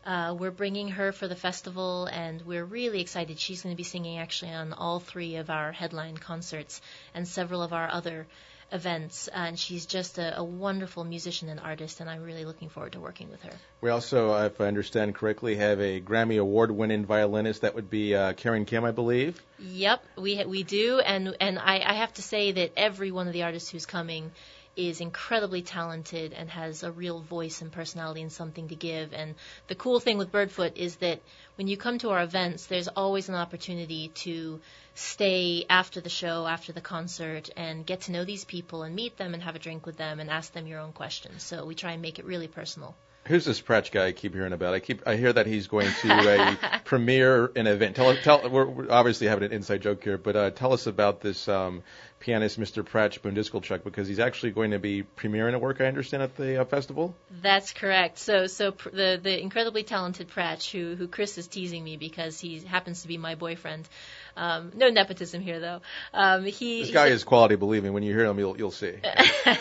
uh, 0.05 0.37
we're 0.39 0.51
bringing 0.51 0.89
her 0.89 1.13
for 1.13 1.29
the 1.29 1.35
festival, 1.35 2.05
and 2.05 2.43
we're 2.43 2.67
really 2.67 3.01
excited. 3.01 3.39
She's 3.39 3.63
going 3.63 3.75
to 3.75 3.77
be 3.77 3.85
singing 3.85 4.19
actually 4.19 4.53
on 4.53 4.75
all 4.75 5.01
three 5.01 5.37
of 5.37 5.49
our 5.49 5.73
headline 5.73 6.19
concerts 6.19 6.83
and 7.15 7.27
several 7.27 7.63
of 7.63 7.73
our 7.73 7.91
other 7.91 8.27
events, 8.73 9.29
and 9.29 9.59
she's 9.59 9.87
just 9.87 10.19
a, 10.19 10.39
a 10.39 10.45
wonderful 10.45 11.05
musician 11.05 11.49
and 11.49 11.61
artist, 11.61 12.01
and 12.01 12.11
I'm 12.11 12.23
really 12.23 12.45
looking 12.45 12.69
forward 12.69 12.93
to 12.93 13.01
working 13.01 13.31
with 13.31 13.43
her. 13.43 13.53
We 13.81 13.91
also, 13.91 14.35
if 14.45 14.61
I 14.61 14.67
understand 14.67 15.15
correctly, 15.15 15.57
have 15.57 15.81
a 15.81 16.01
Grammy 16.01 16.41
Award-winning 16.41 17.07
violinist. 17.07 17.63
That 17.63 17.75
would 17.75 17.91
be 17.91 18.15
uh, 18.15 18.33
Karen 18.33 18.65
Kim, 18.65 18.85
I 18.85 18.91
believe. 18.91 19.41
Yep, 19.59 20.05
we 20.17 20.45
we 20.45 20.63
do, 20.63 21.01
and 21.01 21.37
and 21.41 21.59
I, 21.59 21.83
I 21.85 21.95
have 21.95 22.13
to 22.15 22.23
say 22.23 22.53
that 22.53 22.73
every 22.77 23.11
one 23.11 23.27
of 23.27 23.33
the 23.33 23.45
artists 23.45 23.71
who's 23.71 23.87
coming 23.87 24.33
is 24.77 25.01
incredibly 25.01 25.63
talented 25.63 26.35
and 26.35 26.51
has 26.51 26.83
a 26.83 26.93
real 26.93 27.21
voice 27.21 27.63
and 27.63 27.73
personality 27.73 28.21
and 28.21 28.31
something 28.31 28.69
to 28.69 28.75
give. 28.75 29.15
And 29.15 29.35
the 29.69 29.75
cool 29.75 30.01
thing 30.01 30.19
with 30.19 30.31
Birdfoot 30.31 30.77
is 30.77 30.97
that 30.97 31.21
when 31.57 31.67
you 31.67 31.79
come 31.79 31.99
to 32.01 32.11
our 32.11 32.23
events, 32.23 32.67
there's 32.67 32.89
always 32.89 33.31
an 33.31 33.35
opportunity 33.35 34.09
to 34.09 34.61
stay 34.97 35.67
after 35.69 36.01
the 36.01 36.09
show, 36.09 36.47
after 36.47 36.73
the 36.73 36.81
concert, 36.81 37.51
and 37.57 37.85
get 37.85 38.03
to 38.03 38.13
know 38.13 38.25
these 38.25 38.45
people 38.45 38.83
and 38.83 38.95
meet 38.95 39.17
them 39.17 39.35
and 39.35 39.43
have 39.43 39.55
a 39.55 39.59
drink 39.59 39.87
with 39.87 39.97
them 39.97 40.21
and 40.21 40.31
ask 40.31 40.53
them 40.53 40.67
your 40.67 40.81
own 40.81 40.93
questions. 40.93 41.43
So 41.43 41.65
we 41.65 41.75
try 41.75 41.93
and 41.93 42.03
make 42.03 42.19
it 42.19 42.25
really 42.25 42.49
personal. 42.49 42.97
Who's 43.27 43.45
this 43.45 43.61
Pratch 43.61 43.91
guy 43.91 44.07
I 44.07 44.13
keep 44.13 44.35
hearing 44.35 44.53
about? 44.53 44.73
I 44.75 44.79
keep 44.79 45.07
I 45.07 45.17
hear 45.17 45.33
that 45.33 45.47
he's 45.47 45.67
going 45.67 45.91
to 46.03 46.57
a 46.73 46.81
premiere 46.85 47.51
an 47.57 47.67
event. 47.67 47.97
Tell 47.97 48.15
tell 48.17 48.49
we're, 48.49 48.67
we're 48.67 48.91
obviously 48.91 49.27
having 49.27 49.45
an 49.45 49.53
inside 49.53 49.83
joke 49.83 50.05
here, 50.05 50.17
but 50.17 50.37
uh, 50.37 50.51
tell 50.51 50.73
us 50.73 50.87
about 50.87 51.21
this 51.21 51.49
um, 51.49 51.83
pianist, 52.21 52.59
Mr. 52.59 52.85
Pratch 52.85 53.21
Bundiskelchuk, 53.21 53.83
because 53.83 54.07
he's 54.07 54.21
actually 54.21 54.53
going 54.53 54.71
to 54.71 54.79
be 54.79 55.03
premiering 55.03 55.55
a 55.55 55.59
work 55.59 55.81
I 55.81 55.87
understand 55.87 56.23
at 56.23 56.37
the 56.37 56.61
uh, 56.61 56.65
festival. 56.65 57.17
That's 57.43 57.73
correct. 57.73 58.19
So, 58.19 58.47
so 58.47 58.71
pr- 58.71 58.91
the 58.91 59.21
the 59.21 59.41
incredibly 59.43 59.83
talented 59.83 60.29
Pratch, 60.29 60.71
who 60.71 60.95
who 60.95 61.09
Chris 61.09 61.37
is 61.37 61.49
teasing 61.49 61.83
me 61.83 61.97
because 61.97 62.39
he 62.39 62.61
happens 62.61 63.03
to 63.03 63.09
be 63.09 63.19
my 63.19 63.35
boyfriend. 63.35 63.89
Um, 64.37 64.73
no 64.75 64.89
nepotism 64.89 65.41
here, 65.41 65.61
though. 65.61 65.81
Um, 66.13 66.45
he 66.45 66.83
This 66.83 66.91
guy 66.91 67.07
is 67.07 67.25
quality. 67.25 67.57
Believe 67.57 67.83
me, 67.83 67.91
when 67.91 68.03
you 68.03 68.13
hear 68.13 68.25
him, 68.27 68.39
you'll 68.39 68.57
you'll 68.57 68.71
see. 68.71 68.95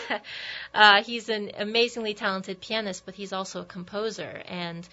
uh, 0.74 1.02
he's 1.02 1.28
an 1.28 1.52
amazingly 1.56 2.14
talented 2.14 2.60
pianist, 2.60 3.04
but 3.06 3.14
he's 3.14 3.32
also 3.32 3.62
a 3.62 3.64
composer 3.64 4.42
and. 4.46 4.86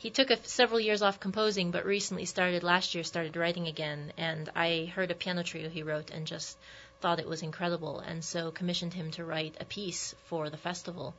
He 0.00 0.10
took 0.10 0.30
a, 0.30 0.36
several 0.44 0.78
years 0.78 1.02
off 1.02 1.18
composing, 1.18 1.72
but 1.72 1.84
recently 1.84 2.24
started 2.24 2.62
last 2.62 2.94
year 2.94 3.02
started 3.02 3.36
writing 3.36 3.66
again. 3.66 4.12
And 4.16 4.48
I 4.54 4.92
heard 4.94 5.10
a 5.10 5.14
piano 5.16 5.42
trio 5.42 5.68
he 5.68 5.82
wrote 5.82 6.12
and 6.12 6.24
just 6.24 6.56
thought 7.00 7.18
it 7.20 7.28
was 7.28 7.42
incredible, 7.42 8.00
and 8.00 8.24
so 8.24 8.50
commissioned 8.50 8.94
him 8.94 9.10
to 9.12 9.24
write 9.24 9.56
a 9.60 9.64
piece 9.64 10.14
for 10.26 10.50
the 10.50 10.56
festival. 10.56 11.14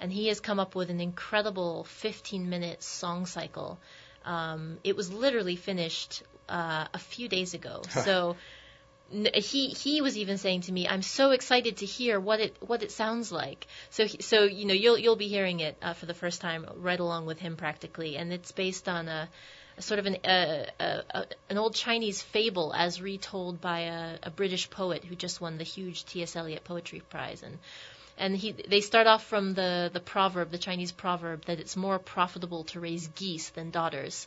And 0.00 0.12
he 0.12 0.28
has 0.28 0.40
come 0.40 0.60
up 0.60 0.74
with 0.74 0.90
an 0.90 1.00
incredible 1.00 1.84
15 1.84 2.48
minute 2.48 2.82
song 2.82 3.26
cycle. 3.26 3.78
Um, 4.26 4.78
it 4.84 4.96
was 4.96 5.12
literally 5.12 5.56
finished 5.56 6.22
uh, 6.48 6.86
a 6.92 6.98
few 6.98 7.28
days 7.28 7.54
ago. 7.54 7.82
So 7.90 8.36
n- 9.12 9.28
he 9.34 9.68
he 9.68 10.00
was 10.00 10.16
even 10.16 10.38
saying 10.38 10.62
to 10.62 10.72
me, 10.72 10.86
"I'm 10.88 11.02
so 11.02 11.30
excited 11.30 11.78
to 11.78 11.86
hear 11.86 12.18
what 12.20 12.40
it 12.40 12.56
what 12.60 12.82
it 12.82 12.90
sounds 12.90 13.32
like." 13.32 13.66
So 13.90 14.06
he, 14.06 14.22
so 14.22 14.44
you 14.44 14.64
know 14.66 14.74
you'll 14.74 14.98
you'll 14.98 15.16
be 15.16 15.28
hearing 15.28 15.60
it 15.60 15.76
uh, 15.82 15.94
for 15.94 16.06
the 16.06 16.14
first 16.14 16.40
time 16.40 16.66
right 16.76 17.00
along 17.00 17.26
with 17.26 17.38
him 17.38 17.56
practically, 17.56 18.16
and 18.16 18.32
it's 18.32 18.52
based 18.52 18.88
on 18.88 19.08
a, 19.08 19.28
a 19.78 19.82
sort 19.82 19.98
of 20.00 20.06
an 20.06 20.16
uh, 20.24 20.66
a, 20.80 21.02
a, 21.10 21.26
an 21.50 21.58
old 21.58 21.74
Chinese 21.74 22.22
fable 22.22 22.72
as 22.74 23.00
retold 23.00 23.60
by 23.60 23.80
a, 23.80 24.18
a 24.24 24.30
British 24.30 24.68
poet 24.70 25.04
who 25.04 25.14
just 25.14 25.40
won 25.40 25.58
the 25.58 25.64
huge 25.64 26.04
T.S. 26.04 26.36
Eliot 26.36 26.64
Poetry 26.64 27.00
Prize, 27.08 27.42
and 27.42 27.58
and 28.18 28.36
he 28.36 28.52
they 28.52 28.80
start 28.80 29.06
off 29.06 29.24
from 29.24 29.54
the 29.54 29.90
the 29.92 30.00
proverb, 30.00 30.50
the 30.50 30.58
Chinese 30.58 30.92
proverb 30.92 31.44
that 31.46 31.60
it's 31.60 31.76
more 31.76 31.98
profitable 31.98 32.64
to 32.64 32.80
raise 32.80 33.08
geese 33.08 33.50
than 33.50 33.70
daughters, 33.70 34.26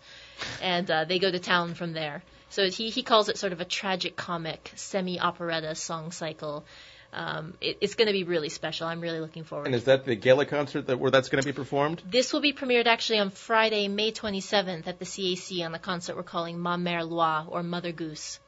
and 0.62 0.90
uh, 0.90 1.06
they 1.06 1.20
go 1.20 1.32
to 1.32 1.40
town 1.40 1.74
from 1.74 1.94
there. 1.94 2.24
So 2.50 2.70
he 2.70 2.90
he 2.90 3.04
calls 3.04 3.30
it 3.30 3.38
sort 3.38 3.54
of 3.54 3.62
a 3.62 3.66
tragic 3.66 4.16
comic 4.16 4.72
semi 4.76 5.20
operetta 5.20 5.76
song 5.76 6.12
cycle. 6.12 6.66
Um, 7.12 7.56
it, 7.60 7.80
it's 7.82 7.96
going 7.96 8.06
to 8.06 8.14
be 8.14 8.24
really 8.24 8.50
special. 8.50 8.86
I'm 8.86 9.02
really 9.02 9.20
looking 9.20 9.44
forward. 9.44 9.66
And 9.66 9.74
is 9.74 9.86
that 9.86 10.06
the 10.06 10.16
gala 10.16 10.46
concert 10.46 10.86
that 10.88 11.00
where 11.00 11.10
that's 11.10 11.30
going 11.30 11.42
to 11.42 11.46
be 11.46 11.54
performed? 11.54 12.04
This 12.08 12.32
will 12.32 12.40
be 12.42 12.54
premiered 12.54 12.86
actually 12.86 13.18
on 13.18 13.32
Friday, 13.32 13.88
May 13.88 14.12
27th 14.12 14.86
at 14.86 15.00
the 15.00 15.06
CAC 15.06 15.66
on 15.66 15.72
the 15.72 15.80
concert 15.80 16.16
we're 16.16 16.22
calling 16.22 16.60
Ma 16.60 16.78
Mère 16.78 17.10
l'Oye 17.10 17.46
or 17.48 17.64
Mother 17.64 17.92
Goose. 17.92 18.40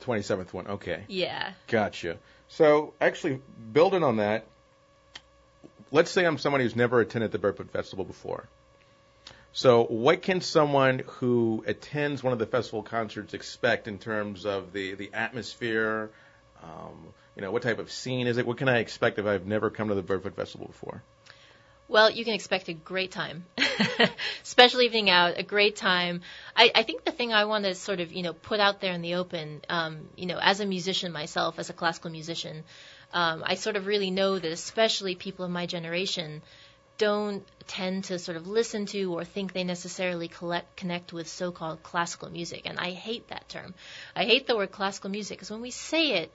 Twenty 0.00 0.20
seventh 0.20 0.52
one. 0.52 0.66
Okay, 0.66 1.04
Yeah. 1.08 1.52
gotcha. 1.66 2.18
So 2.48 2.92
actually, 3.00 3.40
building 3.72 4.02
on 4.02 4.16
that, 4.16 4.44
let's 5.90 6.10
say 6.10 6.24
I'm 6.24 6.38
somebody 6.38 6.64
who's 6.64 6.76
never 6.76 7.00
attended 7.00 7.32
the 7.32 7.38
Birdfoot 7.38 7.70
Festival 7.70 8.04
before. 8.04 8.48
So, 9.52 9.84
what 9.84 10.22
can 10.22 10.40
someone 10.40 11.00
who 11.06 11.64
attends 11.66 12.22
one 12.22 12.32
of 12.32 12.38
the 12.38 12.46
festival 12.46 12.84
concerts 12.84 13.34
expect 13.34 13.88
in 13.88 13.98
terms 13.98 14.46
of 14.46 14.72
the 14.72 14.94
the 14.94 15.10
atmosphere? 15.12 16.10
Um, 16.62 17.08
you 17.34 17.42
know, 17.42 17.50
what 17.50 17.62
type 17.62 17.78
of 17.78 17.90
scene 17.90 18.26
is 18.26 18.36
it? 18.36 18.46
What 18.46 18.58
can 18.58 18.68
I 18.68 18.78
expect 18.78 19.18
if 19.18 19.26
I've 19.26 19.46
never 19.46 19.70
come 19.70 19.88
to 19.88 19.94
the 19.94 20.02
Birdfoot 20.02 20.34
Festival 20.34 20.66
before? 20.68 21.02
Well, 21.90 22.08
you 22.08 22.24
can 22.24 22.34
expect 22.34 22.68
a 22.68 22.72
great 22.72 23.10
time. 23.10 23.44
Special 24.44 24.80
evening 24.82 25.10
out, 25.10 25.38
a 25.38 25.42
great 25.42 25.74
time. 25.74 26.20
I, 26.54 26.70
I 26.72 26.82
think 26.84 27.04
the 27.04 27.10
thing 27.10 27.32
I 27.32 27.46
want 27.46 27.64
to 27.64 27.74
sort 27.74 27.98
of, 27.98 28.12
you 28.12 28.22
know, 28.22 28.32
put 28.32 28.60
out 28.60 28.80
there 28.80 28.92
in 28.92 29.02
the 29.02 29.14
open, 29.16 29.62
um, 29.68 30.08
you 30.14 30.26
know, 30.26 30.38
as 30.40 30.60
a 30.60 30.66
musician 30.66 31.10
myself, 31.10 31.58
as 31.58 31.68
a 31.68 31.72
classical 31.72 32.12
musician, 32.12 32.62
um, 33.12 33.42
I 33.44 33.54
sort 33.54 33.76
of 33.76 33.86
really 33.86 34.10
know 34.10 34.38
that 34.38 34.52
especially 34.52 35.14
people 35.14 35.44
of 35.44 35.50
my 35.50 35.66
generation 35.66 36.42
don't 36.98 37.46
tend 37.66 38.04
to 38.04 38.18
sort 38.18 38.36
of 38.36 38.46
listen 38.46 38.84
to 38.84 39.14
or 39.14 39.24
think 39.24 39.52
they 39.52 39.64
necessarily 39.64 40.28
collect, 40.28 40.76
connect 40.76 41.12
with 41.12 41.26
so-called 41.26 41.82
classical 41.82 42.30
music. 42.30 42.62
And 42.66 42.78
I 42.78 42.90
hate 42.90 43.28
that 43.28 43.48
term. 43.48 43.74
I 44.14 44.24
hate 44.24 44.46
the 44.46 44.54
word 44.54 44.70
classical 44.70 45.10
music 45.10 45.38
because 45.38 45.50
when 45.50 45.62
we 45.62 45.70
say 45.70 46.12
it, 46.12 46.32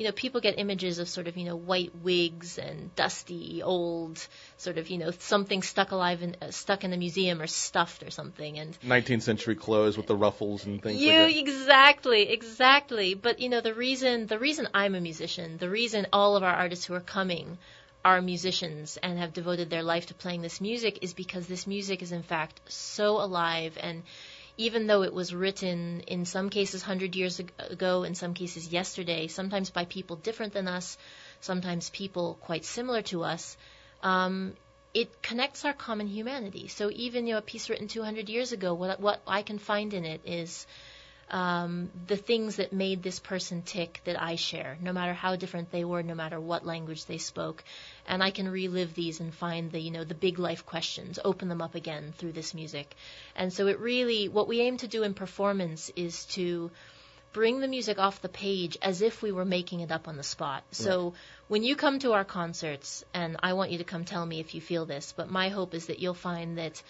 you 0.00 0.06
know, 0.06 0.12
people 0.12 0.40
get 0.40 0.58
images 0.58 0.98
of 0.98 1.10
sort 1.10 1.28
of, 1.28 1.36
you 1.36 1.44
know, 1.44 1.56
white 1.56 1.94
wigs 1.94 2.56
and 2.56 2.94
dusty, 2.96 3.62
old, 3.62 4.26
sort 4.56 4.78
of, 4.78 4.88
you 4.88 4.96
know, 4.96 5.10
something 5.18 5.62
stuck 5.62 5.90
alive 5.90 6.22
in, 6.22 6.34
uh, 6.40 6.50
stuck 6.50 6.84
in 6.84 6.94
a 6.94 6.96
museum 6.96 7.38
or 7.38 7.46
stuffed 7.46 8.02
or 8.02 8.10
something. 8.10 8.58
And 8.58 8.78
19th 8.80 9.20
century 9.20 9.56
clothes 9.56 9.98
with 9.98 10.06
the 10.06 10.16
ruffles 10.16 10.64
and 10.64 10.82
things 10.82 11.02
you, 11.02 11.08
like 11.08 11.34
that. 11.34 11.38
exactly, 11.38 12.30
exactly. 12.30 13.12
But, 13.12 13.40
you 13.40 13.50
know, 13.50 13.60
the 13.60 13.74
reason, 13.74 14.26
the 14.26 14.38
reason 14.38 14.68
I'm 14.72 14.94
a 14.94 15.02
musician, 15.02 15.58
the 15.58 15.68
reason 15.68 16.06
all 16.14 16.34
of 16.34 16.42
our 16.44 16.54
artists 16.54 16.86
who 16.86 16.94
are 16.94 17.00
coming 17.00 17.58
are 18.02 18.22
musicians 18.22 18.96
and 19.02 19.18
have 19.18 19.34
devoted 19.34 19.68
their 19.68 19.82
life 19.82 20.06
to 20.06 20.14
playing 20.14 20.40
this 20.40 20.62
music 20.62 21.00
is 21.02 21.12
because 21.12 21.46
this 21.46 21.66
music 21.66 22.00
is 22.00 22.10
in 22.10 22.22
fact 22.22 22.58
so 22.68 23.20
alive 23.20 23.76
and 23.78 24.02
even 24.60 24.86
though 24.86 25.02
it 25.02 25.14
was 25.14 25.34
written 25.34 26.00
in 26.00 26.26
some 26.26 26.50
cases 26.50 26.82
100 26.82 27.16
years 27.16 27.40
ago, 27.70 28.02
in 28.02 28.14
some 28.14 28.34
cases 28.34 28.68
yesterday, 28.68 29.26
sometimes 29.26 29.70
by 29.70 29.86
people 29.86 30.16
different 30.16 30.52
than 30.52 30.68
us, 30.68 30.98
sometimes 31.40 31.88
people 31.88 32.36
quite 32.42 32.66
similar 32.66 33.00
to 33.00 33.24
us, 33.24 33.56
um, 34.02 34.52
it 34.92 35.22
connects 35.22 35.64
our 35.64 35.72
common 35.72 36.08
humanity. 36.08 36.68
So 36.68 36.90
even 36.92 37.26
you 37.26 37.32
know, 37.32 37.38
a 37.38 37.42
piece 37.42 37.70
written 37.70 37.88
200 37.88 38.28
years 38.28 38.52
ago, 38.52 38.74
what, 38.74 39.00
what 39.00 39.22
I 39.26 39.40
can 39.40 39.58
find 39.58 39.94
in 39.94 40.04
it 40.04 40.20
is 40.26 40.66
um, 41.30 41.90
the 42.06 42.16
things 42.16 42.56
that 42.56 42.72
made 42.72 43.02
this 43.02 43.20
person 43.20 43.62
tick 43.62 44.00
that 44.04 44.20
I 44.20 44.36
share, 44.36 44.76
no 44.80 44.92
matter 44.92 45.12
how 45.12 45.36
different 45.36 45.70
they 45.70 45.84
were, 45.84 46.02
no 46.02 46.14
matter 46.14 46.40
what 46.40 46.66
language 46.66 47.06
they 47.06 47.18
spoke, 47.18 47.62
and 48.06 48.22
I 48.22 48.30
can 48.30 48.48
relive 48.48 48.94
these 48.94 49.20
and 49.20 49.32
find 49.32 49.70
the 49.70 49.80
you 49.80 49.90
know 49.90 50.04
the 50.04 50.14
big 50.14 50.38
life 50.38 50.66
questions, 50.66 51.18
open 51.24 51.48
them 51.48 51.62
up 51.62 51.74
again 51.74 52.12
through 52.18 52.32
this 52.32 52.54
music, 52.54 52.94
and 53.36 53.52
so 53.52 53.68
it 53.68 53.78
really 53.78 54.28
what 54.28 54.48
we 54.48 54.60
aim 54.60 54.76
to 54.78 54.88
do 54.88 55.02
in 55.02 55.14
performance 55.14 55.90
is 55.96 56.24
to 56.26 56.70
bring 57.32 57.60
the 57.60 57.68
music 57.68 57.98
off 57.98 58.20
the 58.22 58.28
page 58.28 58.76
as 58.82 59.02
if 59.02 59.22
we 59.22 59.30
were 59.30 59.44
making 59.44 59.80
it 59.80 59.92
up 59.92 60.08
on 60.08 60.16
the 60.16 60.22
spot. 60.22 60.64
So 60.72 61.04
right. 61.04 61.12
when 61.48 61.62
you 61.62 61.76
come 61.76 62.00
to 62.00 62.12
our 62.12 62.24
concerts, 62.24 63.04
and 63.14 63.36
I 63.42 63.52
want 63.52 63.70
you 63.70 63.78
to 63.78 63.84
come 63.84 64.04
tell 64.04 64.26
me 64.26 64.40
if 64.40 64.54
you 64.54 64.60
feel 64.60 64.84
this, 64.84 65.14
but 65.16 65.30
my 65.30 65.48
hope 65.48 65.74
is 65.74 65.86
that 65.86 66.00
you'll 66.00 66.14
find 66.14 66.58
that 66.58 66.82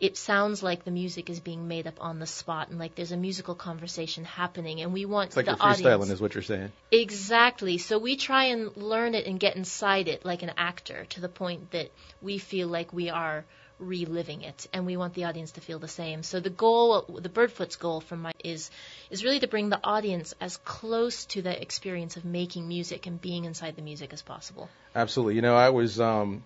it 0.00 0.16
sounds 0.16 0.62
like 0.62 0.84
the 0.84 0.90
music 0.90 1.30
is 1.30 1.40
being 1.40 1.68
made 1.68 1.86
up 1.86 1.94
on 2.00 2.18
the 2.18 2.26
spot 2.26 2.68
and 2.68 2.78
like 2.78 2.94
there's 2.94 3.12
a 3.12 3.16
musical 3.16 3.54
conversation 3.54 4.24
happening 4.24 4.80
and 4.80 4.92
we 4.92 5.04
want 5.04 5.28
it's 5.28 5.36
like 5.36 5.46
the 5.46 5.52
you're 5.52 5.58
freestyling 5.58 5.94
audience 5.94 6.10
is 6.10 6.20
what 6.20 6.34
you're 6.34 6.42
saying. 6.42 6.72
Exactly. 6.90 7.78
So 7.78 7.98
we 7.98 8.16
try 8.16 8.44
and 8.46 8.76
learn 8.76 9.14
it 9.14 9.26
and 9.26 9.38
get 9.38 9.56
inside 9.56 10.08
it 10.08 10.24
like 10.24 10.42
an 10.42 10.52
actor 10.56 11.06
to 11.10 11.20
the 11.20 11.28
point 11.28 11.70
that 11.70 11.90
we 12.20 12.38
feel 12.38 12.68
like 12.68 12.92
we 12.92 13.08
are 13.10 13.44
reliving 13.78 14.42
it 14.42 14.66
and 14.72 14.86
we 14.86 14.96
want 14.96 15.14
the 15.14 15.24
audience 15.24 15.52
to 15.52 15.60
feel 15.60 15.78
the 15.78 15.88
same. 15.88 16.22
So 16.22 16.40
the 16.40 16.50
goal 16.50 17.02
the 17.20 17.28
birdfoot's 17.28 17.76
goal 17.76 18.00
from 18.00 18.22
my 18.22 18.32
is 18.42 18.70
is 19.10 19.24
really 19.24 19.40
to 19.40 19.48
bring 19.48 19.68
the 19.68 19.80
audience 19.84 20.34
as 20.40 20.56
close 20.58 21.26
to 21.26 21.42
the 21.42 21.60
experience 21.60 22.16
of 22.16 22.24
making 22.24 22.66
music 22.66 23.06
and 23.06 23.20
being 23.20 23.44
inside 23.44 23.76
the 23.76 23.82
music 23.82 24.12
as 24.12 24.22
possible. 24.22 24.68
Absolutely. 24.94 25.36
You 25.36 25.42
know 25.42 25.56
i 25.56 25.70
was 25.70 26.00
um 26.00 26.44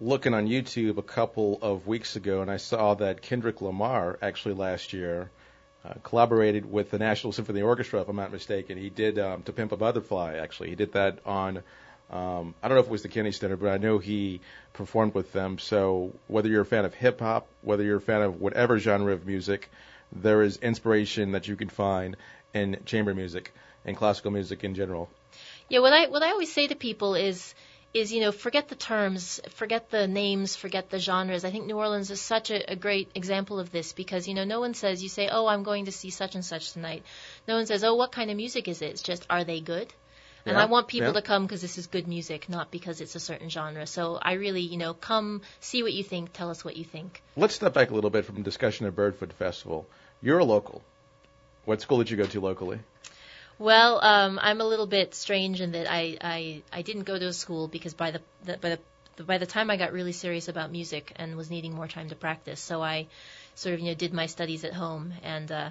looking 0.00 0.34
on 0.34 0.46
YouTube 0.46 0.98
a 0.98 1.02
couple 1.02 1.58
of 1.62 1.86
weeks 1.86 2.16
ago, 2.16 2.42
and 2.42 2.50
I 2.50 2.58
saw 2.58 2.94
that 2.94 3.22
Kendrick 3.22 3.60
Lamar 3.60 4.18
actually 4.20 4.54
last 4.54 4.92
year 4.92 5.30
uh, 5.84 5.94
collaborated 6.02 6.70
with 6.70 6.90
the 6.90 6.98
National 6.98 7.32
Symphony 7.32 7.62
Orchestra, 7.62 8.00
if 8.00 8.08
I'm 8.08 8.16
not 8.16 8.32
mistaken. 8.32 8.76
He 8.78 8.90
did 8.90 9.18
um, 9.18 9.42
"To 9.44 9.52
Pimp 9.52 9.72
a 9.72 9.76
Butterfly." 9.76 10.36
Actually, 10.36 10.70
he 10.70 10.74
did 10.74 10.92
that 10.92 11.18
on. 11.24 11.62
Um, 12.08 12.54
I 12.62 12.68
don't 12.68 12.76
know 12.76 12.80
if 12.80 12.86
it 12.86 12.92
was 12.92 13.02
the 13.02 13.08
Kennedy 13.08 13.32
Center, 13.32 13.56
but 13.56 13.68
I 13.68 13.78
know 13.78 13.98
he 13.98 14.40
performed 14.72 15.14
with 15.14 15.32
them. 15.32 15.58
So 15.58 16.14
whether 16.28 16.48
you're 16.48 16.62
a 16.62 16.66
fan 16.66 16.84
of 16.84 16.94
hip 16.94 17.20
hop, 17.20 17.48
whether 17.62 17.82
you're 17.82 17.96
a 17.96 18.00
fan 18.00 18.22
of 18.22 18.40
whatever 18.40 18.78
genre 18.78 19.12
of 19.12 19.26
music, 19.26 19.70
there 20.12 20.42
is 20.42 20.56
inspiration 20.58 21.32
that 21.32 21.48
you 21.48 21.56
can 21.56 21.68
find 21.68 22.16
in 22.54 22.78
chamber 22.84 23.12
music 23.12 23.52
and 23.84 23.96
classical 23.96 24.30
music 24.30 24.62
in 24.62 24.74
general. 24.74 25.08
Yeah, 25.68 25.80
what 25.80 25.92
I 25.92 26.06
what 26.06 26.22
I 26.22 26.30
always 26.30 26.52
say 26.52 26.68
to 26.68 26.76
people 26.76 27.14
is 27.14 27.54
is 27.96 28.12
you 28.12 28.20
know 28.20 28.32
forget 28.32 28.68
the 28.68 28.74
terms, 28.74 29.40
forget 29.50 29.90
the 29.90 30.06
names, 30.06 30.56
forget 30.56 30.90
the 30.90 30.98
genres. 30.98 31.44
I 31.44 31.50
think 31.50 31.66
New 31.66 31.78
Orleans 31.78 32.10
is 32.10 32.20
such 32.20 32.50
a, 32.50 32.72
a 32.72 32.76
great 32.76 33.10
example 33.14 33.58
of 33.58 33.70
this 33.72 33.92
because 33.92 34.28
you 34.28 34.34
know 34.34 34.44
no 34.44 34.60
one 34.60 34.74
says 34.74 35.02
you 35.02 35.08
say 35.08 35.28
oh 35.28 35.46
I'm 35.46 35.62
going 35.62 35.86
to 35.86 35.92
see 35.92 36.10
such 36.10 36.34
and 36.34 36.44
such 36.44 36.72
tonight. 36.72 37.04
No 37.48 37.54
one 37.56 37.66
says 37.66 37.84
oh 37.84 37.94
what 37.94 38.12
kind 38.12 38.30
of 38.30 38.36
music 38.36 38.68
is 38.68 38.82
it? 38.82 38.90
It's 38.90 39.02
just 39.02 39.26
are 39.30 39.44
they 39.44 39.60
good? 39.60 39.92
And 40.44 40.56
Yeah, 40.56 40.62
I 40.62 40.66
want 40.66 40.86
people 40.86 41.08
yeah. 41.08 41.20
to 41.20 41.22
come 41.22 41.44
because 41.44 41.60
this 41.60 41.76
is 41.76 41.88
good 41.88 42.06
music, 42.06 42.48
not 42.48 42.70
because 42.70 43.00
it's 43.00 43.16
a 43.16 43.20
certain 43.20 43.48
genre. 43.48 43.86
So 43.86 44.16
I 44.22 44.34
really, 44.34 44.60
you 44.60 44.76
know, 44.76 44.94
come 44.94 45.42
see 45.58 45.82
what 45.82 45.92
you 45.92 46.04
think, 46.04 46.32
tell 46.32 46.50
us 46.50 46.64
what 46.64 46.76
you 46.76 46.84
think. 46.84 47.20
Let's 47.36 47.56
step 47.56 47.74
back 47.74 47.90
a 47.90 47.94
little 47.94 48.10
bit 48.10 48.24
from 48.24 48.42
discussion 48.42 48.86
of 48.86 48.94
Birdfoot 48.94 49.32
Festival. 49.32 49.88
You're 50.22 50.38
a 50.38 50.44
local. 50.44 50.82
What 51.64 51.80
school 51.80 51.98
did 51.98 52.10
you 52.10 52.16
go 52.16 52.26
to 52.26 52.40
locally? 52.40 52.78
Well, 53.58 54.04
um, 54.04 54.38
I'm 54.42 54.60
a 54.60 54.64
little 54.64 54.86
bit 54.86 55.14
strange 55.14 55.60
in 55.60 55.72
that 55.72 55.90
I, 55.90 56.18
I, 56.20 56.62
I 56.72 56.82
didn't 56.82 57.04
go 57.04 57.18
to 57.18 57.26
a 57.26 57.32
school 57.32 57.68
because 57.68 57.94
by 57.94 58.10
the, 58.10 58.20
the 58.44 58.56
by 58.58 58.68
the 58.70 58.78
by 59.24 59.38
the 59.38 59.46
time 59.46 59.70
I 59.70 59.78
got 59.78 59.92
really 59.92 60.12
serious 60.12 60.48
about 60.48 60.70
music 60.70 61.12
and 61.16 61.36
was 61.36 61.50
needing 61.50 61.74
more 61.74 61.88
time 61.88 62.10
to 62.10 62.14
practice, 62.14 62.60
so 62.60 62.82
I 62.82 63.06
sort 63.54 63.74
of 63.74 63.80
you 63.80 63.86
know 63.86 63.94
did 63.94 64.12
my 64.12 64.26
studies 64.26 64.64
at 64.64 64.74
home 64.74 65.14
and 65.22 65.50
uh, 65.50 65.70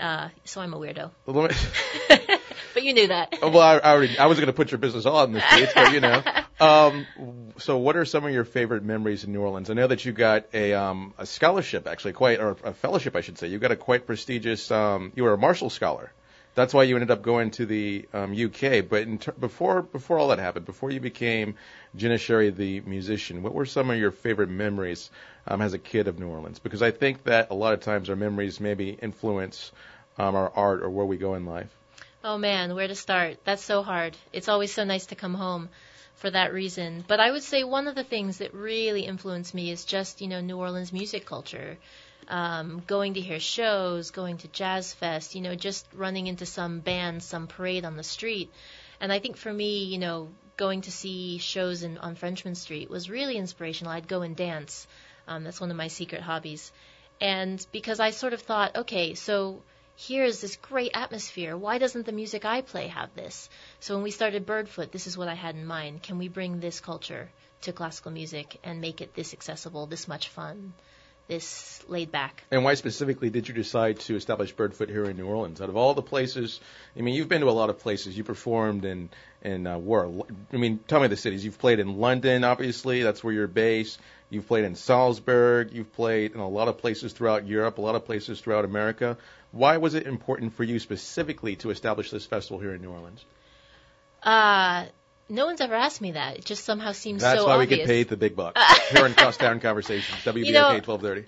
uh, 0.00 0.28
so 0.44 0.62
I'm 0.62 0.72
a 0.72 0.78
weirdo. 0.78 1.10
But 2.74 2.84
you 2.84 2.94
knew 2.94 3.08
that. 3.08 3.38
Oh, 3.42 3.50
well, 3.50 3.60
I, 3.60 3.76
I 3.76 3.92
already 3.92 4.18
I 4.18 4.26
was 4.26 4.38
going 4.38 4.46
to 4.46 4.52
put 4.52 4.70
your 4.70 4.78
business 4.78 5.04
all 5.04 5.24
in 5.24 5.32
the 5.32 5.40
states, 5.40 5.72
but 5.74 5.92
you 5.92 6.00
know. 6.00 6.22
Um, 6.60 7.06
so, 7.58 7.78
what 7.78 7.96
are 7.96 8.04
some 8.04 8.24
of 8.24 8.30
your 8.30 8.44
favorite 8.44 8.84
memories 8.84 9.24
in 9.24 9.32
New 9.32 9.40
Orleans? 9.40 9.68
I 9.68 9.74
know 9.74 9.88
that 9.88 10.04
you 10.04 10.12
got 10.12 10.44
a 10.54 10.74
um, 10.74 11.12
a 11.18 11.26
scholarship, 11.26 11.88
actually, 11.88 12.12
quite 12.12 12.38
or 12.38 12.56
a 12.62 12.72
fellowship, 12.72 13.16
I 13.16 13.20
should 13.20 13.36
say. 13.36 13.48
You 13.48 13.58
got 13.58 13.72
a 13.72 13.76
quite 13.76 14.06
prestigious. 14.06 14.70
Um, 14.70 15.12
you 15.16 15.24
were 15.24 15.32
a 15.32 15.38
Marshall 15.38 15.70
Scholar. 15.70 16.12
That's 16.54 16.74
why 16.74 16.82
you 16.82 16.96
ended 16.96 17.10
up 17.10 17.22
going 17.22 17.50
to 17.52 17.66
the 17.66 18.06
um, 18.12 18.32
UK. 18.32 18.86
But 18.88 19.20
ter- 19.20 19.32
before 19.32 19.82
before 19.82 20.18
all 20.18 20.28
that 20.28 20.38
happened, 20.38 20.66
before 20.66 20.90
you 20.90 21.00
became 21.00 21.54
Jenna 21.96 22.18
Sherry, 22.18 22.50
the 22.50 22.80
musician, 22.80 23.42
what 23.42 23.54
were 23.54 23.66
some 23.66 23.90
of 23.90 23.96
your 23.96 24.10
favorite 24.10 24.50
memories 24.50 25.10
um, 25.46 25.62
as 25.62 25.72
a 25.72 25.78
kid 25.78 26.08
of 26.08 26.18
New 26.18 26.28
Orleans? 26.28 26.58
Because 26.58 26.82
I 26.82 26.90
think 26.90 27.24
that 27.24 27.50
a 27.50 27.54
lot 27.54 27.72
of 27.72 27.80
times 27.80 28.10
our 28.10 28.16
memories 28.16 28.60
maybe 28.60 28.90
influence 28.90 29.72
um, 30.18 30.34
our 30.34 30.52
art 30.54 30.82
or 30.82 30.90
where 30.90 31.06
we 31.06 31.16
go 31.16 31.34
in 31.34 31.46
life. 31.46 31.70
Oh 32.24 32.38
man, 32.38 32.74
where 32.74 32.88
to 32.88 32.94
start? 32.94 33.38
That's 33.44 33.64
so 33.64 33.82
hard. 33.82 34.16
It's 34.32 34.48
always 34.48 34.72
so 34.72 34.84
nice 34.84 35.06
to 35.06 35.14
come 35.14 35.34
home 35.34 35.70
for 36.16 36.30
that 36.30 36.52
reason. 36.52 37.04
But 37.08 37.18
I 37.18 37.30
would 37.30 37.42
say 37.42 37.64
one 37.64 37.88
of 37.88 37.94
the 37.94 38.04
things 38.04 38.38
that 38.38 38.54
really 38.54 39.02
influenced 39.02 39.54
me 39.54 39.70
is 39.70 39.84
just, 39.84 40.20
you 40.20 40.28
know, 40.28 40.40
New 40.40 40.56
Orleans 40.56 40.92
music 40.92 41.26
culture. 41.26 41.78
Um, 42.28 42.82
going 42.86 43.14
to 43.14 43.20
hear 43.20 43.40
shows, 43.40 44.10
going 44.10 44.38
to 44.38 44.48
Jazz 44.48 44.94
Fest, 44.94 45.34
you 45.34 45.40
know, 45.40 45.54
just 45.54 45.86
running 45.92 46.28
into 46.28 46.46
some 46.46 46.78
band, 46.80 47.22
some 47.22 47.46
parade 47.46 47.84
on 47.84 47.96
the 47.96 48.04
street. 48.04 48.50
And 49.00 49.12
I 49.12 49.18
think 49.18 49.36
for 49.36 49.52
me, 49.52 49.84
you 49.84 49.98
know, 49.98 50.28
going 50.56 50.82
to 50.82 50.92
see 50.92 51.38
shows 51.38 51.82
in, 51.82 51.98
on 51.98 52.14
Frenchmen 52.14 52.54
Street 52.54 52.88
was 52.88 53.10
really 53.10 53.36
inspirational. 53.36 53.92
I'd 53.92 54.06
go 54.06 54.22
and 54.22 54.36
dance. 54.36 54.86
Um, 55.26 55.44
that's 55.44 55.60
one 55.60 55.70
of 55.70 55.76
my 55.76 55.88
secret 55.88 56.22
hobbies. 56.22 56.70
And 57.20 57.64
because 57.72 58.00
I 58.00 58.10
sort 58.10 58.32
of 58.32 58.42
thought, 58.42 58.76
okay, 58.76 59.14
so 59.14 59.62
here 59.94 60.24
is 60.24 60.40
this 60.40 60.56
great 60.56 60.92
atmosphere. 60.94 61.56
Why 61.56 61.78
doesn't 61.78 62.06
the 62.06 62.12
music 62.12 62.44
I 62.44 62.62
play 62.62 62.88
have 62.88 63.14
this? 63.14 63.48
So 63.80 63.94
when 63.94 64.02
we 64.02 64.10
started 64.10 64.46
Birdfoot, 64.46 64.90
this 64.90 65.06
is 65.06 65.18
what 65.18 65.28
I 65.28 65.34
had 65.34 65.54
in 65.54 65.66
mind. 65.66 66.02
Can 66.02 66.18
we 66.18 66.28
bring 66.28 66.60
this 66.60 66.80
culture 66.80 67.30
to 67.62 67.72
classical 67.72 68.10
music 68.10 68.58
and 68.64 68.80
make 68.80 69.00
it 69.00 69.14
this 69.14 69.32
accessible, 69.32 69.86
this 69.86 70.08
much 70.08 70.28
fun, 70.28 70.72
this 71.28 71.82
laid 71.88 72.12
back? 72.12 72.44
And 72.50 72.64
why 72.64 72.74
specifically 72.74 73.30
did 73.30 73.48
you 73.48 73.54
decide 73.54 74.00
to 74.00 74.16
establish 74.16 74.54
Birdfoot 74.54 74.88
here 74.88 75.04
in 75.04 75.16
New 75.16 75.26
Orleans? 75.26 75.60
Out 75.60 75.68
of 75.68 75.76
all 75.76 75.94
the 75.94 76.02
places, 76.02 76.60
I 76.96 77.00
mean, 77.00 77.14
you've 77.14 77.28
been 77.28 77.40
to 77.40 77.48
a 77.48 77.50
lot 77.50 77.70
of 77.70 77.78
places. 77.78 78.16
You 78.16 78.24
performed 78.24 78.84
in 78.84 79.08
in 79.42 79.66
uh, 79.66 79.78
where? 79.78 80.06
I 80.52 80.56
mean, 80.56 80.80
tell 80.86 81.00
me 81.00 81.08
the 81.08 81.16
cities. 81.16 81.44
You've 81.44 81.58
played 81.58 81.78
in 81.78 81.98
London, 81.98 82.44
obviously. 82.44 83.02
That's 83.02 83.22
where 83.22 83.32
you're 83.32 83.46
based. 83.46 83.98
You've 84.30 84.46
played 84.46 84.64
in 84.64 84.74
Salzburg. 84.74 85.72
You've 85.72 85.92
played 85.92 86.32
in 86.32 86.40
a 86.40 86.48
lot 86.48 86.68
of 86.68 86.78
places 86.78 87.12
throughout 87.12 87.46
Europe, 87.46 87.78
a 87.78 87.82
lot 87.82 87.94
of 87.94 88.04
places 88.04 88.40
throughout 88.40 88.64
America. 88.64 89.18
Why 89.50 89.76
was 89.76 89.94
it 89.94 90.06
important 90.06 90.54
for 90.54 90.64
you 90.64 90.78
specifically 90.78 91.56
to 91.56 91.70
establish 91.70 92.10
this 92.10 92.24
festival 92.24 92.58
here 92.58 92.74
in 92.74 92.80
New 92.80 92.90
Orleans? 92.90 93.24
Uh, 94.22 94.86
no 95.28 95.46
one's 95.46 95.60
ever 95.60 95.74
asked 95.74 96.00
me 96.00 96.12
that. 96.12 96.38
It 96.38 96.44
just 96.44 96.64
somehow 96.64 96.92
seems 96.92 97.22
That's 97.22 97.40
so 97.40 97.46
why 97.46 97.54
obvious. 97.54 97.70
we 97.70 97.76
get 97.76 97.86
paid 97.86 98.08
the 98.08 98.16
big 98.16 98.36
bucks 98.36 98.60
here 98.90 99.06
in 99.06 99.14
Crosstown 99.14 99.60
Conversations, 99.60 100.18
WBOK 100.24 100.46
You 100.46 100.52
know, 100.52 100.68
1230. 100.68 101.26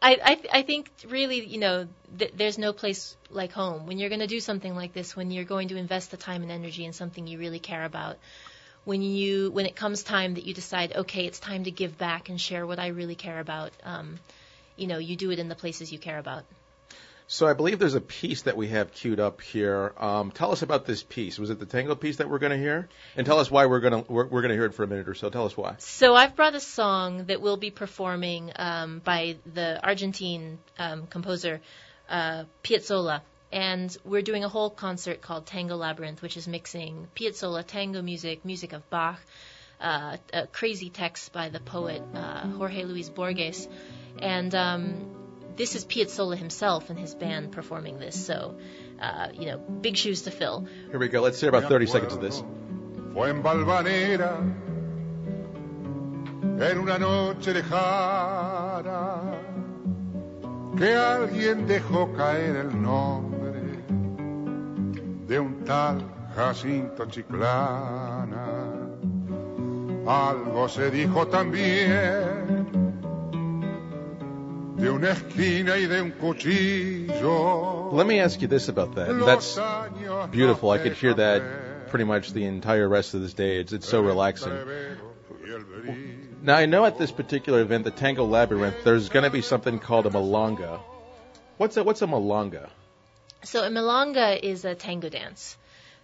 I, 0.00 0.18
I 0.24 0.58
I 0.58 0.62
think 0.62 0.90
really, 1.08 1.44
you 1.44 1.58
know, 1.58 1.88
th- 2.16 2.32
there's 2.36 2.56
no 2.56 2.72
place 2.72 3.16
like 3.30 3.52
home 3.52 3.86
when 3.86 3.98
you're 3.98 4.10
going 4.10 4.20
to 4.20 4.26
do 4.26 4.40
something 4.40 4.74
like 4.76 4.92
this. 4.92 5.16
When 5.16 5.30
you're 5.30 5.44
going 5.44 5.68
to 5.68 5.76
invest 5.76 6.10
the 6.10 6.16
time 6.16 6.42
and 6.42 6.52
energy 6.52 6.84
in 6.84 6.92
something 6.92 7.26
you 7.26 7.38
really 7.38 7.58
care 7.58 7.84
about. 7.84 8.16
When 8.84 9.02
you 9.02 9.50
when 9.50 9.66
it 9.66 9.76
comes 9.76 10.02
time 10.02 10.34
that 10.34 10.44
you 10.44 10.54
decide, 10.54 10.92
okay, 10.96 11.26
it's 11.26 11.40
time 11.40 11.64
to 11.64 11.70
give 11.70 11.98
back 11.98 12.28
and 12.28 12.40
share 12.40 12.66
what 12.66 12.78
I 12.78 12.88
really 12.88 13.14
care 13.14 13.38
about. 13.40 13.72
Um, 13.84 14.18
you 14.76 14.86
know, 14.86 14.98
you 14.98 15.16
do 15.16 15.30
it 15.30 15.38
in 15.38 15.48
the 15.48 15.54
places 15.54 15.92
you 15.92 15.98
care 15.98 16.18
about. 16.18 16.44
So 17.32 17.46
I 17.46 17.54
believe 17.54 17.78
there's 17.78 17.94
a 17.94 18.00
piece 18.02 18.42
that 18.42 18.58
we 18.58 18.68
have 18.68 18.92
queued 18.92 19.18
up 19.18 19.40
here. 19.40 19.94
Um, 19.96 20.32
tell 20.32 20.52
us 20.52 20.60
about 20.60 20.84
this 20.84 21.02
piece. 21.02 21.38
Was 21.38 21.48
it 21.48 21.58
the 21.58 21.64
tango 21.64 21.94
piece 21.94 22.18
that 22.18 22.28
we're 22.28 22.38
going 22.38 22.52
to 22.52 22.58
hear? 22.58 22.90
And 23.16 23.26
tell 23.26 23.38
us 23.38 23.50
why 23.50 23.64
we're 23.64 23.80
going 23.80 24.04
to 24.04 24.12
we're, 24.12 24.26
we're 24.26 24.42
going 24.42 24.50
to 24.50 24.54
hear 24.54 24.66
it 24.66 24.74
for 24.74 24.82
a 24.82 24.86
minute 24.86 25.08
or 25.08 25.14
so. 25.14 25.30
Tell 25.30 25.46
us 25.46 25.56
why. 25.56 25.76
So 25.78 26.14
I've 26.14 26.36
brought 26.36 26.54
a 26.54 26.60
song 26.60 27.24
that 27.28 27.40
we'll 27.40 27.56
be 27.56 27.70
performing 27.70 28.52
um, 28.56 29.00
by 29.02 29.36
the 29.50 29.80
Argentine 29.82 30.58
um, 30.78 31.06
composer 31.06 31.62
uh, 32.06 32.44
Piazzolla, 32.62 33.22
and 33.50 33.96
we're 34.04 34.20
doing 34.20 34.44
a 34.44 34.50
whole 34.50 34.68
concert 34.68 35.22
called 35.22 35.46
Tango 35.46 35.76
Labyrinth, 35.76 36.20
which 36.20 36.36
is 36.36 36.46
mixing 36.46 37.08
Piazzolla 37.16 37.64
tango 37.66 38.02
music, 38.02 38.44
music 38.44 38.74
of 38.74 38.90
Bach, 38.90 39.18
uh, 39.80 40.18
a 40.34 40.48
crazy 40.48 40.90
text 40.90 41.32
by 41.32 41.48
the 41.48 41.60
poet 41.60 42.02
uh, 42.14 42.46
Jorge 42.48 42.84
Luis 42.84 43.08
Borges, 43.08 43.68
and 44.18 44.54
um, 44.54 45.21
this 45.56 45.74
is 45.74 45.84
Piazzolla 45.84 46.36
himself 46.36 46.90
and 46.90 46.98
his 46.98 47.14
band 47.14 47.52
performing 47.52 47.98
this. 47.98 48.26
So, 48.26 48.56
uh, 49.00 49.28
you 49.34 49.46
know, 49.46 49.58
big 49.58 49.96
shoes 49.96 50.22
to 50.22 50.30
fill. 50.30 50.66
Here 50.90 50.98
we 50.98 51.08
go. 51.08 51.20
Let's 51.20 51.40
hear 51.40 51.48
about 51.48 51.68
30 51.68 51.86
seconds 51.86 52.14
of 52.14 52.20
this. 52.20 52.42
Fue 53.14 53.28
en 53.28 53.42
Balvanera, 53.42 54.38
en 56.60 56.78
una 56.78 56.98
noche 56.98 57.52
lejana, 57.52 59.38
que 60.78 60.94
alguien 60.94 61.66
dejó 61.66 62.14
caer 62.16 62.56
el 62.56 62.82
nombre 62.82 63.82
de 65.26 65.38
un 65.38 65.64
tal 65.64 66.02
Jacinto 66.34 67.04
Chiclana. 67.06 68.46
Algo 70.06 70.68
se 70.68 70.90
dijo 70.90 71.28
también 71.28 72.31
de 74.82 74.90
una 74.90 75.10
esquina 75.10 75.76
y 75.76 75.86
de 75.86 76.02
un 76.02 76.10
cuchillo. 76.10 77.92
Let 77.92 78.06
me 78.06 78.18
ask 78.18 78.42
you 78.42 78.48
this 78.48 78.68
about 78.68 78.96
that. 78.96 79.24
That's 79.24 79.56
beautiful. 80.32 80.70
I 80.70 80.78
could 80.78 80.94
hear 80.94 81.14
that 81.14 81.88
pretty 81.88 82.04
much 82.04 82.32
the 82.32 82.44
entire 82.44 82.88
rest 82.88 83.14
of 83.14 83.22
this 83.22 83.32
day. 83.32 83.60
It's, 83.60 83.72
it's 83.72 83.88
so 83.88 84.00
relaxing. 84.00 84.52
Now, 86.42 86.56
I 86.56 86.66
know 86.66 86.84
at 86.84 86.98
this 86.98 87.12
particular 87.12 87.60
event, 87.60 87.84
the 87.84 87.92
Tango 87.92 88.24
Labyrinth, 88.24 88.82
there's 88.82 89.08
going 89.08 89.22
to 89.22 89.30
be 89.30 89.42
something 89.42 89.78
called 89.78 90.06
a 90.06 90.10
milonga. 90.10 90.80
What's 91.58 91.76
a, 91.76 91.84
what's 91.84 92.02
a 92.02 92.06
milonga? 92.06 92.68
So 93.44 93.62
a 93.62 93.68
milonga 93.68 94.40
is 94.42 94.64
a 94.64 94.74
tango 94.74 95.08
dance. 95.08 95.56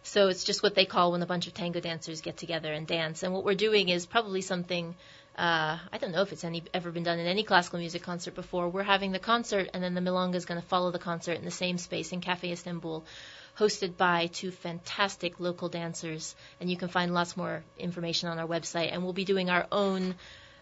So 0.04 0.28
it's 0.28 0.44
just 0.44 0.62
what 0.62 0.76
they 0.76 0.84
call 0.84 1.12
when 1.12 1.22
a 1.22 1.26
bunch 1.26 1.48
of 1.48 1.54
tango 1.54 1.80
dancers 1.80 2.20
get 2.20 2.36
together 2.36 2.72
and 2.72 2.86
dance. 2.86 3.24
And 3.24 3.32
what 3.34 3.44
we're 3.44 3.56
doing 3.56 3.88
is 3.88 4.06
probably 4.06 4.40
something 4.40 4.94
uh, 5.38 5.78
I 5.92 5.98
don't 5.98 6.10
know 6.10 6.22
if 6.22 6.32
it's 6.32 6.42
any 6.42 6.64
ever 6.74 6.90
been 6.90 7.04
done 7.04 7.20
in 7.20 7.26
any 7.26 7.44
classical 7.44 7.78
music 7.78 8.02
concert 8.02 8.34
before. 8.34 8.68
We're 8.68 8.82
having 8.82 9.12
the 9.12 9.20
concert, 9.20 9.70
and 9.72 9.82
then 9.82 9.94
the 9.94 10.00
milonga 10.00 10.34
is 10.34 10.46
going 10.46 10.60
to 10.60 10.66
follow 10.66 10.90
the 10.90 10.98
concert 10.98 11.38
in 11.38 11.44
the 11.44 11.52
same 11.52 11.78
space 11.78 12.10
in 12.10 12.20
Cafe 12.20 12.50
Istanbul, 12.50 13.04
hosted 13.56 13.96
by 13.96 14.26
two 14.26 14.50
fantastic 14.50 15.38
local 15.38 15.68
dancers. 15.68 16.34
And 16.60 16.68
you 16.68 16.76
can 16.76 16.88
find 16.88 17.14
lots 17.14 17.36
more 17.36 17.62
information 17.78 18.28
on 18.28 18.40
our 18.40 18.48
website. 18.48 18.92
And 18.92 19.04
we'll 19.04 19.12
be 19.12 19.24
doing 19.24 19.48
our 19.48 19.68
own 19.70 20.16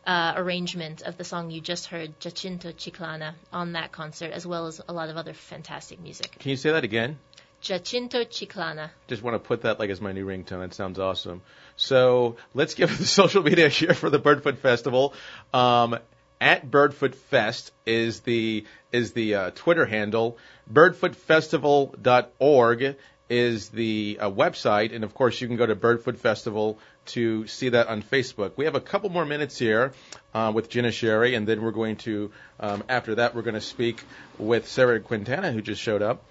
uh, 0.06 0.34
arrangement 0.36 1.00
of 1.00 1.16
the 1.16 1.24
song 1.24 1.50
you 1.50 1.62
just 1.62 1.86
heard, 1.86 2.20
Jacinto 2.20 2.70
Chiclana, 2.72 3.32
on 3.54 3.72
that 3.72 3.92
concert, 3.92 4.32
as 4.32 4.46
well 4.46 4.66
as 4.66 4.82
a 4.86 4.92
lot 4.92 5.08
of 5.08 5.16
other 5.16 5.32
fantastic 5.32 6.00
music. 6.00 6.36
Can 6.38 6.50
you 6.50 6.56
say 6.56 6.72
that 6.72 6.84
again? 6.84 7.18
Jacinto 7.62 8.24
Chiclana. 8.24 8.90
Just 9.08 9.22
want 9.22 9.34
to 9.34 9.38
put 9.38 9.62
that 9.62 9.80
like 9.80 9.88
as 9.88 10.02
my 10.02 10.12
new 10.12 10.26
ringtone. 10.26 10.60
That 10.60 10.74
sounds 10.74 10.98
awesome. 10.98 11.40
So 11.76 12.36
let's 12.54 12.74
give 12.74 12.96
the 12.98 13.06
social 13.06 13.42
media 13.42 13.70
share 13.70 13.94
for 13.94 14.10
the 14.10 14.18
Birdfoot 14.18 14.58
Festival. 14.58 15.14
Um, 15.54 15.98
at 16.40 16.70
Birdfoot 16.70 17.14
Fest 17.14 17.72
is 17.86 18.20
the 18.20 18.64
is 18.92 19.12
the 19.12 19.34
uh, 19.34 19.50
Twitter 19.54 19.86
handle. 19.86 20.36
Birdfootfestival.org 20.72 22.96
is 23.28 23.70
the 23.70 24.18
uh, 24.20 24.30
website, 24.30 24.94
and 24.94 25.02
of 25.02 25.12
course 25.14 25.40
you 25.40 25.48
can 25.48 25.56
go 25.56 25.66
to 25.66 25.74
Birdfoot 25.74 26.18
Festival 26.18 26.78
to 27.06 27.46
see 27.46 27.70
that 27.70 27.88
on 27.88 28.02
Facebook. 28.02 28.52
We 28.56 28.66
have 28.66 28.74
a 28.74 28.80
couple 28.80 29.08
more 29.10 29.24
minutes 29.24 29.58
here 29.58 29.92
uh, 30.34 30.52
with 30.54 30.68
Jenna 30.68 30.92
Sherry, 30.92 31.34
and 31.34 31.46
then 31.46 31.62
we're 31.62 31.70
going 31.70 31.96
to 31.96 32.30
um, 32.60 32.84
after 32.88 33.14
that 33.16 33.34
we're 33.34 33.42
going 33.42 33.54
to 33.54 33.60
speak 33.60 34.02
with 34.38 34.68
Sarah 34.68 35.00
Quintana 35.00 35.52
who 35.52 35.62
just 35.62 35.80
showed 35.80 36.02
up. 36.02 36.22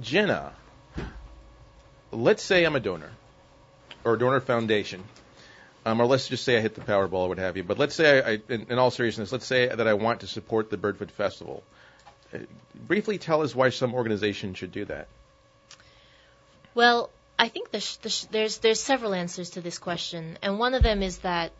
Jenna, 0.00 0.52
let's 2.12 2.42
say 2.42 2.64
I'm 2.64 2.76
a 2.76 2.80
donor 2.80 3.10
or 4.06 4.16
donor 4.16 4.40
foundation, 4.40 5.02
um, 5.84 6.00
or 6.00 6.06
let's 6.06 6.28
just 6.28 6.44
say 6.44 6.56
I 6.56 6.60
hit 6.60 6.74
the 6.74 6.80
Powerball 6.80 7.24
or 7.24 7.28
what 7.28 7.38
have 7.38 7.56
you. 7.56 7.64
But 7.64 7.78
let's 7.78 7.94
say, 7.94 8.20
I, 8.20 8.30
I 8.32 8.40
in, 8.48 8.66
in 8.70 8.78
all 8.78 8.90
seriousness, 8.90 9.32
let's 9.32 9.46
say 9.46 9.66
that 9.66 9.86
I 9.86 9.94
want 9.94 10.20
to 10.20 10.26
support 10.26 10.70
the 10.70 10.76
Birdfoot 10.76 11.10
Festival. 11.10 11.62
Uh, 12.32 12.38
briefly 12.86 13.18
tell 13.18 13.42
us 13.42 13.54
why 13.54 13.70
some 13.70 13.94
organization 13.94 14.54
should 14.54 14.72
do 14.72 14.84
that. 14.86 15.08
Well, 16.74 17.10
I 17.38 17.48
think 17.48 17.70
there's, 17.70 17.98
there's 18.30 18.58
there's 18.58 18.80
several 18.80 19.12
answers 19.12 19.50
to 19.50 19.60
this 19.60 19.78
question, 19.78 20.38
and 20.42 20.58
one 20.58 20.74
of 20.74 20.82
them 20.82 21.02
is 21.02 21.18
that 21.18 21.52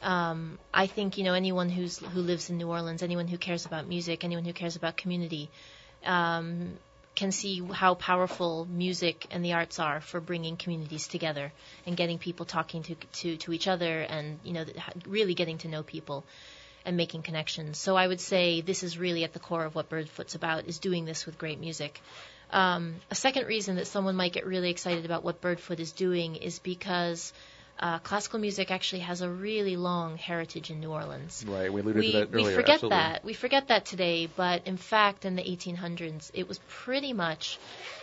um, 0.00 0.58
I 0.74 0.86
think 0.86 1.18
you 1.18 1.24
know 1.24 1.34
anyone 1.34 1.68
who's 1.68 1.98
who 1.98 2.20
lives 2.20 2.50
in 2.50 2.56
New 2.58 2.68
Orleans, 2.68 3.02
anyone 3.02 3.28
who 3.28 3.38
cares 3.38 3.66
about 3.66 3.86
music, 3.86 4.24
anyone 4.24 4.44
who 4.44 4.52
cares 4.52 4.76
about 4.76 4.96
community, 4.96 5.48
um, 6.04 6.72
can 7.14 7.32
see 7.32 7.60
how 7.60 7.94
powerful 7.94 8.66
music 8.70 9.26
and 9.30 9.44
the 9.44 9.52
arts 9.52 9.78
are 9.78 10.00
for 10.00 10.20
bringing 10.20 10.56
communities 10.56 11.06
together 11.08 11.52
and 11.86 11.96
getting 11.96 12.18
people 12.18 12.46
talking 12.46 12.82
to 12.82 12.94
to, 13.12 13.36
to 13.36 13.52
each 13.52 13.68
other 13.68 14.00
and 14.00 14.38
you 14.44 14.52
know 14.52 14.64
really 15.06 15.34
getting 15.34 15.58
to 15.58 15.68
know 15.68 15.82
people 15.82 16.24
and 16.84 16.96
making 16.96 17.22
connections. 17.22 17.78
So 17.78 17.96
I 17.96 18.08
would 18.08 18.20
say 18.20 18.60
this 18.60 18.82
is 18.82 18.98
really 18.98 19.24
at 19.24 19.32
the 19.32 19.38
core 19.38 19.64
of 19.64 19.74
what 19.74 19.88
Birdfoot's 19.88 20.34
about 20.34 20.66
is 20.66 20.78
doing 20.78 21.04
this 21.04 21.26
with 21.26 21.38
great 21.38 21.60
music. 21.60 22.00
Um, 22.50 22.96
a 23.10 23.14
second 23.14 23.46
reason 23.46 23.76
that 23.76 23.86
someone 23.86 24.16
might 24.16 24.32
get 24.32 24.46
really 24.46 24.70
excited 24.70 25.04
about 25.04 25.24
what 25.24 25.40
Birdfoot 25.40 25.80
is 25.80 25.92
doing 25.92 26.36
is 26.36 26.58
because 26.58 27.32
uh, 27.78 27.98
classical 27.98 28.38
music 28.38 28.70
actually 28.70 29.00
has 29.00 29.22
a 29.22 29.28
really 29.28 29.76
long 29.76 30.16
heritage 30.16 30.70
in 30.70 30.80
New 30.80 30.90
Orleans. 30.90 31.44
Right, 31.46 31.72
we 31.72 31.80
alluded 31.80 32.00
we, 32.00 32.12
to 32.12 32.18
that 32.18 32.28
earlier. 32.32 32.48
We 32.48 32.54
forget 32.54 32.74
absolutely. 32.74 32.96
that. 32.96 33.24
We 33.24 33.32
forget 33.32 33.68
that 33.68 33.86
today, 33.86 34.28
but 34.36 34.66
in 34.66 34.76
fact, 34.76 35.24
in 35.24 35.34
the 35.34 35.42
1800s, 35.42 36.30
it 36.34 36.46
was 36.46 36.60
pretty 36.68 37.12
much 37.12 37.58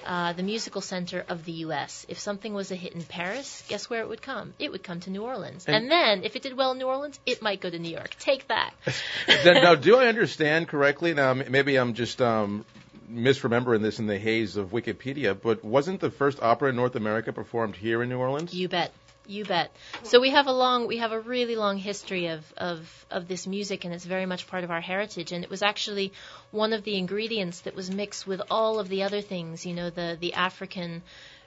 uh, 0.06 0.34
the 0.34 0.44
musical 0.44 0.82
center 0.82 1.24
of 1.30 1.46
the 1.46 1.52
U.S. 1.64 2.06
If 2.10 2.20
something 2.20 2.54
was 2.54 2.72
a 2.72 2.76
hit 2.76 2.94
in 2.94 3.04
Paris, 3.04 3.64
guess 3.70 3.90
where 3.90 4.02
it 4.02 4.10
would 4.10 4.22
come? 4.22 4.54
It 4.60 4.72
would 4.72 4.84
come 4.84 5.00
to 5.02 5.10
New 5.10 5.24
Orleans. 5.24 5.66
And, 5.66 5.76
and 5.76 5.92
then, 5.92 6.24
if 6.24 6.36
it 6.36 6.42
did 6.42 6.58
well 6.58 6.72
in 6.72 6.78
New 6.78 6.88
Orleans, 6.88 7.20
it 7.26 7.42
might 7.42 7.62
go 7.62 7.70
to 7.70 7.80
New 7.80 7.92
York. 7.92 8.16
Take 8.20 8.48
that. 8.50 8.74
now, 9.46 9.76
do 9.76 9.98
I 9.98 10.08
understand 10.08 10.68
correctly? 10.68 11.14
Now, 11.14 11.34
maybe 11.34 11.78
I'm 11.78 11.94
just 11.94 12.22
um, 12.22 12.66
misremembering 13.12 13.82
this 13.82 14.00
in 14.00 14.08
the 14.08 14.18
haze 14.18 14.58
of 14.58 14.70
Wikipedia, 14.70 15.40
but 15.40 15.64
wasn't 15.64 16.00
the 16.00 16.12
first 16.12 16.42
opera 16.42 16.70
in 16.70 16.76
North 16.76 16.96
America 16.96 17.34
performed 17.34 17.76
here 17.76 18.04
in 18.04 18.10
New 18.10 18.20
Orleans? 18.20 18.54
You 18.54 18.68
bet. 18.68 18.92
You 19.30 19.46
bet. 19.46 19.72
So 20.02 20.20
we 20.20 20.32
have 20.32 20.48
a 20.48 20.52
long, 20.52 20.88
we 20.88 20.98
have 20.98 21.12
a 21.12 21.20
really 21.20 21.56
long 21.56 21.78
history 21.78 22.26
of, 22.28 22.52
of, 22.58 23.06
of 23.12 23.28
this 23.28 23.46
music, 23.46 23.86
and 23.86 23.94
it's 23.94 24.04
very 24.04 24.26
much 24.26 24.48
part 24.48 24.64
of 24.64 24.72
our 24.72 24.82
heritage. 24.82 25.32
And 25.32 25.44
it 25.44 25.52
was 25.52 25.62
actually 25.62 26.14
one 26.50 26.74
of 26.74 26.84
the 26.84 26.98
ingredients 26.98 27.62
that 27.62 27.76
was 27.76 27.92
mixed 27.92 28.26
with 28.26 28.42
all 28.50 28.80
of 28.80 28.90
the 28.90 29.04
other 29.04 29.22
things, 29.22 29.68
you 29.68 29.76
know, 29.76 29.92
the 29.92 30.18
the 30.20 30.34
African 30.34 31.04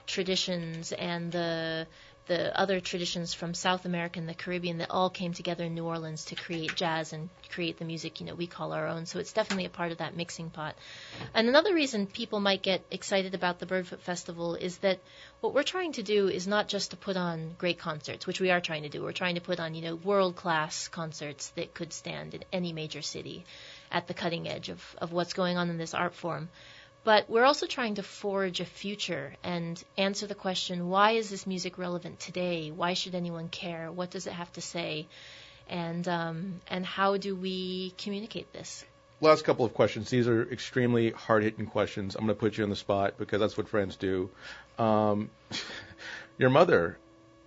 traditions 0.07 0.93
and 0.93 1.29
the 1.33 1.85
the 2.27 2.57
other 2.57 2.79
traditions 2.79 3.33
from 3.33 3.53
South 3.53 3.85
America 3.85 4.19
and 4.19 4.29
the 4.29 4.33
Caribbean 4.33 4.77
that 4.77 4.91
all 4.91 5.09
came 5.09 5.33
together 5.33 5.65
in 5.65 5.75
New 5.75 5.85
Orleans 5.85 6.25
to 6.25 6.35
create 6.35 6.75
jazz 6.75 7.11
and 7.11 7.29
create 7.49 7.77
the 7.77 7.85
music 7.85 8.19
you 8.19 8.25
know 8.25 8.35
we 8.35 8.47
call 8.47 8.71
our 8.73 8.87
own. 8.87 9.05
So 9.05 9.19
it's 9.19 9.33
definitely 9.33 9.65
a 9.65 9.69
part 9.69 9.91
of 9.91 9.97
that 9.97 10.15
mixing 10.15 10.49
pot. 10.49 10.75
And 11.33 11.47
another 11.47 11.73
reason 11.73 12.07
people 12.07 12.39
might 12.39 12.61
get 12.61 12.83
excited 12.91 13.35
about 13.35 13.59
the 13.59 13.65
Birdfoot 13.65 13.99
Festival 13.99 14.55
is 14.55 14.77
that 14.77 14.99
what 15.41 15.53
we're 15.53 15.63
trying 15.63 15.93
to 15.93 16.03
do 16.03 16.29
is 16.29 16.47
not 16.47 16.67
just 16.67 16.91
to 16.91 16.97
put 16.97 17.17
on 17.17 17.55
great 17.57 17.79
concerts, 17.79 18.25
which 18.25 18.39
we 18.39 18.51
are 18.51 18.61
trying 18.61 18.83
to 18.83 18.89
do. 18.89 19.03
We're 19.03 19.11
trying 19.11 19.35
to 19.35 19.41
put 19.41 19.59
on 19.59 19.75
you 19.75 19.81
know 19.81 19.95
world 19.95 20.35
class 20.35 20.87
concerts 20.87 21.49
that 21.55 21.73
could 21.73 21.91
stand 21.91 22.33
in 22.33 22.43
any 22.53 22.73
major 22.73 23.01
city 23.01 23.45
at 23.91 24.07
the 24.07 24.13
cutting 24.13 24.47
edge 24.47 24.69
of, 24.69 24.95
of 24.97 25.11
what's 25.11 25.33
going 25.33 25.57
on 25.57 25.69
in 25.69 25.77
this 25.77 25.93
art 25.93 26.15
form. 26.15 26.49
But 27.03 27.29
we're 27.29 27.43
also 27.43 27.65
trying 27.65 27.95
to 27.95 28.03
forge 28.03 28.61
a 28.61 28.65
future 28.65 29.33
and 29.43 29.81
answer 29.97 30.25
the 30.25 30.35
question 30.35 30.89
why 30.89 31.11
is 31.11 31.29
this 31.29 31.45
music 31.45 31.77
relevant 31.77 32.19
today? 32.19 32.71
Why 32.71 32.93
should 32.93 33.13
anyone 33.13 33.49
care? 33.49 33.91
What 33.91 34.09
does 34.09 34.25
it 34.25 34.33
have 34.33 34.51
to 34.53 34.61
say? 34.61 35.07
And, 35.69 36.07
um, 36.07 36.61
and 36.67 36.85
how 36.85 37.17
do 37.17 37.35
we 37.35 37.93
communicate 37.97 38.53
this? 38.53 38.85
Last 39.19 39.43
couple 39.43 39.65
of 39.65 39.73
questions. 39.73 40.09
These 40.09 40.27
are 40.27 40.49
extremely 40.49 41.11
hard 41.11 41.43
hitting 41.43 41.65
questions. 41.65 42.15
I'm 42.15 42.25
going 42.25 42.35
to 42.35 42.39
put 42.39 42.57
you 42.57 42.63
on 42.63 42.69
the 42.69 42.75
spot 42.75 43.15
because 43.17 43.39
that's 43.39 43.57
what 43.57 43.67
friends 43.67 43.95
do. 43.97 44.29
Um, 44.77 45.29
your 46.37 46.49
mother 46.49 46.97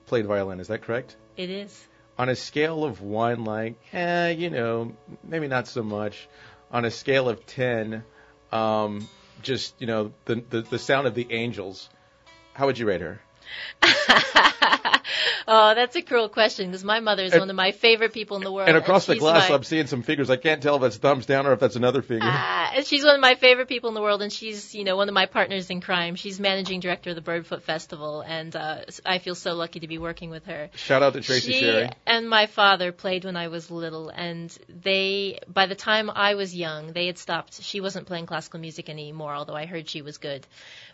played 0.07 0.27
violin, 0.27 0.61
is 0.61 0.69
that 0.69 0.83
correct? 0.83 1.17
It 1.37 1.51
is. 1.51 1.87
On 2.19 2.29
a 2.29 2.37
scale 2.37 2.85
of 2.85 3.01
one, 3.03 3.45
like, 3.45 3.77
eh, 3.93 4.31
you 4.31 4.49
know, 4.49 4.95
maybe 5.23 5.49
not 5.49 5.67
so 5.67 5.83
much. 5.83 6.29
On 6.73 6.85
a 6.85 6.91
scale 6.91 7.29
of 7.29 7.45
10, 7.47 8.03
um, 8.53 9.07
just 9.43 9.75
you 9.81 9.87
know 9.87 10.13
the, 10.25 10.43
the 10.51 10.63
the 10.63 10.79
sound 10.79 11.07
of 11.07 11.15
the 11.15 11.27
angels. 11.31 11.89
How 12.55 12.67
would 12.67 12.79
you 12.79 12.87
rate 12.87 13.01
her? 13.01 13.21
oh, 15.49 15.75
that's 15.75 15.97
a 15.97 16.03
cruel 16.03 16.29
question 16.29 16.67
because 16.67 16.85
my 16.85 17.01
mother 17.01 17.25
is 17.25 17.33
And- 17.33 17.41
one 17.41 17.51
of 17.51 17.57
my 17.57 17.73
favorite 17.73 18.13
people 18.13 18.37
in 18.37 18.43
the 18.43 18.53
world. 18.53 18.69
And 18.69 18.77
across 18.77 19.07
the 19.07 19.17
glass, 19.17 19.49
my- 19.49 19.55
I'm 19.55 19.63
seeing 19.63 19.87
some 19.87 20.03
figures. 20.03 20.31
I 20.31 20.37
can't 20.37 20.63
tell 20.63 20.77
if 20.77 20.83
that's 20.83 20.97
thumbs 20.97 21.27
down 21.27 21.47
or 21.47 21.53
if 21.53 21.61
that's 21.61 21.77
another 21.77 22.03
figure. 22.03 22.29
And 22.29 22.87
she's 22.87 23.05
one 23.05 23.15
of 23.15 23.21
my 23.21 23.35
favorite 23.35 23.69
people 23.69 23.89
in 23.89 23.95
the 23.95 24.03
world, 24.03 24.23
and 24.23 24.33
she's, 24.33 24.75
you 24.75 24.85
know, 24.85 24.97
one 24.97 25.09
of 25.09 25.15
my 25.15 25.27
partners 25.27 25.71
in 25.71 25.81
crime. 25.81 26.15
She's 26.17 26.39
managing 26.41 26.81
director 26.81 27.11
of 27.11 27.17
the 27.17 27.23
Birdfoot 27.23 27.63
Festival, 27.63 28.21
and 28.21 28.55
uh, 28.55 28.81
I 29.05 29.19
feel 29.19 29.35
so 29.35 29.55
lucky 29.55 29.81
to 29.81 29.89
be 29.89 29.99
working 29.99 30.31
with 30.31 30.47
her. 30.47 30.71
Shout 30.75 31.03
out 31.03 31.15
to 31.15 31.21
Tracy 31.21 31.53
she 31.53 31.61
Sherry. 31.61 31.91
and 32.07 32.29
my 32.29 32.47
father 32.47 32.93
played 32.93 33.25
when 33.25 33.37
I 33.37 33.49
was 33.49 33.71
little, 33.71 34.09
and 34.09 34.57
they, 34.69 35.41
by 35.49 35.67
the 35.67 35.75
time 35.75 36.11
I 36.11 36.35
was 36.35 36.55
young, 36.55 36.93
they 36.93 37.07
had 37.07 37.19
stopped. 37.19 37.63
She 37.63 37.81
wasn't 37.81 38.07
playing 38.07 38.27
classical 38.27 38.61
music 38.61 38.89
anymore, 38.89 39.35
although 39.35 39.55
I 39.55 39.67
heard 39.67 39.89
she 39.89 40.03
was 40.03 40.19
good. 40.19 40.47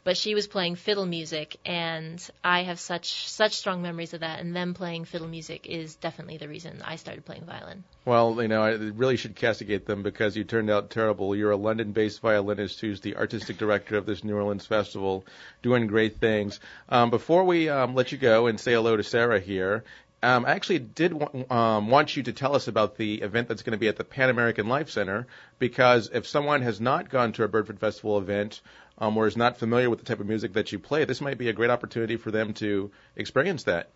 But 0.05 0.17
she 0.17 0.35
was 0.35 0.47
playing 0.47 0.77
fiddle 0.77 1.07
music, 1.07 1.57
and 1.65 2.25
I 2.45 2.63
have 2.65 2.81
such 2.81 3.29
such 3.29 3.55
strong 3.55 3.83
memories 3.83 4.15
of 4.15 4.21
that. 4.21 4.41
And 4.41 4.55
them 4.55 4.75
playing 4.75 5.05
fiddle 5.05 5.29
music 5.29 5.67
is 5.67 5.95
definitely 5.95 6.39
the 6.39 6.49
reason 6.49 6.83
I 6.85 6.97
started 6.97 7.25
playing 7.25 7.45
violin. 7.45 7.85
Well, 8.05 8.41
you 8.43 8.49
know, 8.49 8.63
I 8.63 8.73
really 8.73 9.17
should 9.17 9.37
castigate 9.37 9.87
them 9.87 10.03
because 10.03 10.37
you 10.37 10.45
turned 10.45 10.71
out 10.71 10.91
terrible. 10.91 11.37
You're 11.37 11.53
a 11.53 11.57
London-based 11.57 12.21
violinist 12.21 12.81
who's 12.81 13.01
the 13.01 13.17
artistic 13.17 13.59
director 13.59 13.97
of 13.97 14.07
this 14.07 14.25
New 14.25 14.35
Orleans 14.37 14.67
festival, 14.67 15.25
doing 15.63 15.87
great 15.87 16.19
things. 16.19 16.59
Um, 16.89 17.11
before 17.11 17.45
we 17.45 17.69
um, 17.69 17.95
let 17.95 18.11
you 18.11 18.19
go 18.19 18.49
and 18.49 18.59
say 18.59 18.73
hello 18.73 18.97
to 18.97 19.05
Sarah 19.05 19.39
here, 19.39 19.85
um, 20.25 20.45
I 20.47 20.51
actually 20.51 20.79
did 20.79 21.13
um, 21.51 21.91
want 21.91 22.17
you 22.17 22.23
to 22.25 22.33
tell 22.33 22.55
us 22.55 22.69
about 22.69 22.97
the 22.97 23.23
event 23.23 23.49
that's 23.49 23.63
going 23.63 23.73
to 23.73 23.79
be 23.79 23.89
at 23.89 23.97
the 23.97 24.05
Pan 24.05 24.31
American 24.31 24.69
Life 24.69 24.89
Center 24.89 25.27
because 25.59 26.11
if 26.13 26.29
someone 26.29 26.63
has 26.63 26.81
not 26.81 27.09
gone 27.09 27.33
to 27.33 27.43
a 27.43 27.49
Birdfoot 27.49 27.81
Festival 27.81 28.19
event 28.19 28.61
um, 28.99 29.17
or 29.17 29.27
is 29.27 29.37
not 29.37 29.59
familiar 29.59 29.91
with 29.91 29.99
the 29.99 30.05
type 30.05 30.21
of 30.21 30.27
music 30.27 30.53
that 30.55 30.73
you 30.73 30.79
play, 30.79 31.05
this 31.05 31.21
might 31.21 31.39
be 31.39 31.49
a 31.49 31.53
great 31.53 31.71
opportunity 31.71 32.17
for 32.17 32.31
them 32.31 32.53
to 32.55 32.91
experience 33.17 33.65
that. 33.65 33.91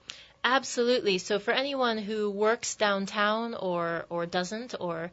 Absolutely. 0.45 1.19
So 1.19 1.39
for 1.39 1.53
anyone 1.53 1.99
who 1.99 2.31
works 2.31 2.77
downtown 2.77 3.55
or 3.55 4.07
or 4.09 4.27
doesn't, 4.27 4.75
or 4.79 5.11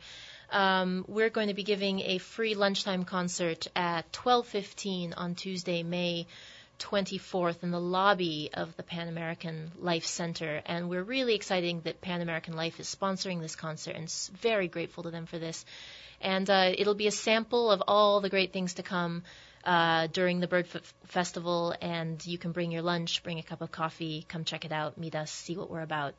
um, 0.51 1.05
we're 1.07 1.31
going 1.31 1.47
to 1.47 1.55
be 1.55 1.63
giving 1.63 2.01
a 2.01 2.19
free 2.19 2.53
lunchtime 2.53 3.03
concert 3.03 3.67
at 3.75 4.11
12:15 4.11 5.13
on 5.17 5.33
Tuesday, 5.33 5.81
May 5.81 6.27
24th, 6.79 7.63
in 7.63 7.71
the 7.71 7.79
lobby 7.79 8.49
of 8.53 8.75
the 8.75 8.83
Pan 8.83 9.07
American 9.07 9.71
Life 9.79 10.05
Center, 10.05 10.61
and 10.65 10.89
we're 10.89 11.03
really 11.03 11.33
excited 11.33 11.83
that 11.85 12.01
Pan 12.01 12.21
American 12.21 12.55
Life 12.55 12.79
is 12.79 12.93
sponsoring 12.93 13.39
this 13.39 13.55
concert, 13.55 13.95
and 13.95 14.11
very 14.41 14.67
grateful 14.67 15.03
to 15.03 15.11
them 15.11 15.25
for 15.25 15.39
this. 15.39 15.65
And 16.21 16.49
uh, 16.49 16.71
it'll 16.77 16.93
be 16.93 17.07
a 17.07 17.11
sample 17.11 17.71
of 17.71 17.83
all 17.87 18.21
the 18.21 18.29
great 18.29 18.53
things 18.53 18.75
to 18.75 18.83
come 18.83 19.23
uh, 19.63 20.07
during 20.07 20.39
the 20.39 20.47
Bird 20.47 20.67
F- 20.73 20.93
Festival, 21.05 21.75
and 21.81 22.25
you 22.25 22.37
can 22.37 22.51
bring 22.51 22.71
your 22.71 22.81
lunch, 22.81 23.23
bring 23.23 23.39
a 23.39 23.43
cup 23.43 23.61
of 23.61 23.71
coffee, 23.71 24.25
come 24.27 24.43
check 24.43 24.65
it 24.65 24.71
out, 24.71 24.97
meet 24.97 25.15
us, 25.15 25.31
see 25.31 25.55
what 25.55 25.69
we're 25.69 25.81
about. 25.81 26.13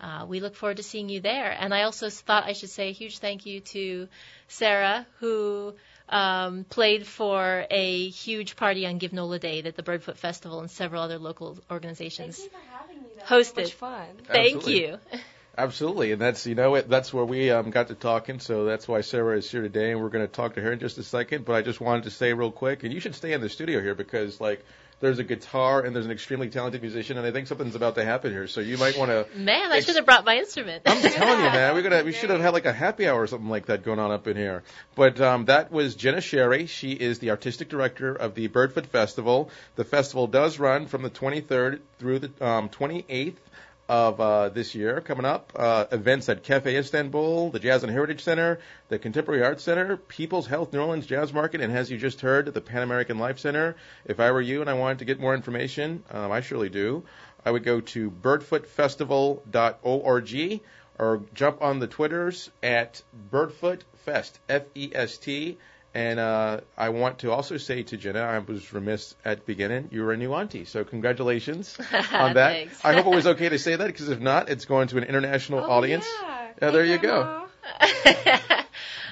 Uh, 0.00 0.26
we 0.28 0.40
look 0.40 0.56
forward 0.56 0.78
to 0.78 0.82
seeing 0.82 1.08
you 1.08 1.20
there. 1.20 1.56
And 1.58 1.72
I 1.72 1.82
also 1.84 2.10
thought 2.10 2.44
I 2.44 2.54
should 2.54 2.70
say 2.70 2.88
a 2.88 2.92
huge 2.92 3.18
thank 3.18 3.46
you 3.46 3.60
to 3.60 4.08
Sarah, 4.48 5.06
who 5.20 5.74
um, 6.08 6.64
played 6.64 7.06
for 7.06 7.66
a 7.70 8.08
huge 8.08 8.56
party 8.56 8.84
on 8.86 8.98
Give 8.98 9.12
Nola 9.12 9.38
Day 9.38 9.60
that 9.62 9.76
the 9.76 9.82
Birdfoot 9.82 10.16
Festival 10.16 10.60
and 10.60 10.70
several 10.70 11.02
other 11.02 11.18
local 11.18 11.58
organizations 11.70 12.36
Thank 12.36 12.52
you 12.52 12.58
for 12.58 12.76
having 12.78 13.02
me. 13.02 13.10
That 13.16 13.30
was 13.30 13.48
so 13.48 13.54
hosted. 13.54 13.64
much 13.64 13.74
fun. 13.74 14.06
Thank 14.26 14.56
Absolutely. 14.56 14.80
you. 14.80 14.98
Absolutely, 15.56 16.12
and 16.12 16.20
that's 16.20 16.46
you 16.46 16.54
know 16.54 16.76
it, 16.76 16.88
that's 16.88 17.12
where 17.12 17.26
we 17.26 17.50
um, 17.50 17.70
got 17.70 17.88
to 17.88 17.94
talking. 17.94 18.40
So 18.40 18.64
that's 18.64 18.88
why 18.88 19.02
Sarah 19.02 19.36
is 19.36 19.50
here 19.50 19.60
today, 19.60 19.90
and 19.92 20.00
we're 20.00 20.08
going 20.08 20.26
to 20.26 20.32
talk 20.32 20.54
to 20.54 20.62
her 20.62 20.72
in 20.72 20.78
just 20.78 20.96
a 20.96 21.02
second. 21.02 21.44
But 21.44 21.54
I 21.54 21.62
just 21.62 21.78
wanted 21.80 22.04
to 22.04 22.10
say 22.10 22.32
real 22.32 22.50
quick, 22.50 22.84
and 22.84 22.92
you 22.92 23.00
should 23.00 23.14
stay 23.14 23.32
in 23.34 23.42
the 23.42 23.50
studio 23.50 23.82
here 23.82 23.94
because 23.94 24.40
like 24.40 24.64
there's 25.00 25.18
a 25.18 25.24
guitar 25.24 25.80
and 25.82 25.94
there's 25.94 26.06
an 26.06 26.12
extremely 26.12 26.48
talented 26.48 26.80
musician, 26.80 27.18
and 27.18 27.26
I 27.26 27.32
think 27.32 27.48
something's 27.48 27.74
about 27.74 27.96
to 27.96 28.04
happen 28.04 28.30
here. 28.32 28.46
So 28.46 28.62
you 28.62 28.78
might 28.78 28.96
want 28.96 29.10
to. 29.10 29.26
Man, 29.36 29.64
I 29.70 29.76
It's- 29.76 29.84
should 29.84 29.96
have 29.96 30.06
brought 30.06 30.24
my 30.24 30.38
instrument. 30.38 30.84
I'm 30.86 31.02
telling 31.02 31.44
you, 31.44 31.50
man, 31.50 31.74
we're 31.74 31.82
gonna 31.82 32.02
we 32.02 32.12
should 32.18 32.30
have 32.30 32.40
had 32.40 32.54
like 32.54 32.64
a 32.64 32.72
happy 32.72 33.06
hour 33.06 33.20
or 33.20 33.26
something 33.26 33.50
like 33.50 33.66
that 33.66 33.84
going 33.84 33.98
on 33.98 34.10
up 34.10 34.26
in 34.26 34.38
here. 34.38 34.62
But 34.94 35.20
um, 35.20 35.44
that 35.46 35.70
was 35.70 35.96
Jenna 35.96 36.22
Sherry. 36.22 36.64
She 36.64 36.92
is 36.92 37.18
the 37.18 37.28
artistic 37.28 37.68
director 37.68 38.14
of 38.14 38.34
the 38.34 38.48
Birdfoot 38.48 38.86
Festival. 38.86 39.50
The 39.76 39.84
festival 39.84 40.28
does 40.28 40.58
run 40.58 40.86
from 40.86 41.02
the 41.02 41.10
23rd 41.10 41.80
through 41.98 42.20
the 42.20 42.30
um, 42.46 42.70
28th 42.70 43.34
of 43.88 44.20
uh, 44.20 44.48
this 44.48 44.74
year. 44.74 45.00
Coming 45.00 45.24
up, 45.24 45.52
uh, 45.56 45.86
events 45.92 46.28
at 46.28 46.42
Cafe 46.42 46.76
Istanbul, 46.76 47.50
the 47.50 47.58
Jazz 47.58 47.82
and 47.82 47.92
Heritage 47.92 48.22
Center, 48.22 48.60
the 48.88 48.98
Contemporary 48.98 49.42
Arts 49.42 49.64
Center, 49.64 49.96
People's 49.96 50.46
Health 50.46 50.72
New 50.72 50.80
Orleans 50.80 51.06
Jazz 51.06 51.32
Market, 51.32 51.60
and 51.60 51.72
as 51.72 51.90
you 51.90 51.98
just 51.98 52.20
heard, 52.20 52.46
the 52.46 52.60
Pan 52.60 52.82
American 52.82 53.18
Life 53.18 53.38
Center. 53.38 53.76
If 54.04 54.20
I 54.20 54.30
were 54.30 54.40
you 54.40 54.60
and 54.60 54.70
I 54.70 54.74
wanted 54.74 55.00
to 55.00 55.04
get 55.04 55.20
more 55.20 55.34
information, 55.34 56.04
um, 56.10 56.30
I 56.30 56.40
surely 56.40 56.68
do. 56.68 57.04
I 57.44 57.50
would 57.50 57.64
go 57.64 57.80
to 57.80 58.10
birdfootfestival.org 58.10 60.60
or 60.98 61.22
jump 61.34 61.62
on 61.62 61.80
the 61.80 61.86
Twitters 61.86 62.50
at 62.62 63.02
birdfootfest, 63.30 64.32
F-E-S-T. 64.48 65.58
And 65.94 66.18
uh, 66.18 66.60
I 66.76 66.88
want 66.88 67.18
to 67.18 67.32
also 67.32 67.58
say 67.58 67.82
to 67.82 67.96
Jenna, 67.98 68.20
I 68.20 68.38
was 68.38 68.72
remiss 68.72 69.14
at 69.26 69.38
the 69.40 69.44
beginning, 69.44 69.88
you 69.92 70.02
were 70.04 70.12
a 70.12 70.16
new 70.16 70.32
auntie, 70.32 70.64
so 70.64 70.84
congratulations 70.84 71.76
on 72.12 72.34
that. 72.34 72.52
Thanks. 72.52 72.84
I 72.84 72.94
hope 72.94 73.06
it 73.06 73.14
was 73.14 73.26
okay 73.26 73.50
to 73.50 73.58
say 73.58 73.76
that 73.76 73.86
because 73.86 74.08
if 74.08 74.18
not, 74.20 74.48
it's 74.48 74.64
going 74.64 74.88
to 74.88 74.98
an 74.98 75.04
international 75.04 75.60
Oh, 75.60 75.70
audience. 75.70 76.06
Yeah. 76.22 76.38
Yeah, 76.62 76.70
there 76.70 76.84
you 76.84 76.98
go. 76.98 77.46
Grandma. 78.04 78.62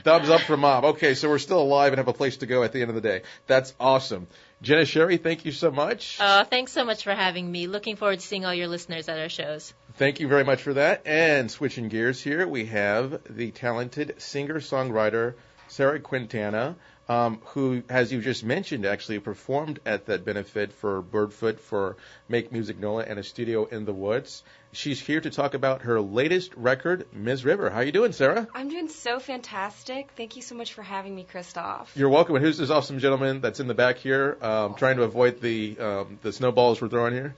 Thumbs 0.02 0.30
up 0.30 0.40
from 0.40 0.60
mom. 0.60 0.84
Okay, 0.86 1.12
so 1.14 1.28
we're 1.28 1.38
still 1.38 1.60
alive 1.60 1.92
and 1.92 1.98
have 1.98 2.08
a 2.08 2.14
place 2.14 2.38
to 2.38 2.46
go 2.46 2.62
at 2.62 2.72
the 2.72 2.80
end 2.80 2.88
of 2.88 2.94
the 2.94 3.02
day. 3.02 3.22
That's 3.46 3.74
awesome. 3.78 4.28
Jenna 4.62 4.86
Sherry, 4.86 5.18
thank 5.18 5.44
you 5.44 5.52
so 5.52 5.70
much. 5.70 6.16
Oh, 6.20 6.44
thanks 6.44 6.72
so 6.72 6.84
much 6.84 7.04
for 7.04 7.14
having 7.14 7.50
me. 7.50 7.66
Looking 7.66 7.96
forward 7.96 8.20
to 8.20 8.26
seeing 8.26 8.46
all 8.46 8.54
your 8.54 8.68
listeners 8.68 9.08
at 9.10 9.18
our 9.18 9.28
shows. 9.28 9.74
Thank 9.96 10.20
you 10.20 10.28
very 10.28 10.44
much 10.44 10.62
for 10.62 10.72
that. 10.74 11.02
And 11.06 11.50
switching 11.50 11.88
gears 11.88 12.22
here, 12.22 12.46
we 12.48 12.64
have 12.66 13.20
the 13.28 13.50
talented 13.50 14.14
singer-songwriter 14.22 15.34
Sarah 15.70 16.00
Quintana, 16.00 16.74
um, 17.08 17.40
who, 17.44 17.84
as 17.88 18.12
you 18.12 18.20
just 18.20 18.42
mentioned, 18.42 18.84
actually 18.84 19.20
performed 19.20 19.78
at 19.86 20.06
that 20.06 20.24
benefit 20.24 20.72
for 20.72 21.00
Birdfoot 21.00 21.60
for 21.60 21.96
Make 22.28 22.50
Music 22.50 22.80
NOLA 22.80 23.04
and 23.04 23.20
a 23.20 23.22
studio 23.22 23.66
in 23.66 23.84
the 23.84 23.92
woods. 23.92 24.42
She's 24.72 25.00
here 25.00 25.20
to 25.20 25.30
talk 25.30 25.54
about 25.54 25.82
her 25.82 26.00
latest 26.00 26.54
record, 26.54 27.06
Miss 27.12 27.42
River. 27.42 27.70
How 27.70 27.78
are 27.78 27.82
you 27.82 27.90
doing, 27.90 28.12
Sarah? 28.12 28.46
I'm 28.54 28.68
doing 28.68 28.88
so 28.88 29.18
fantastic. 29.18 30.10
Thank 30.16 30.36
you 30.36 30.42
so 30.42 30.54
much 30.54 30.74
for 30.74 30.82
having 30.82 31.12
me, 31.12 31.24
Christoph. 31.24 31.96
You're 31.96 32.08
welcome. 32.08 32.36
And 32.36 32.44
who's 32.44 32.56
this 32.56 32.70
awesome 32.70 33.00
gentleman 33.00 33.40
that's 33.40 33.58
in 33.58 33.66
the 33.66 33.74
back 33.74 33.98
here, 33.98 34.38
um, 34.40 34.74
trying 34.74 34.98
to 34.98 35.02
avoid 35.02 35.40
the 35.40 35.76
um, 35.80 36.20
the 36.22 36.32
snowballs 36.32 36.80
we're 36.80 36.88
throwing 36.88 37.14
here? 37.14 37.34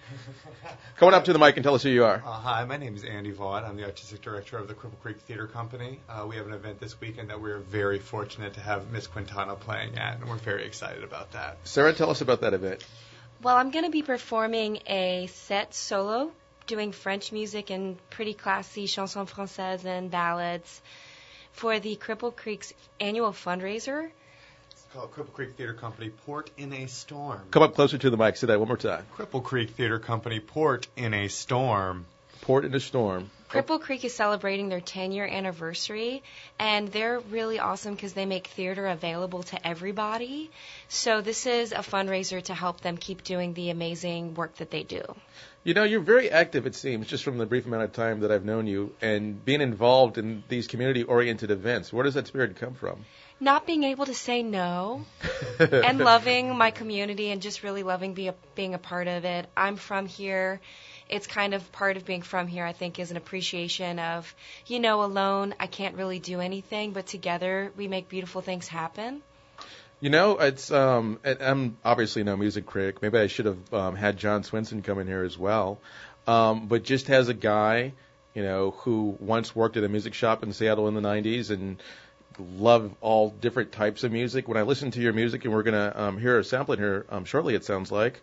Come 0.99 1.09
on 1.09 1.14
up 1.14 1.24
to 1.24 1.33
the 1.33 1.39
mic 1.39 1.57
and 1.57 1.64
tell 1.64 1.74
us 1.74 1.83
who 1.83 1.89
you 1.89 2.05
are. 2.05 2.16
Uh, 2.16 2.33
hi, 2.33 2.64
my 2.66 2.76
name 2.76 2.95
is 2.95 3.03
Andy 3.03 3.33
Vaught. 3.33 3.64
I'm 3.64 3.76
the 3.76 3.85
artistic 3.85 4.20
director 4.20 4.59
of 4.59 4.68
the 4.68 4.74
Cripple 4.74 5.01
Creek 5.01 5.18
Theater 5.22 5.47
Company. 5.47 6.01
Uh, 6.11 6.26
we 6.28 6.37
have 6.37 6.47
an 6.47 6.53
event 6.53 6.80
this 6.80 7.01
weekend 7.01 7.30
that 7.30 7.41
we're 7.41 7.61
very 7.61 7.99
fortunate 7.99 8.55
to 8.55 8.61
have 8.61 8.93
Miss 8.93 9.07
Quintana 9.07 9.57
playing 9.57 9.97
at, 9.97 10.20
and 10.20 10.28
we're 10.28 10.37
very 10.37 10.66
excited 10.66 11.03
about 11.03 11.33
that. 11.33 11.57
Sarah, 11.64 11.95
tell 11.95 12.11
us 12.11 12.20
about 12.20 12.43
that 12.43 12.53
event. 12.53 12.85
Well, 13.43 13.57
I'm 13.57 13.70
going 13.70 13.87
to 13.87 13.91
be 13.91 14.03
performing 14.03 14.80
a 14.87 15.28
set 15.33 15.74
solo, 15.74 16.30
doing 16.72 16.90
French 16.90 17.32
music 17.32 17.68
and 17.68 17.98
pretty 18.08 18.32
classy 18.32 18.86
chansons 18.86 19.28
françaises 19.28 19.84
and 19.84 20.10
ballads 20.10 20.80
for 21.52 21.78
the 21.78 21.96
Cripple 21.96 22.34
Creek's 22.34 22.72
annual 22.98 23.32
fundraiser. 23.32 24.08
It's 24.70 24.86
called 24.94 25.12
Cripple 25.12 25.34
Creek 25.34 25.52
Theater 25.54 25.74
Company 25.74 26.08
Port 26.24 26.50
in 26.56 26.72
a 26.72 26.86
Storm. 26.86 27.42
Come 27.50 27.62
up 27.62 27.74
closer 27.74 27.98
to 27.98 28.08
the 28.08 28.16
mic. 28.16 28.38
Say 28.38 28.46
that 28.46 28.58
one 28.58 28.68
more 28.68 28.78
time. 28.78 29.04
Cripple 29.18 29.44
Creek 29.44 29.68
Theater 29.72 29.98
Company 29.98 30.40
Port 30.40 30.88
in 30.96 31.12
a 31.12 31.28
Storm. 31.28 32.06
Port 32.40 32.64
in 32.64 32.74
a 32.74 32.80
storm. 32.80 33.30
Cripple 33.50 33.78
Creek 33.78 34.02
is 34.04 34.14
celebrating 34.14 34.70
their 34.70 34.80
10 34.80 35.12
year 35.12 35.26
anniversary, 35.26 36.22
and 36.58 36.88
they're 36.88 37.20
really 37.20 37.58
awesome 37.58 37.94
because 37.94 38.14
they 38.14 38.24
make 38.24 38.46
theater 38.46 38.86
available 38.86 39.42
to 39.44 39.66
everybody. 39.66 40.50
So, 40.88 41.20
this 41.20 41.46
is 41.46 41.72
a 41.72 41.84
fundraiser 41.92 42.42
to 42.44 42.54
help 42.54 42.80
them 42.80 42.96
keep 42.96 43.22
doing 43.22 43.52
the 43.52 43.68
amazing 43.68 44.34
work 44.34 44.56
that 44.56 44.70
they 44.70 44.82
do. 44.82 45.02
You 45.64 45.74
know, 45.74 45.84
you're 45.84 46.00
very 46.00 46.28
active, 46.28 46.66
it 46.66 46.74
seems, 46.74 47.06
just 47.06 47.22
from 47.22 47.38
the 47.38 47.46
brief 47.46 47.66
amount 47.66 47.84
of 47.84 47.92
time 47.92 48.20
that 48.20 48.32
I've 48.32 48.44
known 48.44 48.66
you, 48.66 48.94
and 49.00 49.44
being 49.44 49.60
involved 49.60 50.18
in 50.18 50.42
these 50.48 50.66
community-oriented 50.66 51.52
events. 51.52 51.92
Where 51.92 52.02
does 52.02 52.14
that 52.14 52.26
spirit 52.26 52.56
come 52.56 52.74
from? 52.74 53.04
Not 53.38 53.64
being 53.64 53.84
able 53.84 54.06
to 54.06 54.14
say 54.14 54.42
no 54.42 55.04
and 55.60 55.98
loving 55.98 56.56
my 56.56 56.72
community 56.72 57.30
and 57.30 57.40
just 57.40 57.62
really 57.62 57.84
loving 57.84 58.12
be 58.12 58.26
a, 58.26 58.34
being 58.56 58.74
a 58.74 58.78
part 58.78 59.06
of 59.06 59.24
it. 59.24 59.48
I'm 59.56 59.76
from 59.76 60.06
here. 60.06 60.60
It's 61.08 61.28
kind 61.28 61.54
of 61.54 61.70
part 61.70 61.96
of 61.96 62.04
being 62.04 62.22
from 62.22 62.48
here, 62.48 62.64
I 62.64 62.72
think, 62.72 62.98
is 62.98 63.12
an 63.12 63.16
appreciation 63.16 64.00
of, 64.00 64.34
you 64.66 64.80
know, 64.80 65.04
alone 65.04 65.54
I 65.60 65.68
can't 65.68 65.96
really 65.96 66.18
do 66.18 66.40
anything, 66.40 66.92
but 66.92 67.06
together 67.06 67.72
we 67.76 67.86
make 67.86 68.08
beautiful 68.08 68.40
things 68.40 68.66
happen. 68.66 69.22
You 70.03 70.11
know, 70.11 70.36
it's 70.38 70.72
um, 70.72 71.20
I'm 71.24 71.76
obviously 71.84 72.24
no 72.24 72.36
music 72.36 72.66
critic. 72.66 73.00
Maybe 73.00 73.18
I 73.18 73.28
should 73.28 73.46
have 73.46 73.72
um, 73.72 73.94
had 73.94 74.16
John 74.16 74.42
Swinson 74.42 74.82
come 74.82 74.98
in 74.98 75.07
here 75.07 75.22
as 75.22 75.38
well. 75.38 75.78
Um, 76.26 76.66
but 76.66 76.82
just 76.82 77.09
as 77.09 77.28
a 77.28 77.34
guy, 77.34 77.92
you 78.34 78.42
know, 78.42 78.72
who 78.78 79.16
once 79.20 79.55
worked 79.55 79.76
at 79.76 79.84
a 79.84 79.88
music 79.88 80.14
shop 80.14 80.42
in 80.42 80.53
Seattle 80.53 80.88
in 80.88 80.94
the 80.94 81.00
'90s 81.00 81.50
and 81.50 81.80
love 82.59 82.92
all 83.00 83.30
different 83.30 83.70
types 83.70 84.03
of 84.03 84.11
music. 84.11 84.48
When 84.48 84.57
I 84.57 84.62
listen 84.62 84.90
to 84.90 85.00
your 85.00 85.12
music, 85.12 85.44
and 85.44 85.55
we're 85.55 85.62
gonna 85.62 85.92
um, 85.94 86.18
hear 86.18 86.36
a 86.36 86.42
sampling 86.42 86.80
here 86.80 87.07
um, 87.09 87.24
shortly, 87.24 87.55
it 87.55 87.64
sounds 87.64 87.92
like. 87.92 88.20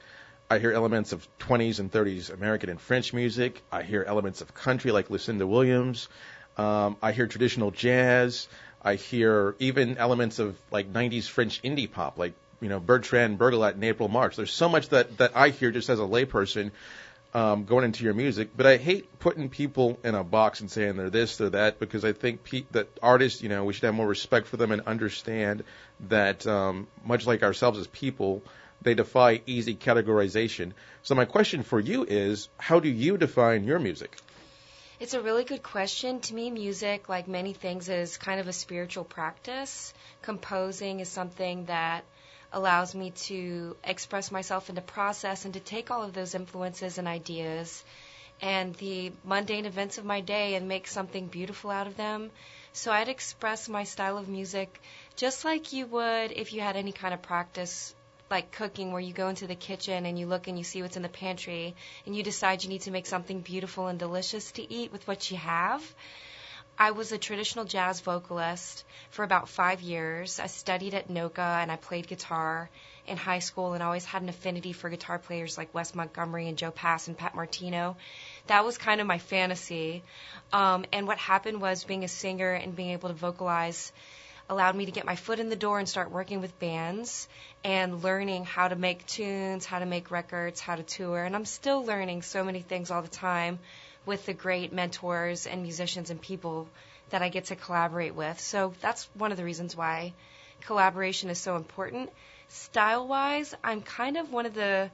I 0.51 0.59
hear 0.59 0.73
elements 0.73 1.13
of 1.13 1.25
20s 1.39 1.79
and 1.79 1.89
30s 1.89 2.29
American 2.29 2.69
and 2.71 2.81
French 2.81 3.13
music. 3.13 3.61
I 3.71 3.83
hear 3.83 4.03
elements 4.03 4.41
of 4.41 4.53
country 4.53 4.91
like 4.91 5.09
Lucinda 5.09 5.47
Williams. 5.47 6.09
Um, 6.57 6.97
I 7.01 7.13
hear 7.13 7.25
traditional 7.27 7.71
jazz. 7.71 8.49
I 8.81 8.95
hear 8.95 9.55
even 9.59 9.97
elements 9.97 10.39
of 10.39 10.57
like 10.71 10.91
90s 10.91 11.27
French 11.27 11.61
indie 11.61 11.91
pop, 11.91 12.17
like 12.17 12.33
you 12.61 12.69
know 12.69 12.79
Bertrand 12.79 13.37
Burgalat 13.37 13.73
and 13.73 13.83
April 13.83 14.09
March. 14.09 14.35
There's 14.35 14.53
so 14.53 14.69
much 14.69 14.89
that 14.89 15.17
that 15.17 15.31
I 15.35 15.49
hear 15.49 15.71
just 15.71 15.89
as 15.89 15.99
a 15.99 16.03
layperson 16.03 16.71
um, 17.33 17.65
going 17.65 17.85
into 17.85 18.03
your 18.03 18.13
music. 18.13 18.49
But 18.55 18.65
I 18.65 18.77
hate 18.77 19.19
putting 19.19 19.49
people 19.49 19.99
in 20.03 20.15
a 20.15 20.23
box 20.23 20.61
and 20.61 20.71
saying 20.71 20.97
they're 20.97 21.09
this, 21.09 21.37
they're 21.37 21.51
that, 21.51 21.79
because 21.79 22.03
I 22.03 22.13
think 22.13 22.43
pe- 22.43 22.65
that 22.71 22.87
artists, 23.01 23.41
you 23.41 23.49
know, 23.49 23.65
we 23.65 23.73
should 23.73 23.83
have 23.83 23.93
more 23.93 24.07
respect 24.07 24.47
for 24.47 24.57
them 24.57 24.71
and 24.71 24.81
understand 24.87 25.63
that 26.07 26.45
um, 26.47 26.87
much 27.05 27.27
like 27.27 27.43
ourselves 27.43 27.79
as 27.79 27.87
people, 27.87 28.41
they 28.81 28.93
defy 28.93 29.41
easy 29.45 29.75
categorization. 29.75 30.71
So 31.03 31.15
my 31.15 31.25
question 31.25 31.63
for 31.63 31.79
you 31.79 32.05
is, 32.05 32.49
how 32.57 32.79
do 32.79 32.89
you 32.89 33.17
define 33.17 33.63
your 33.63 33.79
music? 33.79 34.17
It's 34.99 35.13
a 35.13 35.21
really 35.21 35.45
good 35.45 35.63
question. 35.63 36.19
To 36.19 36.35
me, 36.35 36.51
music, 36.51 37.07
like 37.07 37.25
many 37.25 37.53
things, 37.53 37.87
is 37.87 38.17
kind 38.17 38.41
of 38.41 38.49
a 38.49 38.53
spiritual 38.53 39.05
practice. 39.05 39.93
Composing 40.21 40.99
is 40.99 41.07
something 41.07 41.65
that 41.67 42.03
allows 42.51 42.93
me 42.93 43.11
to 43.11 43.77
express 43.81 44.29
myself 44.29 44.67
in 44.67 44.75
the 44.75 44.81
process 44.81 45.45
and 45.45 45.53
to 45.53 45.61
take 45.61 45.89
all 45.89 46.03
of 46.03 46.11
those 46.11 46.35
influences 46.35 46.97
and 46.97 47.07
ideas 47.07 47.85
and 48.41 48.75
the 48.75 49.13
mundane 49.23 49.65
events 49.65 49.97
of 49.97 50.03
my 50.03 50.19
day 50.19 50.55
and 50.55 50.67
make 50.67 50.85
something 50.85 51.27
beautiful 51.27 51.71
out 51.71 51.87
of 51.87 51.95
them. 51.95 52.29
So 52.73 52.91
I'd 52.91 53.07
express 53.07 53.69
my 53.69 53.85
style 53.85 54.17
of 54.17 54.27
music 54.27 54.81
just 55.15 55.45
like 55.45 55.71
you 55.71 55.85
would 55.87 56.33
if 56.33 56.51
you 56.51 56.59
had 56.59 56.75
any 56.75 56.91
kind 56.91 57.13
of 57.13 57.21
practice 57.21 57.95
like 58.29 58.51
cooking 58.51 58.91
where 58.91 59.01
you 59.01 59.13
go 59.13 59.29
into 59.29 59.47
the 59.47 59.55
kitchen 59.55 60.05
and 60.05 60.17
you 60.17 60.27
look 60.27 60.47
and 60.47 60.57
you 60.57 60.63
see 60.63 60.81
what's 60.81 60.97
in 60.97 61.03
the 61.03 61.09
pantry 61.09 61.75
and 62.05 62.15
you 62.15 62.23
decide 62.23 62.63
you 62.63 62.69
need 62.69 62.81
to 62.81 62.91
make 62.91 63.05
something 63.05 63.41
beautiful 63.41 63.87
and 63.87 63.99
delicious 63.99 64.51
to 64.53 64.73
eat 64.73 64.91
with 64.91 65.07
what 65.07 65.31
you 65.31 65.37
have. 65.37 65.83
I 66.77 66.91
was 66.91 67.11
a 67.11 67.17
traditional 67.17 67.65
jazz 67.65 67.99
vocalist 67.99 68.85
for 69.09 69.23
about 69.23 69.49
five 69.49 69.81
years. 69.81 70.39
I 70.39 70.47
studied 70.47 70.93
at 70.93 71.09
NOCCA 71.09 71.61
and 71.61 71.69
I 71.69 71.75
played 71.75 72.07
guitar 72.07 72.69
in 73.05 73.17
high 73.17 73.39
school 73.39 73.73
and 73.73 73.83
always 73.83 74.05
had 74.05 74.21
an 74.21 74.29
affinity 74.29 74.71
for 74.71 74.89
guitar 74.89 75.19
players 75.19 75.57
like 75.57 75.73
Wes 75.73 75.93
Montgomery 75.93 76.47
and 76.47 76.57
Joe 76.57 76.71
Pass 76.71 77.07
and 77.07 77.17
Pat 77.17 77.35
Martino. 77.35 77.97
That 78.47 78.63
was 78.63 78.77
kind 78.77 79.01
of 79.01 79.07
my 79.07 79.17
fantasy. 79.17 80.03
Um, 80.53 80.85
and 80.93 81.05
what 81.05 81.17
happened 81.17 81.59
was 81.59 81.83
being 81.83 82.05
a 82.05 82.07
singer 82.07 82.53
and 82.53 82.75
being 82.75 82.91
able 82.91 83.09
to 83.09 83.15
vocalize 83.15 83.91
allowed 84.49 84.75
me 84.75 84.85
to 84.85 84.91
get 84.91 85.05
my 85.05 85.15
foot 85.15 85.39
in 85.39 85.49
the 85.49 85.55
door 85.55 85.77
and 85.77 85.87
start 85.87 86.11
working 86.11 86.41
with 86.41 86.57
bands 86.59 87.27
and 87.63 88.03
learning 88.03 88.45
how 88.45 88.67
to 88.67 88.75
make 88.75 89.05
tunes, 89.05 89.65
how 89.65 89.79
to 89.79 89.85
make 89.85 90.09
records, 90.09 90.59
how 90.59 90.75
to 90.75 90.83
tour. 90.83 91.23
And 91.23 91.35
I'm 91.35 91.45
still 91.45 91.85
learning 91.85 92.23
so 92.23 92.43
many 92.43 92.61
things 92.61 92.89
all 92.89 93.03
the 93.03 93.07
time 93.07 93.59
with 94.05 94.25
the 94.25 94.33
great 94.33 94.73
mentors 94.73 95.45
and 95.45 95.61
musicians 95.61 96.09
and 96.09 96.19
people 96.19 96.67
that 97.11 97.21
I 97.21 97.29
get 97.29 97.45
to 97.45 97.55
collaborate 97.55 98.15
with. 98.15 98.39
So 98.39 98.73
that's 98.81 99.07
one 99.13 99.31
of 99.31 99.37
the 99.37 99.43
reasons 99.43 99.75
why 99.75 100.13
collaboration 100.61 101.29
is 101.29 101.37
so 101.37 101.55
important. 101.55 102.09
Style 102.47 103.07
wise, 103.07 103.53
I'm 103.63 103.81
kind 103.81 104.17
of 104.17 104.31
one 104.31 104.47
of 104.47 104.55
the 104.55 104.89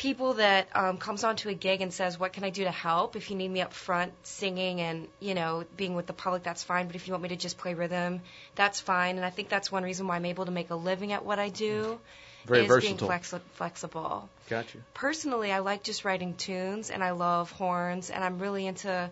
people 0.00 0.32
that 0.32 0.66
um, 0.74 0.96
comes 0.96 1.24
onto 1.24 1.50
a 1.50 1.54
gig 1.54 1.82
and 1.82 1.92
says, 1.92 2.18
"What 2.18 2.32
can 2.32 2.42
I 2.42 2.48
do 2.48 2.64
to 2.64 2.70
help?" 2.70 3.16
If 3.16 3.30
you 3.30 3.36
need 3.36 3.50
me 3.50 3.60
up 3.60 3.74
front 3.74 4.14
singing 4.22 4.80
and 4.80 5.06
you 5.20 5.34
know 5.34 5.64
being 5.76 5.94
with 5.94 6.06
the 6.06 6.14
public, 6.14 6.42
that's 6.42 6.64
fine. 6.64 6.86
But 6.86 6.96
if 6.96 7.06
you 7.06 7.12
want 7.12 7.22
me 7.22 7.28
to 7.28 7.36
just 7.36 7.58
play 7.58 7.74
rhythm, 7.74 8.22
that's 8.54 8.80
fine. 8.80 9.16
And 9.16 9.26
I 9.26 9.30
think 9.30 9.50
that's 9.50 9.70
one 9.70 9.82
reason 9.82 10.06
why 10.06 10.16
I'm 10.16 10.24
able 10.24 10.46
to 10.46 10.50
make 10.50 10.70
a 10.70 10.74
living 10.74 11.12
at 11.12 11.22
what 11.24 11.38
I 11.38 11.50
do. 11.50 12.00
Very 12.46 12.62
is 12.62 12.68
versatile. 12.68 13.08
being 13.08 13.10
flexi- 13.10 13.40
flexible. 13.52 14.30
Gotcha. 14.48 14.78
Personally, 14.94 15.52
I 15.52 15.58
like 15.58 15.82
just 15.82 16.06
writing 16.06 16.34
tunes, 16.34 16.88
and 16.88 17.04
I 17.04 17.10
love 17.10 17.50
horns, 17.50 18.08
and 18.08 18.24
I'm 18.24 18.38
really 18.38 18.66
into 18.66 19.10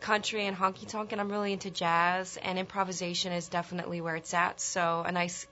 country 0.00 0.46
and 0.46 0.56
honky 0.56 0.88
tonk, 0.88 1.12
and 1.12 1.20
I'm 1.20 1.30
really 1.30 1.52
into 1.52 1.70
jazz, 1.70 2.38
and 2.38 2.58
improvisation 2.58 3.32
is 3.32 3.48
definitely 3.48 4.00
where 4.00 4.16
it's 4.16 4.32
at. 4.32 4.58
So 4.58 5.04
a 5.04 5.12
nice 5.12 5.46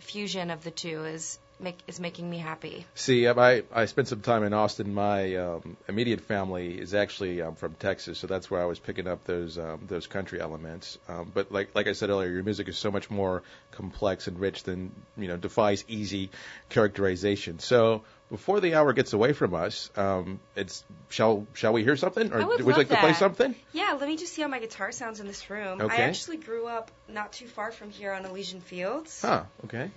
fusion 0.00 0.50
of 0.50 0.64
the 0.64 0.72
two 0.72 1.04
is 1.04 1.38
make 1.58 1.78
is 1.86 1.98
making 2.00 2.28
me 2.28 2.38
happy. 2.38 2.86
See, 2.94 3.26
I 3.28 3.62
I 3.72 3.86
spent 3.86 4.08
some 4.08 4.20
time 4.20 4.42
in 4.44 4.52
Austin. 4.52 4.92
My 4.92 5.36
um, 5.36 5.76
immediate 5.88 6.20
family 6.20 6.78
is 6.78 6.94
actually 6.94 7.42
um, 7.42 7.54
from 7.54 7.74
Texas, 7.74 8.18
so 8.18 8.26
that's 8.26 8.50
where 8.50 8.60
I 8.60 8.66
was 8.66 8.78
picking 8.78 9.06
up 9.06 9.24
those 9.24 9.58
um, 9.58 9.86
those 9.86 10.06
country 10.06 10.40
elements. 10.40 10.98
Um, 11.08 11.30
but 11.32 11.52
like 11.52 11.74
like 11.74 11.86
I 11.86 11.92
said 11.92 12.10
earlier, 12.10 12.30
your 12.30 12.42
music 12.42 12.68
is 12.68 12.78
so 12.78 12.90
much 12.90 13.10
more 13.10 13.42
complex 13.72 14.26
and 14.26 14.38
rich 14.38 14.64
than 14.64 14.92
you 15.16 15.28
know 15.28 15.36
defies 15.36 15.84
easy 15.88 16.30
characterization. 16.68 17.58
So 17.58 18.02
before 18.30 18.60
the 18.60 18.74
hour 18.74 18.92
gets 18.92 19.12
away 19.12 19.32
from 19.32 19.54
us, 19.54 19.90
um, 19.96 20.40
it's 20.56 20.84
shall 21.08 21.46
shall 21.54 21.72
we 21.72 21.84
hear 21.84 21.96
something, 21.96 22.32
or 22.32 22.40
I 22.40 22.44
would 22.44 22.62
would 22.62 22.72
you 22.72 22.78
like 22.78 22.88
to 22.88 22.96
play 22.96 23.12
something? 23.14 23.54
Yeah, 23.72 23.96
let 23.98 24.08
me 24.08 24.16
just 24.16 24.34
see 24.34 24.42
how 24.42 24.48
my 24.48 24.58
guitar 24.58 24.92
sounds 24.92 25.20
in 25.20 25.26
this 25.26 25.48
room. 25.48 25.80
Okay. 25.80 26.02
I 26.02 26.06
actually 26.06 26.38
grew 26.38 26.66
up 26.66 26.90
not 27.08 27.32
too 27.32 27.46
far 27.46 27.70
from 27.72 27.90
here 27.90 28.12
on 28.12 28.24
Elysian 28.24 28.60
Fields. 28.60 29.22
Huh? 29.22 29.44
Okay. 29.64 29.90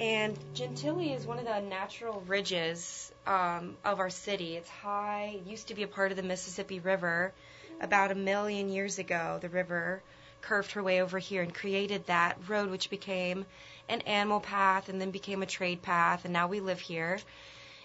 And 0.00 0.36
Gentilly 0.54 1.14
is 1.14 1.26
one 1.26 1.38
of 1.38 1.46
the 1.46 1.60
natural 1.60 2.22
ridges 2.26 3.10
um, 3.26 3.76
of 3.82 3.98
our 3.98 4.10
city. 4.10 4.56
It's 4.56 4.68
high, 4.68 5.40
it 5.40 5.48
used 5.48 5.68
to 5.68 5.74
be 5.74 5.84
a 5.84 5.88
part 5.88 6.10
of 6.10 6.16
the 6.18 6.22
Mississippi 6.22 6.80
River. 6.80 7.32
About 7.80 8.10
a 8.10 8.14
million 8.14 8.68
years 8.68 8.98
ago, 8.98 9.38
the 9.40 9.48
river 9.48 10.02
curved 10.42 10.72
her 10.72 10.82
way 10.82 11.00
over 11.00 11.18
here 11.18 11.42
and 11.42 11.54
created 11.54 12.06
that 12.06 12.38
road, 12.46 12.70
which 12.70 12.90
became 12.90 13.46
an 13.88 14.02
animal 14.02 14.40
path 14.40 14.88
and 14.88 15.00
then 15.00 15.10
became 15.10 15.42
a 15.42 15.46
trade 15.46 15.80
path, 15.82 16.24
and 16.24 16.32
now 16.32 16.46
we 16.46 16.60
live 16.60 16.80
here. 16.80 17.18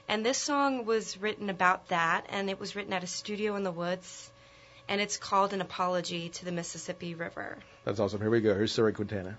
And 0.08 0.26
this 0.26 0.38
song 0.38 0.86
was 0.86 1.18
written 1.18 1.50
about 1.50 1.88
that, 1.90 2.26
and 2.30 2.50
it 2.50 2.60
was 2.60 2.76
written 2.76 2.94
at 2.94 3.04
a 3.04 3.08
studio 3.08 3.56
in 3.56 3.64
the 3.64 3.72
woods, 3.72 4.32
and 4.90 5.00
it's 5.00 5.18
called 5.18 5.54
An 5.54 5.62
Apology 5.62 6.30
to 6.30 6.46
the 6.46 6.52
Mississippi 6.52 7.16
River. 7.16 7.58
That's 7.86 8.00
awesome. 8.00 8.20
Here 8.20 8.30
we 8.30 8.42
go. 8.42 8.54
Here's 8.54 8.74
Sarah 8.74 8.92
Quintana. 8.92 9.38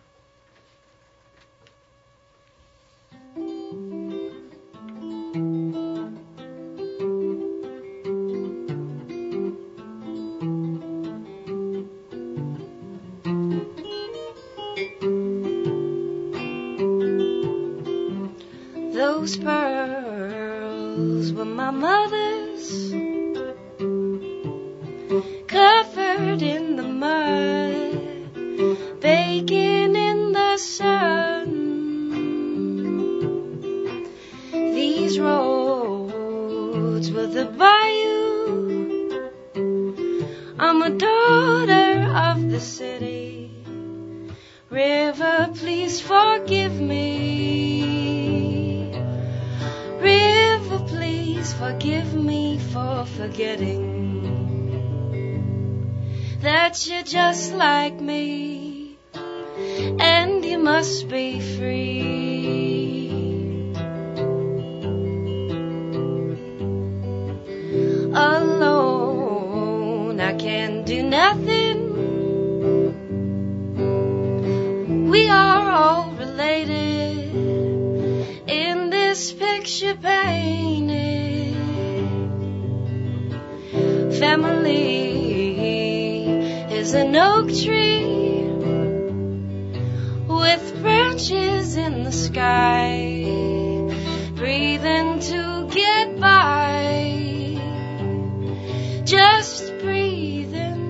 Just 99.12 99.78
breathing. 99.80 100.80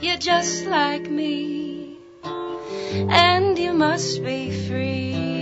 You're 0.00 0.16
just 0.16 0.64
like 0.64 1.10
me 1.10 1.98
and 2.24 3.58
you 3.58 3.74
must 3.74 4.24
be 4.24 4.50
free. 4.66 5.39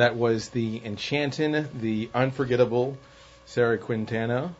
That 0.00 0.16
was 0.16 0.48
the 0.48 0.80
enchanting, 0.82 1.68
the 1.74 2.08
unforgettable 2.14 2.96
Sarah 3.44 3.76
Quintana 3.76 4.54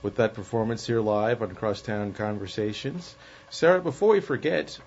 with 0.00 0.16
that 0.16 0.32
performance 0.32 0.86
here 0.86 1.02
live 1.02 1.42
on 1.42 1.54
Crosstown 1.54 2.14
Conversations. 2.14 3.14
Sarah, 3.50 3.82
before 3.82 4.14
we 4.14 4.20
forget, 4.20 4.78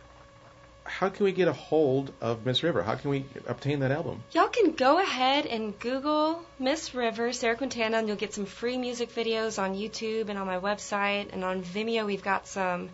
how 0.83 1.09
can 1.09 1.25
we 1.25 1.31
get 1.31 1.47
a 1.47 1.53
hold 1.53 2.11
of 2.21 2.43
Miss 2.43 2.63
River? 2.63 2.81
How 2.81 2.95
can 2.95 3.11
we 3.11 3.25
obtain 3.45 3.81
that 3.81 3.91
album? 3.91 4.23
Y'all 4.31 4.47
can 4.47 4.71
go 4.71 4.97
ahead 4.97 5.45
and 5.45 5.77
Google 5.77 6.43
Miss 6.57 6.95
River, 6.95 7.31
Sarah 7.31 7.55
Quintana, 7.55 7.97
and 7.97 8.07
you'll 8.07 8.17
get 8.17 8.33
some 8.33 8.47
free 8.47 8.79
music 8.79 9.13
videos 9.13 9.61
on 9.61 9.75
YouTube 9.75 10.29
and 10.29 10.39
on 10.39 10.47
my 10.47 10.57
website. 10.57 11.31
And 11.33 11.43
on 11.43 11.61
Vimeo, 11.61 12.03
we've 12.07 12.23
got 12.23 12.47
some 12.47 12.89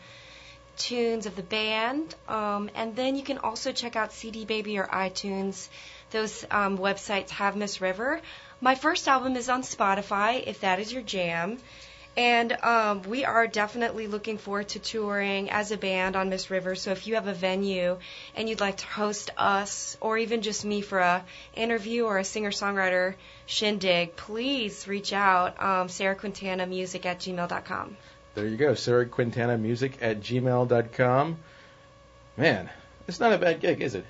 tunes 0.75 1.27
of 1.27 1.37
the 1.37 1.43
band. 1.43 2.13
Um, 2.27 2.69
and 2.75 2.93
then 2.93 3.15
you 3.15 3.23
can 3.23 3.37
also 3.37 3.71
check 3.71 3.95
out 3.95 4.11
CD 4.11 4.43
Baby 4.43 4.79
or 4.79 4.85
iTunes. 4.87 5.69
Those 6.13 6.45
um, 6.51 6.77
websites 6.77 7.31
have 7.31 7.55
Miss 7.55 7.81
River. 7.81 8.21
My 8.61 8.75
first 8.75 9.07
album 9.07 9.35
is 9.35 9.49
on 9.49 9.63
Spotify, 9.63 10.43
if 10.45 10.61
that 10.61 10.79
is 10.79 10.93
your 10.93 11.01
jam. 11.01 11.57
And 12.15 12.51
um, 12.63 13.01
we 13.01 13.25
are 13.25 13.47
definitely 13.47 14.05
looking 14.05 14.37
forward 14.37 14.69
to 14.69 14.79
touring 14.79 15.49
as 15.49 15.71
a 15.71 15.77
band 15.77 16.15
on 16.15 16.29
Miss 16.29 16.51
River. 16.51 16.75
So 16.75 16.91
if 16.91 17.07
you 17.07 17.15
have 17.15 17.25
a 17.25 17.33
venue 17.33 17.97
and 18.35 18.47
you'd 18.47 18.59
like 18.59 18.77
to 18.77 18.85
host 18.85 19.31
us 19.35 19.97
or 19.99 20.19
even 20.19 20.43
just 20.43 20.63
me 20.63 20.81
for 20.81 20.99
a 20.99 21.25
interview 21.55 22.05
or 22.05 22.19
a 22.19 22.23
singer-songwriter 22.23 23.15
shindig, 23.47 24.15
please 24.15 24.87
reach 24.87 25.11
out. 25.11 25.61
Um, 25.61 25.89
Sarah 25.89 26.15
Quintana 26.15 26.67
Music 26.67 27.07
at 27.07 27.19
gmail.com. 27.19 27.97
There 28.35 28.47
you 28.47 28.57
go, 28.57 28.75
Sarah 28.75 29.07
Quintana 29.07 29.57
Music 29.57 29.97
at 30.01 30.21
gmail.com. 30.21 31.37
Man, 32.37 32.69
it's 33.07 33.19
not 33.19 33.33
a 33.33 33.39
bad 33.39 33.59
gig, 33.59 33.81
is 33.81 33.95
it? 33.95 34.05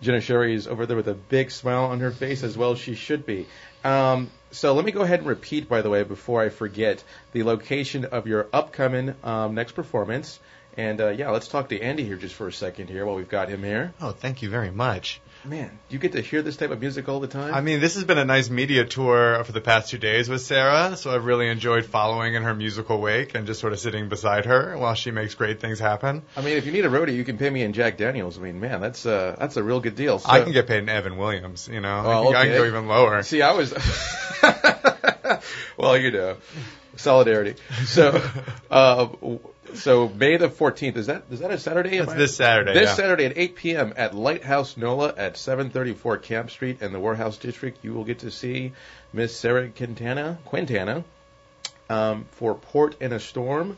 Jenna 0.00 0.20
Sherry 0.20 0.54
is 0.54 0.66
over 0.66 0.86
there 0.86 0.96
with 0.96 1.08
a 1.08 1.14
big 1.14 1.50
smile 1.50 1.86
on 1.86 2.00
her 2.00 2.10
face, 2.10 2.42
as 2.42 2.56
well 2.56 2.72
as 2.72 2.78
she 2.78 2.94
should 2.94 3.24
be. 3.24 3.46
Um, 3.84 4.30
so 4.50 4.74
let 4.74 4.84
me 4.84 4.92
go 4.92 5.02
ahead 5.02 5.20
and 5.20 5.28
repeat, 5.28 5.68
by 5.68 5.82
the 5.82 5.90
way, 5.90 6.02
before 6.02 6.42
I 6.42 6.48
forget, 6.48 7.02
the 7.32 7.42
location 7.42 8.04
of 8.04 8.26
your 8.26 8.46
upcoming 8.52 9.14
um, 9.24 9.54
next 9.54 9.72
performance. 9.72 10.38
And 10.76 11.00
uh, 11.00 11.08
yeah, 11.08 11.30
let's 11.30 11.48
talk 11.48 11.70
to 11.70 11.80
Andy 11.80 12.04
here 12.04 12.16
just 12.16 12.34
for 12.34 12.48
a 12.48 12.52
second 12.52 12.88
here 12.88 13.06
while 13.06 13.16
we've 13.16 13.28
got 13.28 13.48
him 13.48 13.62
here. 13.62 13.94
Oh, 14.00 14.10
thank 14.10 14.42
you 14.42 14.50
very 14.50 14.70
much. 14.70 15.20
Man, 15.48 15.78
do 15.88 15.94
you 15.94 16.00
get 16.00 16.12
to 16.12 16.20
hear 16.20 16.42
this 16.42 16.56
type 16.56 16.72
of 16.72 16.80
music 16.80 17.08
all 17.08 17.20
the 17.20 17.28
time. 17.28 17.54
I 17.54 17.60
mean, 17.60 17.80
this 17.80 17.94
has 17.94 18.02
been 18.02 18.18
a 18.18 18.24
nice 18.24 18.50
media 18.50 18.84
tour 18.84 19.44
for 19.44 19.52
the 19.52 19.60
past 19.60 19.90
two 19.90 19.98
days 19.98 20.28
with 20.28 20.40
Sarah, 20.40 20.96
so 20.96 21.14
I've 21.14 21.24
really 21.24 21.48
enjoyed 21.48 21.84
following 21.84 22.34
in 22.34 22.42
her 22.42 22.54
musical 22.54 23.00
wake 23.00 23.36
and 23.36 23.46
just 23.46 23.60
sort 23.60 23.72
of 23.72 23.78
sitting 23.78 24.08
beside 24.08 24.46
her 24.46 24.76
while 24.76 24.94
she 24.94 25.12
makes 25.12 25.34
great 25.34 25.60
things 25.60 25.78
happen. 25.78 26.22
I 26.36 26.40
mean, 26.40 26.56
if 26.56 26.66
you 26.66 26.72
need 26.72 26.84
a 26.84 26.88
roadie, 26.88 27.14
you 27.14 27.24
can 27.24 27.38
pay 27.38 27.48
me 27.48 27.62
in 27.62 27.72
Jack 27.72 27.96
Daniels. 27.96 28.38
I 28.38 28.40
mean, 28.42 28.58
man, 28.58 28.80
that's 28.80 29.06
uh, 29.06 29.36
that's 29.38 29.56
a 29.56 29.62
real 29.62 29.78
good 29.78 29.94
deal. 29.94 30.18
So, 30.18 30.28
I 30.28 30.40
can 30.40 30.52
get 30.52 30.66
paid 30.66 30.78
in 30.78 30.88
Evan 30.88 31.16
Williams, 31.16 31.68
you 31.68 31.80
know. 31.80 32.02
Well, 32.02 32.28
I, 32.28 32.32
can, 32.32 32.36
I 32.36 32.44
can 32.46 32.56
go 32.56 32.66
even 32.66 32.88
lower. 32.88 33.22
See, 33.22 33.42
I 33.42 33.52
was. 33.52 33.72
well, 35.76 35.96
you 35.96 36.10
know, 36.10 36.38
solidarity. 36.96 37.54
So, 37.84 38.20
uh, 38.70 39.08
so 39.74 40.08
May 40.08 40.36
the 40.36 40.48
14th 40.48 40.96
is 40.96 41.06
that 41.06 41.24
is 41.30 41.40
that 41.40 41.50
a 41.50 41.58
Saturday? 41.58 41.98
Am 41.98 42.06
That's 42.06 42.12
I- 42.12 42.18
this 42.18 42.36
Saturday. 42.36 42.72
This 42.74 42.90
yeah. 42.90 42.94
Saturday 42.94 43.24
at 43.26 43.36
8 43.36 43.56
p.m. 43.56 43.92
at 43.96 44.14
Lighthouse 44.14 44.76
NOLA 44.76 45.14
at 45.16 45.36
734 45.36 46.18
Camp 46.18 46.50
Street 46.50 46.82
in 46.82 46.92
the 46.92 47.00
Warehouse 47.00 47.36
District, 47.36 47.78
you 47.82 47.92
will 47.94 48.04
get 48.04 48.20
to 48.20 48.30
see 48.30 48.72
Miss 49.12 49.36
Sarah 49.36 49.68
Quintana, 49.68 50.38
Quintana 50.44 51.04
um, 51.88 52.26
for 52.32 52.54
Port 52.54 52.96
in 53.00 53.12
a 53.12 53.20
Storm. 53.20 53.76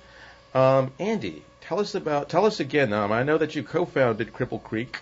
Um, 0.54 0.92
Andy, 0.98 1.42
tell 1.60 1.80
us 1.80 1.94
about, 1.94 2.28
tell 2.28 2.46
us 2.46 2.60
again. 2.60 2.92
Um, 2.92 3.12
I 3.12 3.22
know 3.22 3.38
that 3.38 3.54
you 3.54 3.62
co-founded 3.62 4.32
Cripple 4.32 4.62
Creek 4.62 4.98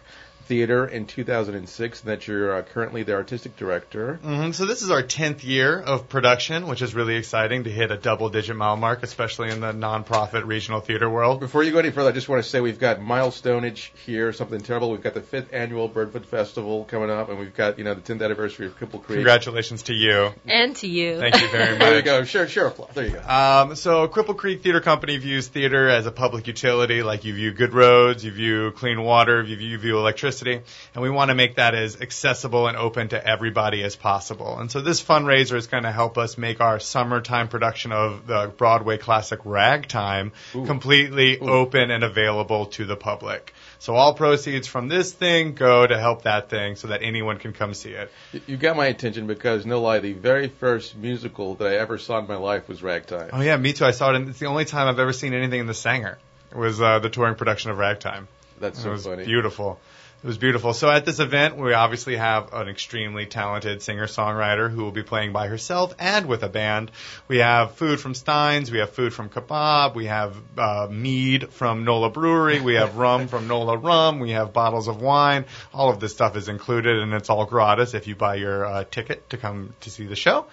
Theater 0.46 0.86
in 0.86 1.06
2006, 1.06 2.00
and 2.00 2.10
that 2.10 2.26
you're 2.28 2.56
uh, 2.56 2.62
currently 2.62 3.02
the 3.02 3.14
artistic 3.14 3.56
director. 3.56 4.14
hmm 4.22 4.52
So 4.52 4.66
this 4.66 4.82
is 4.82 4.90
our 4.90 5.02
10th 5.02 5.44
year 5.44 5.80
of 5.80 6.08
production, 6.08 6.66
which 6.68 6.82
is 6.82 6.94
really 6.94 7.16
exciting 7.16 7.64
to 7.64 7.70
hit 7.70 7.90
a 7.90 7.96
double-digit 7.96 8.54
mile 8.54 8.76
mark, 8.76 9.02
especially 9.02 9.50
in 9.50 9.60
the 9.60 9.72
nonprofit 9.72 10.46
regional 10.46 10.80
theater 10.80 11.10
world. 11.10 11.40
Before 11.40 11.62
you 11.62 11.72
go 11.72 11.78
any 11.78 11.90
further, 11.90 12.10
I 12.10 12.12
just 12.12 12.28
want 12.28 12.42
to 12.42 12.48
say 12.48 12.60
we've 12.60 12.78
got 12.78 13.00
milestoneage 13.00 13.90
here, 14.06 14.32
something 14.32 14.60
terrible. 14.60 14.90
We've 14.90 15.02
got 15.02 15.14
the 15.14 15.20
fifth 15.20 15.52
annual 15.52 15.88
Birdfoot 15.88 16.26
Festival 16.26 16.84
coming 16.84 17.10
up, 17.10 17.28
and 17.28 17.38
we've 17.38 17.54
got 17.54 17.78
you 17.78 17.84
know 17.84 17.94
the 17.94 18.00
10th 18.00 18.22
anniversary 18.22 18.66
of 18.66 18.78
Cripple 18.78 19.02
Creek. 19.02 19.16
Congratulations 19.16 19.84
to 19.84 19.94
you. 19.94 20.32
And 20.46 20.76
to 20.76 20.86
you. 20.86 21.18
Thank 21.18 21.40
you 21.40 21.48
very 21.48 21.78
much. 21.78 21.80
There 21.86 21.96
you 21.96 22.02
go. 22.02 22.24
Sure, 22.24 22.48
sure. 22.48 22.66
Applause. 22.66 22.90
There 22.94 23.04
you 23.04 23.12
go. 23.12 23.20
Um, 23.20 23.76
so 23.76 24.08
Cripple 24.08 24.36
Creek 24.36 24.62
Theater 24.62 24.80
Company 24.80 25.16
views 25.18 25.46
theater 25.46 25.88
as 25.88 26.06
a 26.06 26.10
public 26.10 26.46
utility, 26.46 27.02
like 27.02 27.24
you 27.24 27.32
view 27.34 27.52
good 27.52 27.72
roads, 27.72 28.24
you 28.24 28.32
view 28.32 28.72
clean 28.72 29.02
water, 29.02 29.42
you 29.42 29.56
view, 29.56 29.68
you 29.68 29.78
view 29.78 29.98
electricity, 29.98 30.35
and 30.42 31.02
we 31.02 31.10
want 31.10 31.30
to 31.30 31.34
make 31.34 31.56
that 31.56 31.74
as 31.74 32.00
accessible 32.00 32.68
and 32.68 32.76
open 32.76 33.08
to 33.08 33.26
everybody 33.26 33.82
as 33.82 33.96
possible. 33.96 34.58
And 34.58 34.70
so 34.70 34.80
this 34.80 35.02
fundraiser 35.02 35.56
is 35.56 35.66
going 35.66 35.84
to 35.84 35.92
help 35.92 36.18
us 36.18 36.36
make 36.38 36.60
our 36.60 36.78
summertime 36.78 37.48
production 37.48 37.92
of 37.92 38.26
the 38.26 38.52
Broadway 38.56 38.98
classic 38.98 39.40
Ragtime 39.44 40.32
completely 40.52 41.38
open 41.38 41.90
and 41.90 42.04
available 42.04 42.66
to 42.66 42.84
the 42.84 42.96
public. 42.96 43.54
So 43.78 43.94
all 43.94 44.14
proceeds 44.14 44.66
from 44.66 44.88
this 44.88 45.12
thing 45.12 45.54
go 45.54 45.86
to 45.86 45.98
help 45.98 46.22
that 46.22 46.48
thing 46.50 46.76
so 46.76 46.88
that 46.88 47.02
anyone 47.02 47.38
can 47.38 47.52
come 47.52 47.74
see 47.74 47.90
it. 47.90 48.10
You- 48.46 48.56
got 48.56 48.76
my 48.76 48.86
attention 48.86 49.26
because, 49.26 49.66
no 49.66 49.80
lie, 49.80 49.98
the 49.98 50.14
very 50.14 50.48
first 50.48 50.96
musical 50.96 51.54
that 51.56 51.68
I 51.68 51.76
ever 51.76 51.98
saw 51.98 52.18
in 52.18 52.26
my 52.26 52.36
life 52.36 52.68
was 52.68 52.82
Ragtime. 52.82 53.30
Oh 53.32 53.40
yeah, 53.42 53.56
me 53.56 53.74
too. 53.74 53.84
I 53.84 53.90
saw 53.90 54.10
it. 54.10 54.16
And 54.16 54.28
it's 54.30 54.38
the 54.38 54.46
only 54.46 54.64
time 54.64 54.88
I've 54.88 54.98
ever 54.98 55.12
seen 55.12 55.34
anything 55.34 55.60
in 55.60 55.66
the 55.66 55.74
Saenger. 55.74 56.16
It 56.50 56.56
was 56.56 56.80
uh, 56.80 56.98
the 57.00 57.10
touring 57.10 57.34
production 57.34 57.70
of 57.70 57.78
Ragtime. 57.78 58.28
That's 58.58 58.78
it 58.78 58.82
so 58.82 58.90
was 58.92 59.04
funny. 59.04 59.24
beautiful. 59.24 59.78
It 60.26 60.30
was 60.30 60.38
beautiful. 60.38 60.74
So 60.74 60.90
at 60.90 61.04
this 61.04 61.20
event, 61.20 61.56
we 61.56 61.72
obviously 61.72 62.16
have 62.16 62.52
an 62.52 62.68
extremely 62.68 63.26
talented 63.26 63.80
singer-songwriter 63.80 64.68
who 64.68 64.82
will 64.82 64.90
be 64.90 65.04
playing 65.04 65.32
by 65.32 65.46
herself 65.46 65.94
and 66.00 66.26
with 66.26 66.42
a 66.42 66.48
band. 66.48 66.90
We 67.28 67.36
have 67.36 67.76
food 67.76 68.00
from 68.00 68.12
Steins. 68.12 68.72
We 68.72 68.78
have 68.78 68.90
food 68.90 69.14
from 69.14 69.28
Kebab. 69.28 69.94
We 69.94 70.06
have 70.06 70.34
uh, 70.58 70.88
mead 70.90 71.52
from 71.52 71.84
Nola 71.84 72.10
Brewery. 72.10 72.58
We 72.58 72.74
have 72.74 72.96
rum 72.96 73.28
from 73.28 73.46
Nola 73.46 73.76
Rum. 73.76 74.18
We 74.18 74.32
have 74.32 74.52
bottles 74.52 74.88
of 74.88 75.00
wine. 75.00 75.44
All 75.72 75.90
of 75.90 76.00
this 76.00 76.10
stuff 76.10 76.36
is 76.36 76.48
included, 76.48 76.98
and 76.98 77.14
it's 77.14 77.30
all 77.30 77.46
gratis 77.46 77.94
if 77.94 78.08
you 78.08 78.16
buy 78.16 78.34
your 78.34 78.66
uh, 78.66 78.82
ticket 78.82 79.30
to 79.30 79.36
come 79.36 79.74
to 79.82 79.90
see 79.90 80.06
the 80.06 80.16
show 80.16 80.46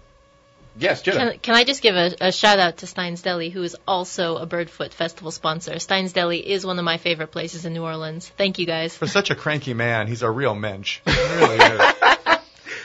yes, 0.78 1.02
Jenna. 1.02 1.32
Can, 1.32 1.40
can 1.40 1.56
I 1.56 1.64
just 1.64 1.82
give 1.82 1.96
a, 1.96 2.16
a 2.22 2.32
shout 2.32 2.60
out 2.60 2.78
to 2.78 2.88
Stein's 2.88 3.22
Deli, 3.22 3.50
who 3.50 3.64
is 3.64 3.76
also 3.88 4.38
a 4.38 4.48
Birdfoot 4.48 4.92
Festival 4.92 5.32
sponsor? 5.32 5.80
Stein's 5.80 6.14
Deli 6.14 6.40
is 6.40 6.66
one 6.66 6.80
of 6.80 6.86
my 6.86 6.98
favorite 6.98 7.32
places 7.32 7.66
in 7.66 7.74
New 7.74 7.84
Orleans. 7.84 8.28
Thank 8.38 8.60
you 8.60 8.66
guys. 8.66 8.96
For 8.96 9.08
such 9.08 9.32
a 9.32 9.36
cranky 9.36 9.74
man, 9.74 10.08
he's 10.08 10.22
a 10.22 10.32
real 10.32 10.56
mensch. 10.56 11.02
Really 11.32 11.56
is. 11.58 11.94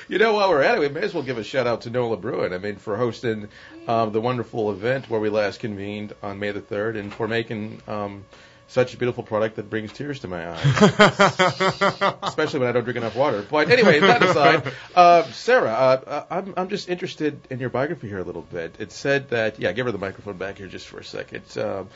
You 0.09 0.19
know, 0.19 0.35
while 0.35 0.51
we're 0.51 0.63
at 0.63 0.77
it, 0.77 0.81
we 0.81 0.89
may 0.89 1.01
as 1.01 1.13
well 1.13 1.25
give 1.25 1.37
a 1.37 1.43
shout 1.43 1.67
out 1.67 1.81
to 1.83 1.91
Nola 1.91 2.17
Brewing. 2.17 2.53
I 2.53 2.59
mean, 2.59 2.77
for 2.77 2.97
hosting 2.97 3.49
um, 3.89 4.13
the 4.13 4.21
wonderful 4.21 4.71
event 4.71 5.11
where 5.11 5.19
we 5.19 5.31
last 5.31 5.59
convened 5.59 6.15
on 6.23 6.39
May 6.39 6.53
the 6.53 6.61
3rd 6.61 6.97
and 6.97 7.13
for 7.13 7.27
making 7.27 7.83
um, 7.89 8.25
such 8.69 8.95
a 8.95 8.97
beautiful 8.97 9.23
product 9.23 9.57
that 9.57 9.71
brings 9.71 9.93
tears 9.93 10.21
to 10.21 10.29
my 10.29 10.51
eyes. 10.51 10.65
Especially 12.23 12.61
when 12.61 12.69
I 12.69 12.73
don't 12.73 12.85
drink 12.85 12.97
enough 12.97 13.15
water. 13.15 13.45
But 13.49 13.71
anyway, 13.71 14.01
that 14.01 14.23
aside, 14.23 14.73
uh, 14.95 15.23
Sarah, 15.25 15.71
uh, 15.71 16.25
I'm, 16.31 16.55
I'm 16.57 16.69
just 16.69 16.89
interested 16.89 17.41
in 17.49 17.61
your 17.61 17.71
biography 17.71 18.09
here 18.09 18.19
a 18.19 18.25
little 18.25 18.43
bit. 18.43 18.77
It 18.79 18.93
said 18.93 19.31
that, 19.31 19.61
yeah, 19.61 19.73
give 19.73 19.87
her 19.87 19.93
the 19.93 19.99
microphone 19.99 20.37
back 20.37 20.59
here 20.59 20.67
just 20.67 20.89
for 20.89 20.99
a 20.99 21.05
second. 21.05 21.45
Um, 21.57 21.89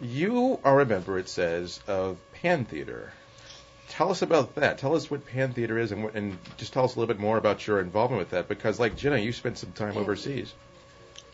you 0.00 0.58
are 0.64 0.80
a 0.80 0.86
member, 0.86 1.18
it 1.18 1.28
says, 1.28 1.80
of 1.86 2.16
Pantheatre. 2.32 3.12
Tell 3.88 4.10
us 4.10 4.22
about 4.22 4.54
that. 4.56 4.78
Tell 4.78 4.96
us 4.96 5.10
what 5.10 5.26
Pantheatre 5.26 5.78
is, 5.78 5.92
and, 5.92 6.04
what, 6.04 6.14
and 6.14 6.38
just 6.56 6.72
tell 6.72 6.84
us 6.84 6.96
a 6.96 6.98
little 6.98 7.14
bit 7.14 7.20
more 7.20 7.36
about 7.36 7.66
your 7.66 7.80
involvement 7.80 8.18
with 8.18 8.30
that. 8.30 8.48
Because, 8.48 8.80
like 8.80 8.96
Jenna, 8.96 9.18
you 9.18 9.32
spent 9.32 9.58
some 9.58 9.72
time 9.72 9.96
overseas. 9.96 10.52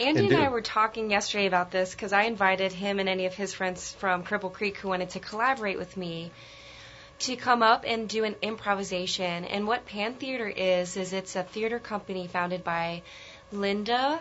Andy 0.01 0.21
and 0.21 0.33
Indeed. 0.33 0.45
I 0.45 0.49
were 0.49 0.63
talking 0.63 1.11
yesterday 1.11 1.47
about 1.47 1.71
this 1.71 1.91
because 1.91 2.15
I 2.15 2.23
invited 2.23 2.73
him 2.73 2.99
and 3.01 3.09
any 3.09 3.27
of 3.27 3.35
his 3.35 3.53
friends 3.53 3.93
from 3.93 4.25
Cripple 4.25 4.53
Creek 4.53 4.79
who 4.79 4.89
wanted 4.89 5.11
to 5.11 5.21
collaborate 5.21 5.77
with 5.77 5.95
me 5.95 6.33
to 7.21 7.37
come 7.37 7.63
up 7.63 7.85
and 7.87 8.09
do 8.09 8.25
an 8.25 8.35
improvisation. 8.41 9.45
And 9.45 9.67
what 9.67 9.85
Pantheatre 9.85 10.49
is, 10.49 10.97
is 10.97 11.13
it's 11.13 11.37
a 11.37 11.43
theater 11.43 11.79
company 11.79 12.29
founded 12.29 12.65
by 12.65 13.03
Linda 13.53 14.21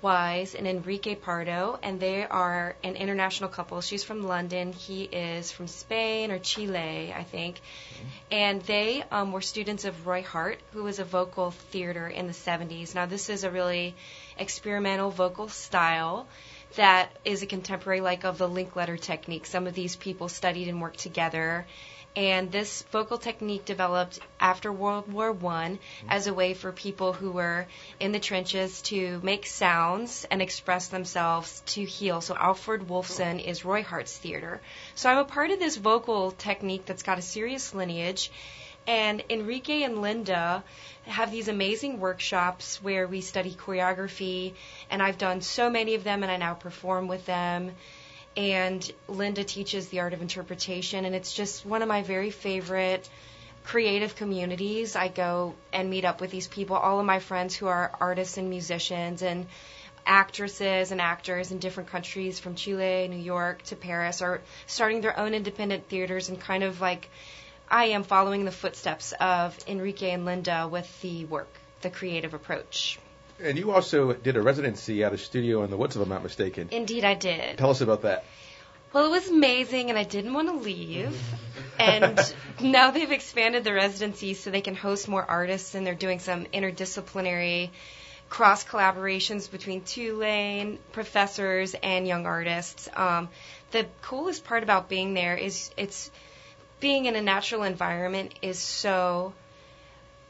Wise 0.00 0.54
and 0.54 0.68
Enrique 0.68 1.16
Pardo, 1.16 1.80
and 1.82 1.98
they 1.98 2.24
are 2.24 2.76
an 2.84 2.94
international 2.94 3.50
couple. 3.50 3.80
She's 3.80 4.04
from 4.04 4.24
London, 4.24 4.72
he 4.72 5.02
is 5.02 5.50
from 5.50 5.66
Spain 5.66 6.30
or 6.30 6.38
Chile, 6.38 7.12
I 7.12 7.24
think. 7.24 7.60
And 8.30 8.62
they 8.62 9.02
um, 9.10 9.32
were 9.32 9.40
students 9.40 9.84
of 9.84 10.06
Roy 10.06 10.22
Hart, 10.22 10.60
who 10.72 10.84
was 10.84 11.00
a 11.00 11.04
vocal 11.04 11.50
theater 11.50 12.06
in 12.06 12.28
the 12.28 12.32
70s. 12.32 12.94
Now, 12.94 13.06
this 13.06 13.28
is 13.28 13.42
a 13.42 13.50
really 13.50 13.96
experimental 14.38 15.10
vocal 15.10 15.48
style 15.48 16.26
that 16.76 17.10
is 17.24 17.42
a 17.42 17.46
contemporary 17.46 18.00
like 18.00 18.24
of 18.24 18.38
the 18.38 18.48
Linklater 18.48 18.96
technique. 18.96 19.46
Some 19.46 19.66
of 19.66 19.74
these 19.74 19.96
people 19.96 20.28
studied 20.28 20.68
and 20.68 20.80
worked 20.80 20.98
together. 20.98 21.66
And 22.16 22.50
this 22.50 22.82
vocal 22.90 23.18
technique 23.18 23.64
developed 23.64 24.18
after 24.40 24.72
World 24.72 25.12
War 25.12 25.30
One 25.30 25.76
mm-hmm. 25.76 26.10
as 26.10 26.26
a 26.26 26.34
way 26.34 26.54
for 26.54 26.72
people 26.72 27.12
who 27.12 27.30
were 27.30 27.66
in 28.00 28.12
the 28.12 28.18
trenches 28.18 28.82
to 28.82 29.20
make 29.22 29.46
sounds 29.46 30.26
and 30.30 30.42
express 30.42 30.88
themselves 30.88 31.62
to 31.66 31.84
heal. 31.84 32.20
So 32.20 32.34
Alfred 32.34 32.88
Wolfsohn 32.88 33.38
mm-hmm. 33.38 33.48
is 33.48 33.64
Roy 33.64 33.82
Hart's 33.82 34.16
theater. 34.16 34.60
So 34.94 35.10
I'm 35.10 35.18
a 35.18 35.24
part 35.24 35.50
of 35.50 35.60
this 35.60 35.76
vocal 35.76 36.32
technique 36.32 36.86
that's 36.86 37.04
got 37.04 37.18
a 37.18 37.22
serious 37.22 37.74
lineage. 37.74 38.32
And 38.88 39.22
Enrique 39.28 39.82
and 39.82 40.00
Linda 40.00 40.64
have 41.04 41.30
these 41.30 41.48
amazing 41.48 42.00
workshops 42.00 42.82
where 42.82 43.06
we 43.06 43.20
study 43.20 43.52
choreography, 43.52 44.54
and 44.90 45.02
I've 45.02 45.18
done 45.18 45.42
so 45.42 45.68
many 45.68 45.94
of 45.94 46.04
them, 46.04 46.22
and 46.22 46.32
I 46.32 46.38
now 46.38 46.54
perform 46.54 47.06
with 47.06 47.26
them. 47.26 47.72
And 48.34 48.90
Linda 49.06 49.44
teaches 49.44 49.88
the 49.88 50.00
art 50.00 50.14
of 50.14 50.22
interpretation, 50.22 51.04
and 51.04 51.14
it's 51.14 51.34
just 51.34 51.66
one 51.66 51.82
of 51.82 51.88
my 51.88 52.02
very 52.02 52.30
favorite 52.30 53.06
creative 53.62 54.16
communities. 54.16 54.96
I 54.96 55.08
go 55.08 55.54
and 55.70 55.90
meet 55.90 56.06
up 56.06 56.22
with 56.22 56.30
these 56.30 56.48
people, 56.48 56.74
all 56.74 56.98
of 56.98 57.04
my 57.04 57.18
friends 57.18 57.54
who 57.54 57.66
are 57.66 57.92
artists 58.00 58.38
and 58.38 58.48
musicians, 58.48 59.20
and 59.22 59.46
actresses 60.06 60.90
and 60.90 61.02
actors 61.02 61.52
in 61.52 61.58
different 61.58 61.90
countries 61.90 62.40
from 62.40 62.54
Chile, 62.54 63.06
New 63.08 63.18
York 63.18 63.62
to 63.64 63.76
Paris 63.76 64.22
are 64.22 64.40
starting 64.66 65.02
their 65.02 65.18
own 65.18 65.34
independent 65.34 65.90
theaters 65.90 66.30
and 66.30 66.40
kind 66.40 66.64
of 66.64 66.80
like 66.80 67.10
I 67.70 67.86
am 67.86 68.02
following 68.02 68.44
the 68.44 68.50
footsteps 68.50 69.12
of 69.20 69.56
Enrique 69.66 70.10
and 70.10 70.24
Linda 70.24 70.68
with 70.70 71.00
the 71.02 71.24
work, 71.26 71.48
the 71.82 71.90
creative 71.90 72.34
approach. 72.34 72.98
And 73.40 73.58
you 73.58 73.70
also 73.70 74.12
did 74.12 74.36
a 74.36 74.42
residency 74.42 75.04
at 75.04 75.12
a 75.12 75.18
studio 75.18 75.62
in 75.64 75.70
the 75.70 75.76
woods, 75.76 75.94
if 75.94 76.02
I'm 76.02 76.08
not 76.08 76.22
mistaken. 76.22 76.68
Indeed, 76.72 77.04
I 77.04 77.14
did. 77.14 77.58
Tell 77.58 77.70
us 77.70 77.80
about 77.80 78.02
that. 78.02 78.24
Well, 78.92 79.04
it 79.04 79.10
was 79.10 79.28
amazing, 79.28 79.90
and 79.90 79.98
I 79.98 80.04
didn't 80.04 80.32
want 80.32 80.48
to 80.48 80.54
leave. 80.54 81.16
and 81.78 82.18
now 82.60 82.90
they've 82.90 83.12
expanded 83.12 83.64
the 83.64 83.74
residency 83.74 84.34
so 84.34 84.50
they 84.50 84.62
can 84.62 84.74
host 84.74 85.06
more 85.08 85.24
artists, 85.24 85.74
and 85.74 85.86
they're 85.86 85.94
doing 85.94 86.20
some 86.20 86.46
interdisciplinary 86.46 87.70
cross 88.30 88.64
collaborations 88.64 89.50
between 89.50 89.82
Tulane 89.82 90.78
professors 90.92 91.74
and 91.82 92.06
young 92.06 92.26
artists. 92.26 92.88
Um, 92.94 93.28
the 93.70 93.86
coolest 94.02 94.44
part 94.44 94.62
about 94.62 94.88
being 94.88 95.14
there 95.14 95.36
is 95.36 95.70
it's 95.76 96.10
being 96.80 97.06
in 97.06 97.16
a 97.16 97.22
natural 97.22 97.62
environment 97.62 98.34
is 98.42 98.58
so 98.58 99.32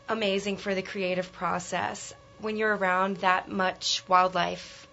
amazing 0.08 0.56
for 0.56 0.74
the 0.74 0.82
creative 0.82 1.32
process. 1.32 2.14
When 2.40 2.56
you're 2.56 2.74
around 2.74 3.18
that 3.18 3.48
much 3.48 4.02
wildlife, 4.08 4.86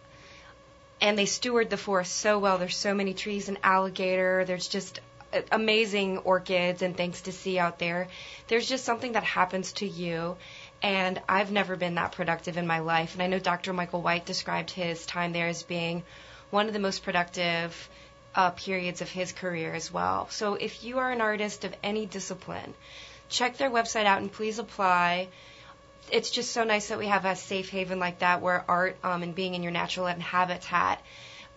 and 1.02 1.18
they 1.18 1.26
steward 1.26 1.70
the 1.70 1.78
forest 1.78 2.16
so 2.16 2.40
well. 2.40 2.58
There's 2.58 2.76
so 2.78 2.94
many 2.94 3.14
trees 3.14 3.50
and 3.50 3.58
alligator. 3.64 4.46
There's 4.46 4.68
just 4.68 5.00
uh, 5.34 5.42
amazing 5.52 6.20
orchids 6.20 6.82
and 6.82 6.96
things 6.96 7.22
to 7.22 7.32
see 7.32 7.60
out 7.60 7.80
there. 7.80 8.08
There's 8.48 8.68
just 8.68 8.86
something 8.86 9.12
that 9.12 9.24
happens 9.24 9.74
to 9.74 9.88
you. 9.88 10.38
And 10.82 11.22
I've 11.28 11.52
never 11.52 11.76
been 11.76 11.96
that 11.96 12.14
productive 12.14 12.58
in 12.58 12.66
my 12.66 12.80
life. 12.80 13.14
And 13.14 13.22
I 13.22 13.28
know 13.28 13.40
Dr. 13.40 13.74
Michael 13.74 14.02
White 14.02 14.26
described 14.26 14.72
his 14.72 15.06
time 15.06 15.34
there 15.34 15.48
as 15.48 15.64
being 15.64 16.04
one 16.50 16.68
of 16.68 16.74
the 16.74 16.80
most 16.80 17.04
productive 17.04 17.90
uh, 18.36 18.52
periods 18.52 19.02
of 19.02 19.10
his 19.10 19.32
career 19.32 19.74
as 19.74 19.92
well. 19.92 20.28
So 20.30 20.56
if 20.56 20.84
you 20.84 21.00
are 21.00 21.12
an 21.12 21.22
artist 21.22 21.64
of 21.64 21.74
any 21.84 22.06
discipline, 22.06 22.74
check 23.30 23.58
their 23.58 23.70
website 23.70 24.06
out 24.06 24.22
and 24.22 24.32
please 24.32 24.60
apply. 24.60 25.30
It's 26.12 26.30
just 26.30 26.52
so 26.52 26.64
nice 26.64 26.90
that 26.90 27.00
we 27.00 27.08
have 27.08 27.26
a 27.26 27.36
safe 27.36 27.70
haven 27.70 28.00
like 28.00 28.20
that 28.20 28.42
where 28.42 28.64
art 28.68 28.98
um, 29.04 29.24
and 29.24 29.34
being 29.34 29.56
in 29.56 29.64
your 29.64 29.72
natural 29.72 30.06
habitat 30.06 31.02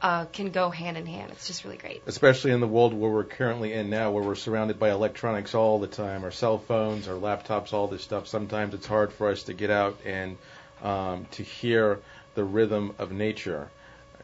uh, 0.00 0.26
can 0.26 0.50
go 0.50 0.70
hand 0.70 0.96
in 0.96 1.06
hand. 1.06 1.32
It's 1.32 1.46
just 1.46 1.64
really 1.64 1.76
great. 1.76 2.02
Especially 2.06 2.52
in 2.52 2.60
the 2.60 2.68
world 2.68 2.94
where 2.94 3.10
we're 3.10 3.24
currently 3.24 3.72
in 3.72 3.90
now, 3.90 4.12
where 4.12 4.22
we're 4.22 4.36
surrounded 4.36 4.78
by 4.78 4.90
electronics 4.90 5.54
all 5.54 5.80
the 5.80 5.88
time, 5.88 6.24
our 6.24 6.30
cell 6.30 6.58
phones, 6.58 7.08
our 7.08 7.16
laptops, 7.16 7.72
all 7.72 7.88
this 7.88 8.02
stuff. 8.02 8.28
Sometimes 8.28 8.74
it's 8.74 8.86
hard 8.86 9.12
for 9.12 9.28
us 9.28 9.42
to 9.44 9.54
get 9.54 9.70
out 9.70 9.98
and 10.06 10.38
um, 10.82 11.26
to 11.32 11.42
hear 11.42 11.98
the 12.36 12.44
rhythm 12.44 12.94
of 12.98 13.10
nature. 13.10 13.68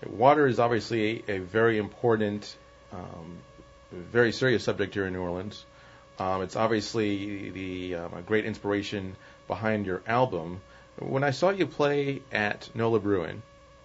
Water 0.06 0.46
is 0.46 0.58
obviously 0.58 1.24
a, 1.28 1.36
a 1.36 1.38
very 1.38 1.78
important, 1.78 2.56
um, 2.92 3.38
very 3.92 4.32
serious 4.32 4.64
subject 4.64 4.94
here 4.94 5.06
in 5.06 5.12
New 5.12 5.22
Orleans. 5.22 5.64
Um, 6.18 6.42
it's 6.42 6.56
obviously 6.56 7.50
the 7.50 7.94
um, 7.96 8.14
a 8.14 8.22
great 8.22 8.44
inspiration 8.44 9.16
behind 9.48 9.86
your 9.86 10.02
album. 10.06 10.60
When 10.98 11.24
I 11.24 11.32
saw 11.32 11.50
you 11.50 11.66
play 11.66 12.22
at 12.30 12.70
Nola 12.74 13.00
Brewing, 13.00 13.42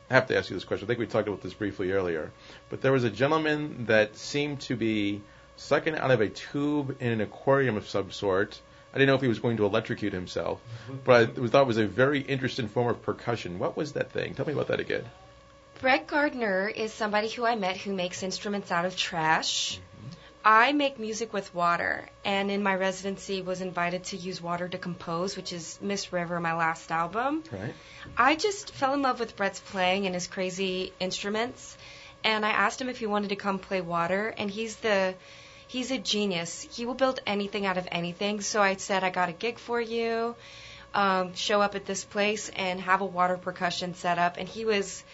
I 0.09 0.13
have 0.13 0.27
to 0.27 0.37
ask 0.37 0.49
you 0.49 0.55
this 0.55 0.63
question. 0.63 0.85
I 0.85 0.87
think 0.87 0.99
we 0.99 1.07
talked 1.07 1.27
about 1.27 1.41
this 1.41 1.53
briefly 1.53 1.91
earlier, 1.91 2.31
but 2.69 2.81
there 2.81 2.91
was 2.91 3.03
a 3.03 3.09
gentleman 3.09 3.85
that 3.85 4.15
seemed 4.15 4.61
to 4.61 4.75
be 4.75 5.21
sucking 5.55 5.95
out 5.95 6.11
of 6.11 6.21
a 6.21 6.29
tube 6.29 6.97
in 6.99 7.11
an 7.11 7.21
aquarium 7.21 7.77
of 7.77 7.87
some 7.89 8.11
sort. 8.11 8.59
I 8.93 8.97
didn't 8.97 9.07
know 9.07 9.15
if 9.15 9.21
he 9.21 9.27
was 9.27 9.39
going 9.39 9.57
to 9.57 9.65
electrocute 9.65 10.13
himself, 10.13 10.61
but 11.03 11.31
I 11.37 11.47
thought 11.47 11.63
it 11.63 11.67
was 11.67 11.77
a 11.77 11.85
very 11.85 12.21
interesting 12.21 12.67
form 12.67 12.87
of 12.87 13.01
percussion. 13.03 13.59
What 13.59 13.77
was 13.77 13.93
that 13.93 14.11
thing? 14.11 14.33
Tell 14.33 14.45
me 14.45 14.53
about 14.53 14.67
that 14.69 14.79
again. 14.79 15.03
Brett 15.79 16.07
Gardner 16.07 16.67
is 16.67 16.91
somebody 16.91 17.29
who 17.29 17.45
I 17.45 17.55
met 17.55 17.77
who 17.77 17.93
makes 17.93 18.21
instruments 18.21 18.69
out 18.69 18.83
of 18.83 18.97
trash. 18.97 19.79
I 20.43 20.73
make 20.73 20.99
music 20.99 21.31
with 21.31 21.55
water, 21.55 22.09
and 22.25 22.51
in 22.51 22.61
my 22.61 22.75
residency 22.75 23.41
was 23.41 23.61
invited 23.61 24.03
to 24.05 24.17
use 24.17 24.41
water 24.41 24.67
to 24.67 24.77
compose, 24.77 25.37
which 25.37 25.53
is 25.53 25.79
Miss 25.81 26.11
River, 26.11 26.37
my 26.41 26.53
last 26.53 26.91
album. 26.91 27.45
Right. 27.49 27.73
I 28.17 28.35
just 28.35 28.71
fell 28.71 28.93
in 28.93 29.01
love 29.01 29.21
with 29.21 29.37
Brett's 29.37 29.61
playing 29.61 30.05
and 30.05 30.13
his 30.13 30.27
crazy 30.27 30.91
instruments, 30.99 31.77
and 32.25 32.45
I 32.45 32.49
asked 32.49 32.81
him 32.81 32.89
if 32.89 32.99
he 32.99 33.05
wanted 33.05 33.29
to 33.29 33.37
come 33.37 33.57
play 33.57 33.79
water, 33.79 34.33
and 34.37 34.51
he's 34.51 34.75
the 34.77 35.15
he's 35.67 35.91
a 35.91 35.97
genius. 35.97 36.67
He 36.73 36.85
will 36.85 36.93
build 36.93 37.21
anything 37.25 37.65
out 37.65 37.77
of 37.77 37.87
anything. 37.89 38.41
So 38.41 38.61
I 38.61 38.75
said, 38.75 39.05
I 39.05 39.11
got 39.11 39.29
a 39.29 39.33
gig 39.33 39.57
for 39.59 39.79
you. 39.79 40.35
Um, 40.93 41.35
show 41.35 41.61
up 41.61 41.75
at 41.75 41.85
this 41.85 42.03
place 42.03 42.49
and 42.49 42.81
have 42.81 42.99
a 42.99 43.05
water 43.05 43.37
percussion 43.37 43.93
set 43.93 44.19
up, 44.19 44.35
and 44.35 44.49
he 44.49 44.65
was 44.65 45.05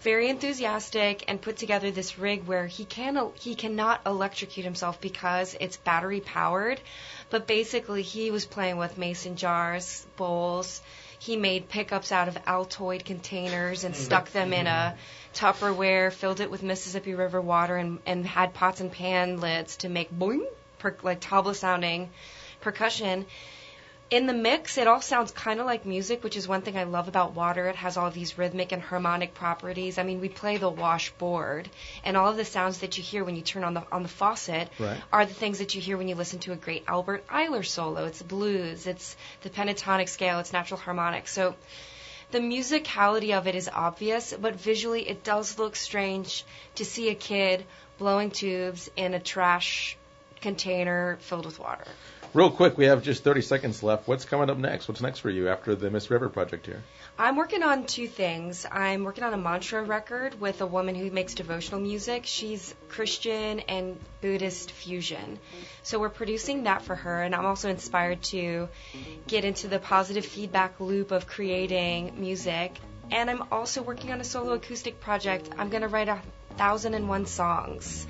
very 0.00 0.28
enthusiastic 0.28 1.24
and 1.28 1.40
put 1.40 1.56
together 1.56 1.90
this 1.90 2.18
rig 2.18 2.44
where 2.44 2.66
he 2.66 2.84
can 2.84 3.30
he 3.34 3.54
cannot 3.54 4.00
electrocute 4.06 4.64
himself 4.64 5.00
because 5.00 5.56
it's 5.60 5.76
battery 5.76 6.20
powered. 6.20 6.80
But 7.30 7.46
basically 7.46 8.02
he 8.02 8.30
was 8.30 8.46
playing 8.46 8.76
with 8.76 8.98
mason 8.98 9.36
jars 9.36 10.06
bowls. 10.16 10.80
He 11.18 11.36
made 11.36 11.68
pickups 11.68 12.12
out 12.12 12.28
of 12.28 12.36
altoid 12.44 13.04
containers 13.04 13.82
and 13.82 13.96
stuck 13.96 14.26
mm-hmm. 14.26 14.38
them 14.38 14.52
in 14.52 14.66
a 14.68 14.94
tupperware 15.34 16.12
filled 16.12 16.40
it 16.40 16.50
with 16.50 16.62
mississippi 16.62 17.14
river 17.14 17.40
water 17.40 17.76
and, 17.76 17.98
and 18.06 18.24
had 18.24 18.54
pots 18.54 18.80
and 18.80 18.92
pan 18.92 19.40
lids 19.40 19.78
to 19.78 19.88
make 19.88 20.16
boing 20.16 20.46
per, 20.78 20.96
like 21.02 21.20
tabla 21.20 21.54
sounding 21.54 22.08
percussion 22.60 23.26
in 24.10 24.26
the 24.26 24.32
mix, 24.32 24.78
it 24.78 24.86
all 24.86 25.02
sounds 25.02 25.32
kind 25.32 25.60
of 25.60 25.66
like 25.66 25.84
music, 25.84 26.24
which 26.24 26.36
is 26.36 26.48
one 26.48 26.62
thing 26.62 26.78
I 26.78 26.84
love 26.84 27.08
about 27.08 27.34
water. 27.34 27.68
It 27.68 27.76
has 27.76 27.98
all 27.98 28.10
these 28.10 28.38
rhythmic 28.38 28.72
and 28.72 28.80
harmonic 28.80 29.34
properties. 29.34 29.98
I 29.98 30.02
mean, 30.02 30.20
we 30.20 30.30
play 30.30 30.56
the 30.56 30.70
washboard, 30.70 31.68
and 32.04 32.16
all 32.16 32.30
of 32.30 32.38
the 32.38 32.44
sounds 32.44 32.78
that 32.78 32.96
you 32.96 33.04
hear 33.04 33.22
when 33.22 33.36
you 33.36 33.42
turn 33.42 33.64
on 33.64 33.74
the 33.74 33.82
on 33.92 34.02
the 34.02 34.08
faucet 34.08 34.70
Right. 34.78 34.98
are 35.12 35.26
the 35.26 35.34
things 35.34 35.58
that 35.58 35.74
you 35.74 35.82
hear 35.82 35.98
when 35.98 36.08
you 36.08 36.14
listen 36.14 36.38
to 36.40 36.52
a 36.52 36.56
great 36.56 36.84
Albert 36.88 37.26
Ayler 37.28 37.66
solo. 37.66 38.06
It's 38.06 38.22
blues, 38.22 38.86
it's 38.86 39.14
the 39.42 39.50
pentatonic 39.50 40.08
scale, 40.08 40.38
it's 40.38 40.54
natural 40.54 40.80
harmonics. 40.80 41.30
So 41.32 41.54
the 42.30 42.40
musicality 42.40 43.36
of 43.36 43.46
it 43.46 43.54
is 43.54 43.68
obvious, 43.68 44.32
but 44.32 44.54
visually 44.54 45.06
it 45.06 45.22
does 45.22 45.58
look 45.58 45.76
strange 45.76 46.44
to 46.76 46.84
see 46.84 47.10
a 47.10 47.14
kid 47.14 47.64
blowing 47.98 48.30
tubes 48.30 48.90
in 48.96 49.12
a 49.12 49.20
trash 49.20 49.98
container 50.40 51.18
filled 51.20 51.44
with 51.44 51.58
water. 51.58 51.84
Real 52.34 52.50
quick, 52.50 52.76
we 52.76 52.84
have 52.84 53.02
just 53.02 53.24
30 53.24 53.40
seconds 53.40 53.82
left. 53.82 54.06
What's 54.06 54.26
coming 54.26 54.50
up 54.50 54.58
next? 54.58 54.86
What's 54.86 55.00
next 55.00 55.20
for 55.20 55.30
you 55.30 55.48
after 55.48 55.74
the 55.74 55.90
Miss 55.90 56.10
River 56.10 56.28
project 56.28 56.66
here? 56.66 56.82
I'm 57.18 57.36
working 57.36 57.62
on 57.62 57.86
two 57.86 58.06
things. 58.06 58.66
I'm 58.70 59.04
working 59.04 59.24
on 59.24 59.32
a 59.32 59.38
mantra 59.38 59.82
record 59.82 60.38
with 60.38 60.60
a 60.60 60.66
woman 60.66 60.94
who 60.94 61.10
makes 61.10 61.32
devotional 61.32 61.80
music. 61.80 62.26
She's 62.26 62.74
Christian 62.88 63.60
and 63.60 63.98
Buddhist 64.20 64.72
fusion. 64.72 65.38
So 65.82 65.98
we're 65.98 66.10
producing 66.10 66.64
that 66.64 66.82
for 66.82 66.94
her, 66.94 67.22
and 67.22 67.34
I'm 67.34 67.46
also 67.46 67.70
inspired 67.70 68.22
to 68.24 68.68
get 69.26 69.46
into 69.46 69.68
the 69.68 69.78
positive 69.78 70.26
feedback 70.26 70.80
loop 70.80 71.12
of 71.12 71.26
creating 71.26 72.20
music. 72.20 72.76
And 73.10 73.30
I'm 73.30 73.42
also 73.50 73.80
working 73.80 74.12
on 74.12 74.20
a 74.20 74.24
solo 74.24 74.52
acoustic 74.52 75.00
project. 75.00 75.48
I'm 75.56 75.70
going 75.70 75.82
to 75.82 75.88
write 75.88 76.10
a 76.10 76.20
thousand 76.58 76.92
and 76.92 77.08
one 77.08 77.24
songs. 77.24 78.06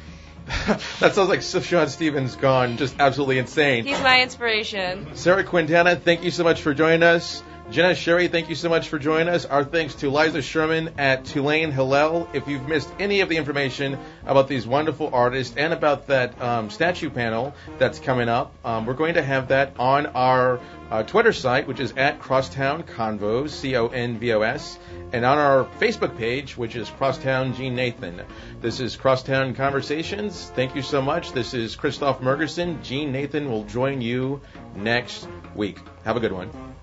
that 1.00 1.14
sounds 1.14 1.28
like 1.28 1.40
Sufjan 1.40 1.88
Stevens 1.88 2.36
gone 2.36 2.76
just 2.76 2.96
absolutely 2.98 3.38
insane. 3.38 3.84
He's 3.84 4.00
my 4.00 4.22
inspiration. 4.22 5.14
Sarah 5.14 5.44
Quintana, 5.44 5.96
thank 5.96 6.24
you 6.24 6.30
so 6.30 6.42
much 6.42 6.62
for 6.62 6.72
joining 6.72 7.02
us. 7.02 7.42
Jenna 7.70 7.94
Sherry, 7.94 8.28
thank 8.28 8.48
you 8.48 8.54
so 8.54 8.70
much 8.70 8.88
for 8.88 8.98
joining 8.98 9.28
us. 9.28 9.44
Our 9.44 9.62
thanks 9.62 9.96
to 9.96 10.08
Liza 10.08 10.40
Sherman 10.40 10.94
at 10.96 11.26
Tulane 11.26 11.70
Hillel. 11.70 12.26
If 12.32 12.48
you've 12.48 12.66
missed 12.66 12.88
any 12.98 13.20
of 13.20 13.28
the 13.28 13.36
information 13.36 13.98
about 14.24 14.48
these 14.48 14.66
wonderful 14.66 15.10
artists 15.12 15.54
and 15.54 15.74
about 15.74 16.06
that 16.06 16.40
um, 16.40 16.70
statue 16.70 17.10
panel 17.10 17.52
that's 17.78 17.98
coming 17.98 18.30
up, 18.30 18.54
um, 18.64 18.86
we're 18.86 18.94
going 18.94 19.14
to 19.14 19.22
have 19.22 19.48
that 19.48 19.74
on 19.78 20.06
our 20.06 20.60
uh, 20.90 21.02
Twitter 21.02 21.34
site, 21.34 21.68
which 21.68 21.78
is 21.78 21.92
at 21.98 22.20
Crosstown 22.20 22.84
Convos, 22.84 23.50
C-O-N-V-O-S, 23.50 24.78
and 25.12 25.26
on 25.26 25.36
our 25.36 25.66
Facebook 25.78 26.16
page, 26.16 26.56
which 26.56 26.74
is 26.74 26.88
Crosstown 26.88 27.54
Jeanne 27.54 27.74
Nathan. 27.74 28.22
This 28.62 28.80
is 28.80 28.96
Crosstown 28.96 29.54
Conversations. 29.54 30.50
Thank 30.54 30.74
you 30.74 30.80
so 30.80 31.02
much. 31.02 31.32
This 31.32 31.52
is 31.52 31.76
Christoph 31.76 32.22
Mergerson. 32.22 32.82
Jeanne 32.82 33.12
Nathan 33.12 33.50
will 33.50 33.64
join 33.64 34.00
you 34.00 34.40
next 34.74 35.28
week. 35.54 35.78
Have 36.04 36.16
a 36.16 36.20
good 36.20 36.32
one. 36.32 36.77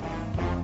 Thank 0.00 0.40
you. 0.40 0.57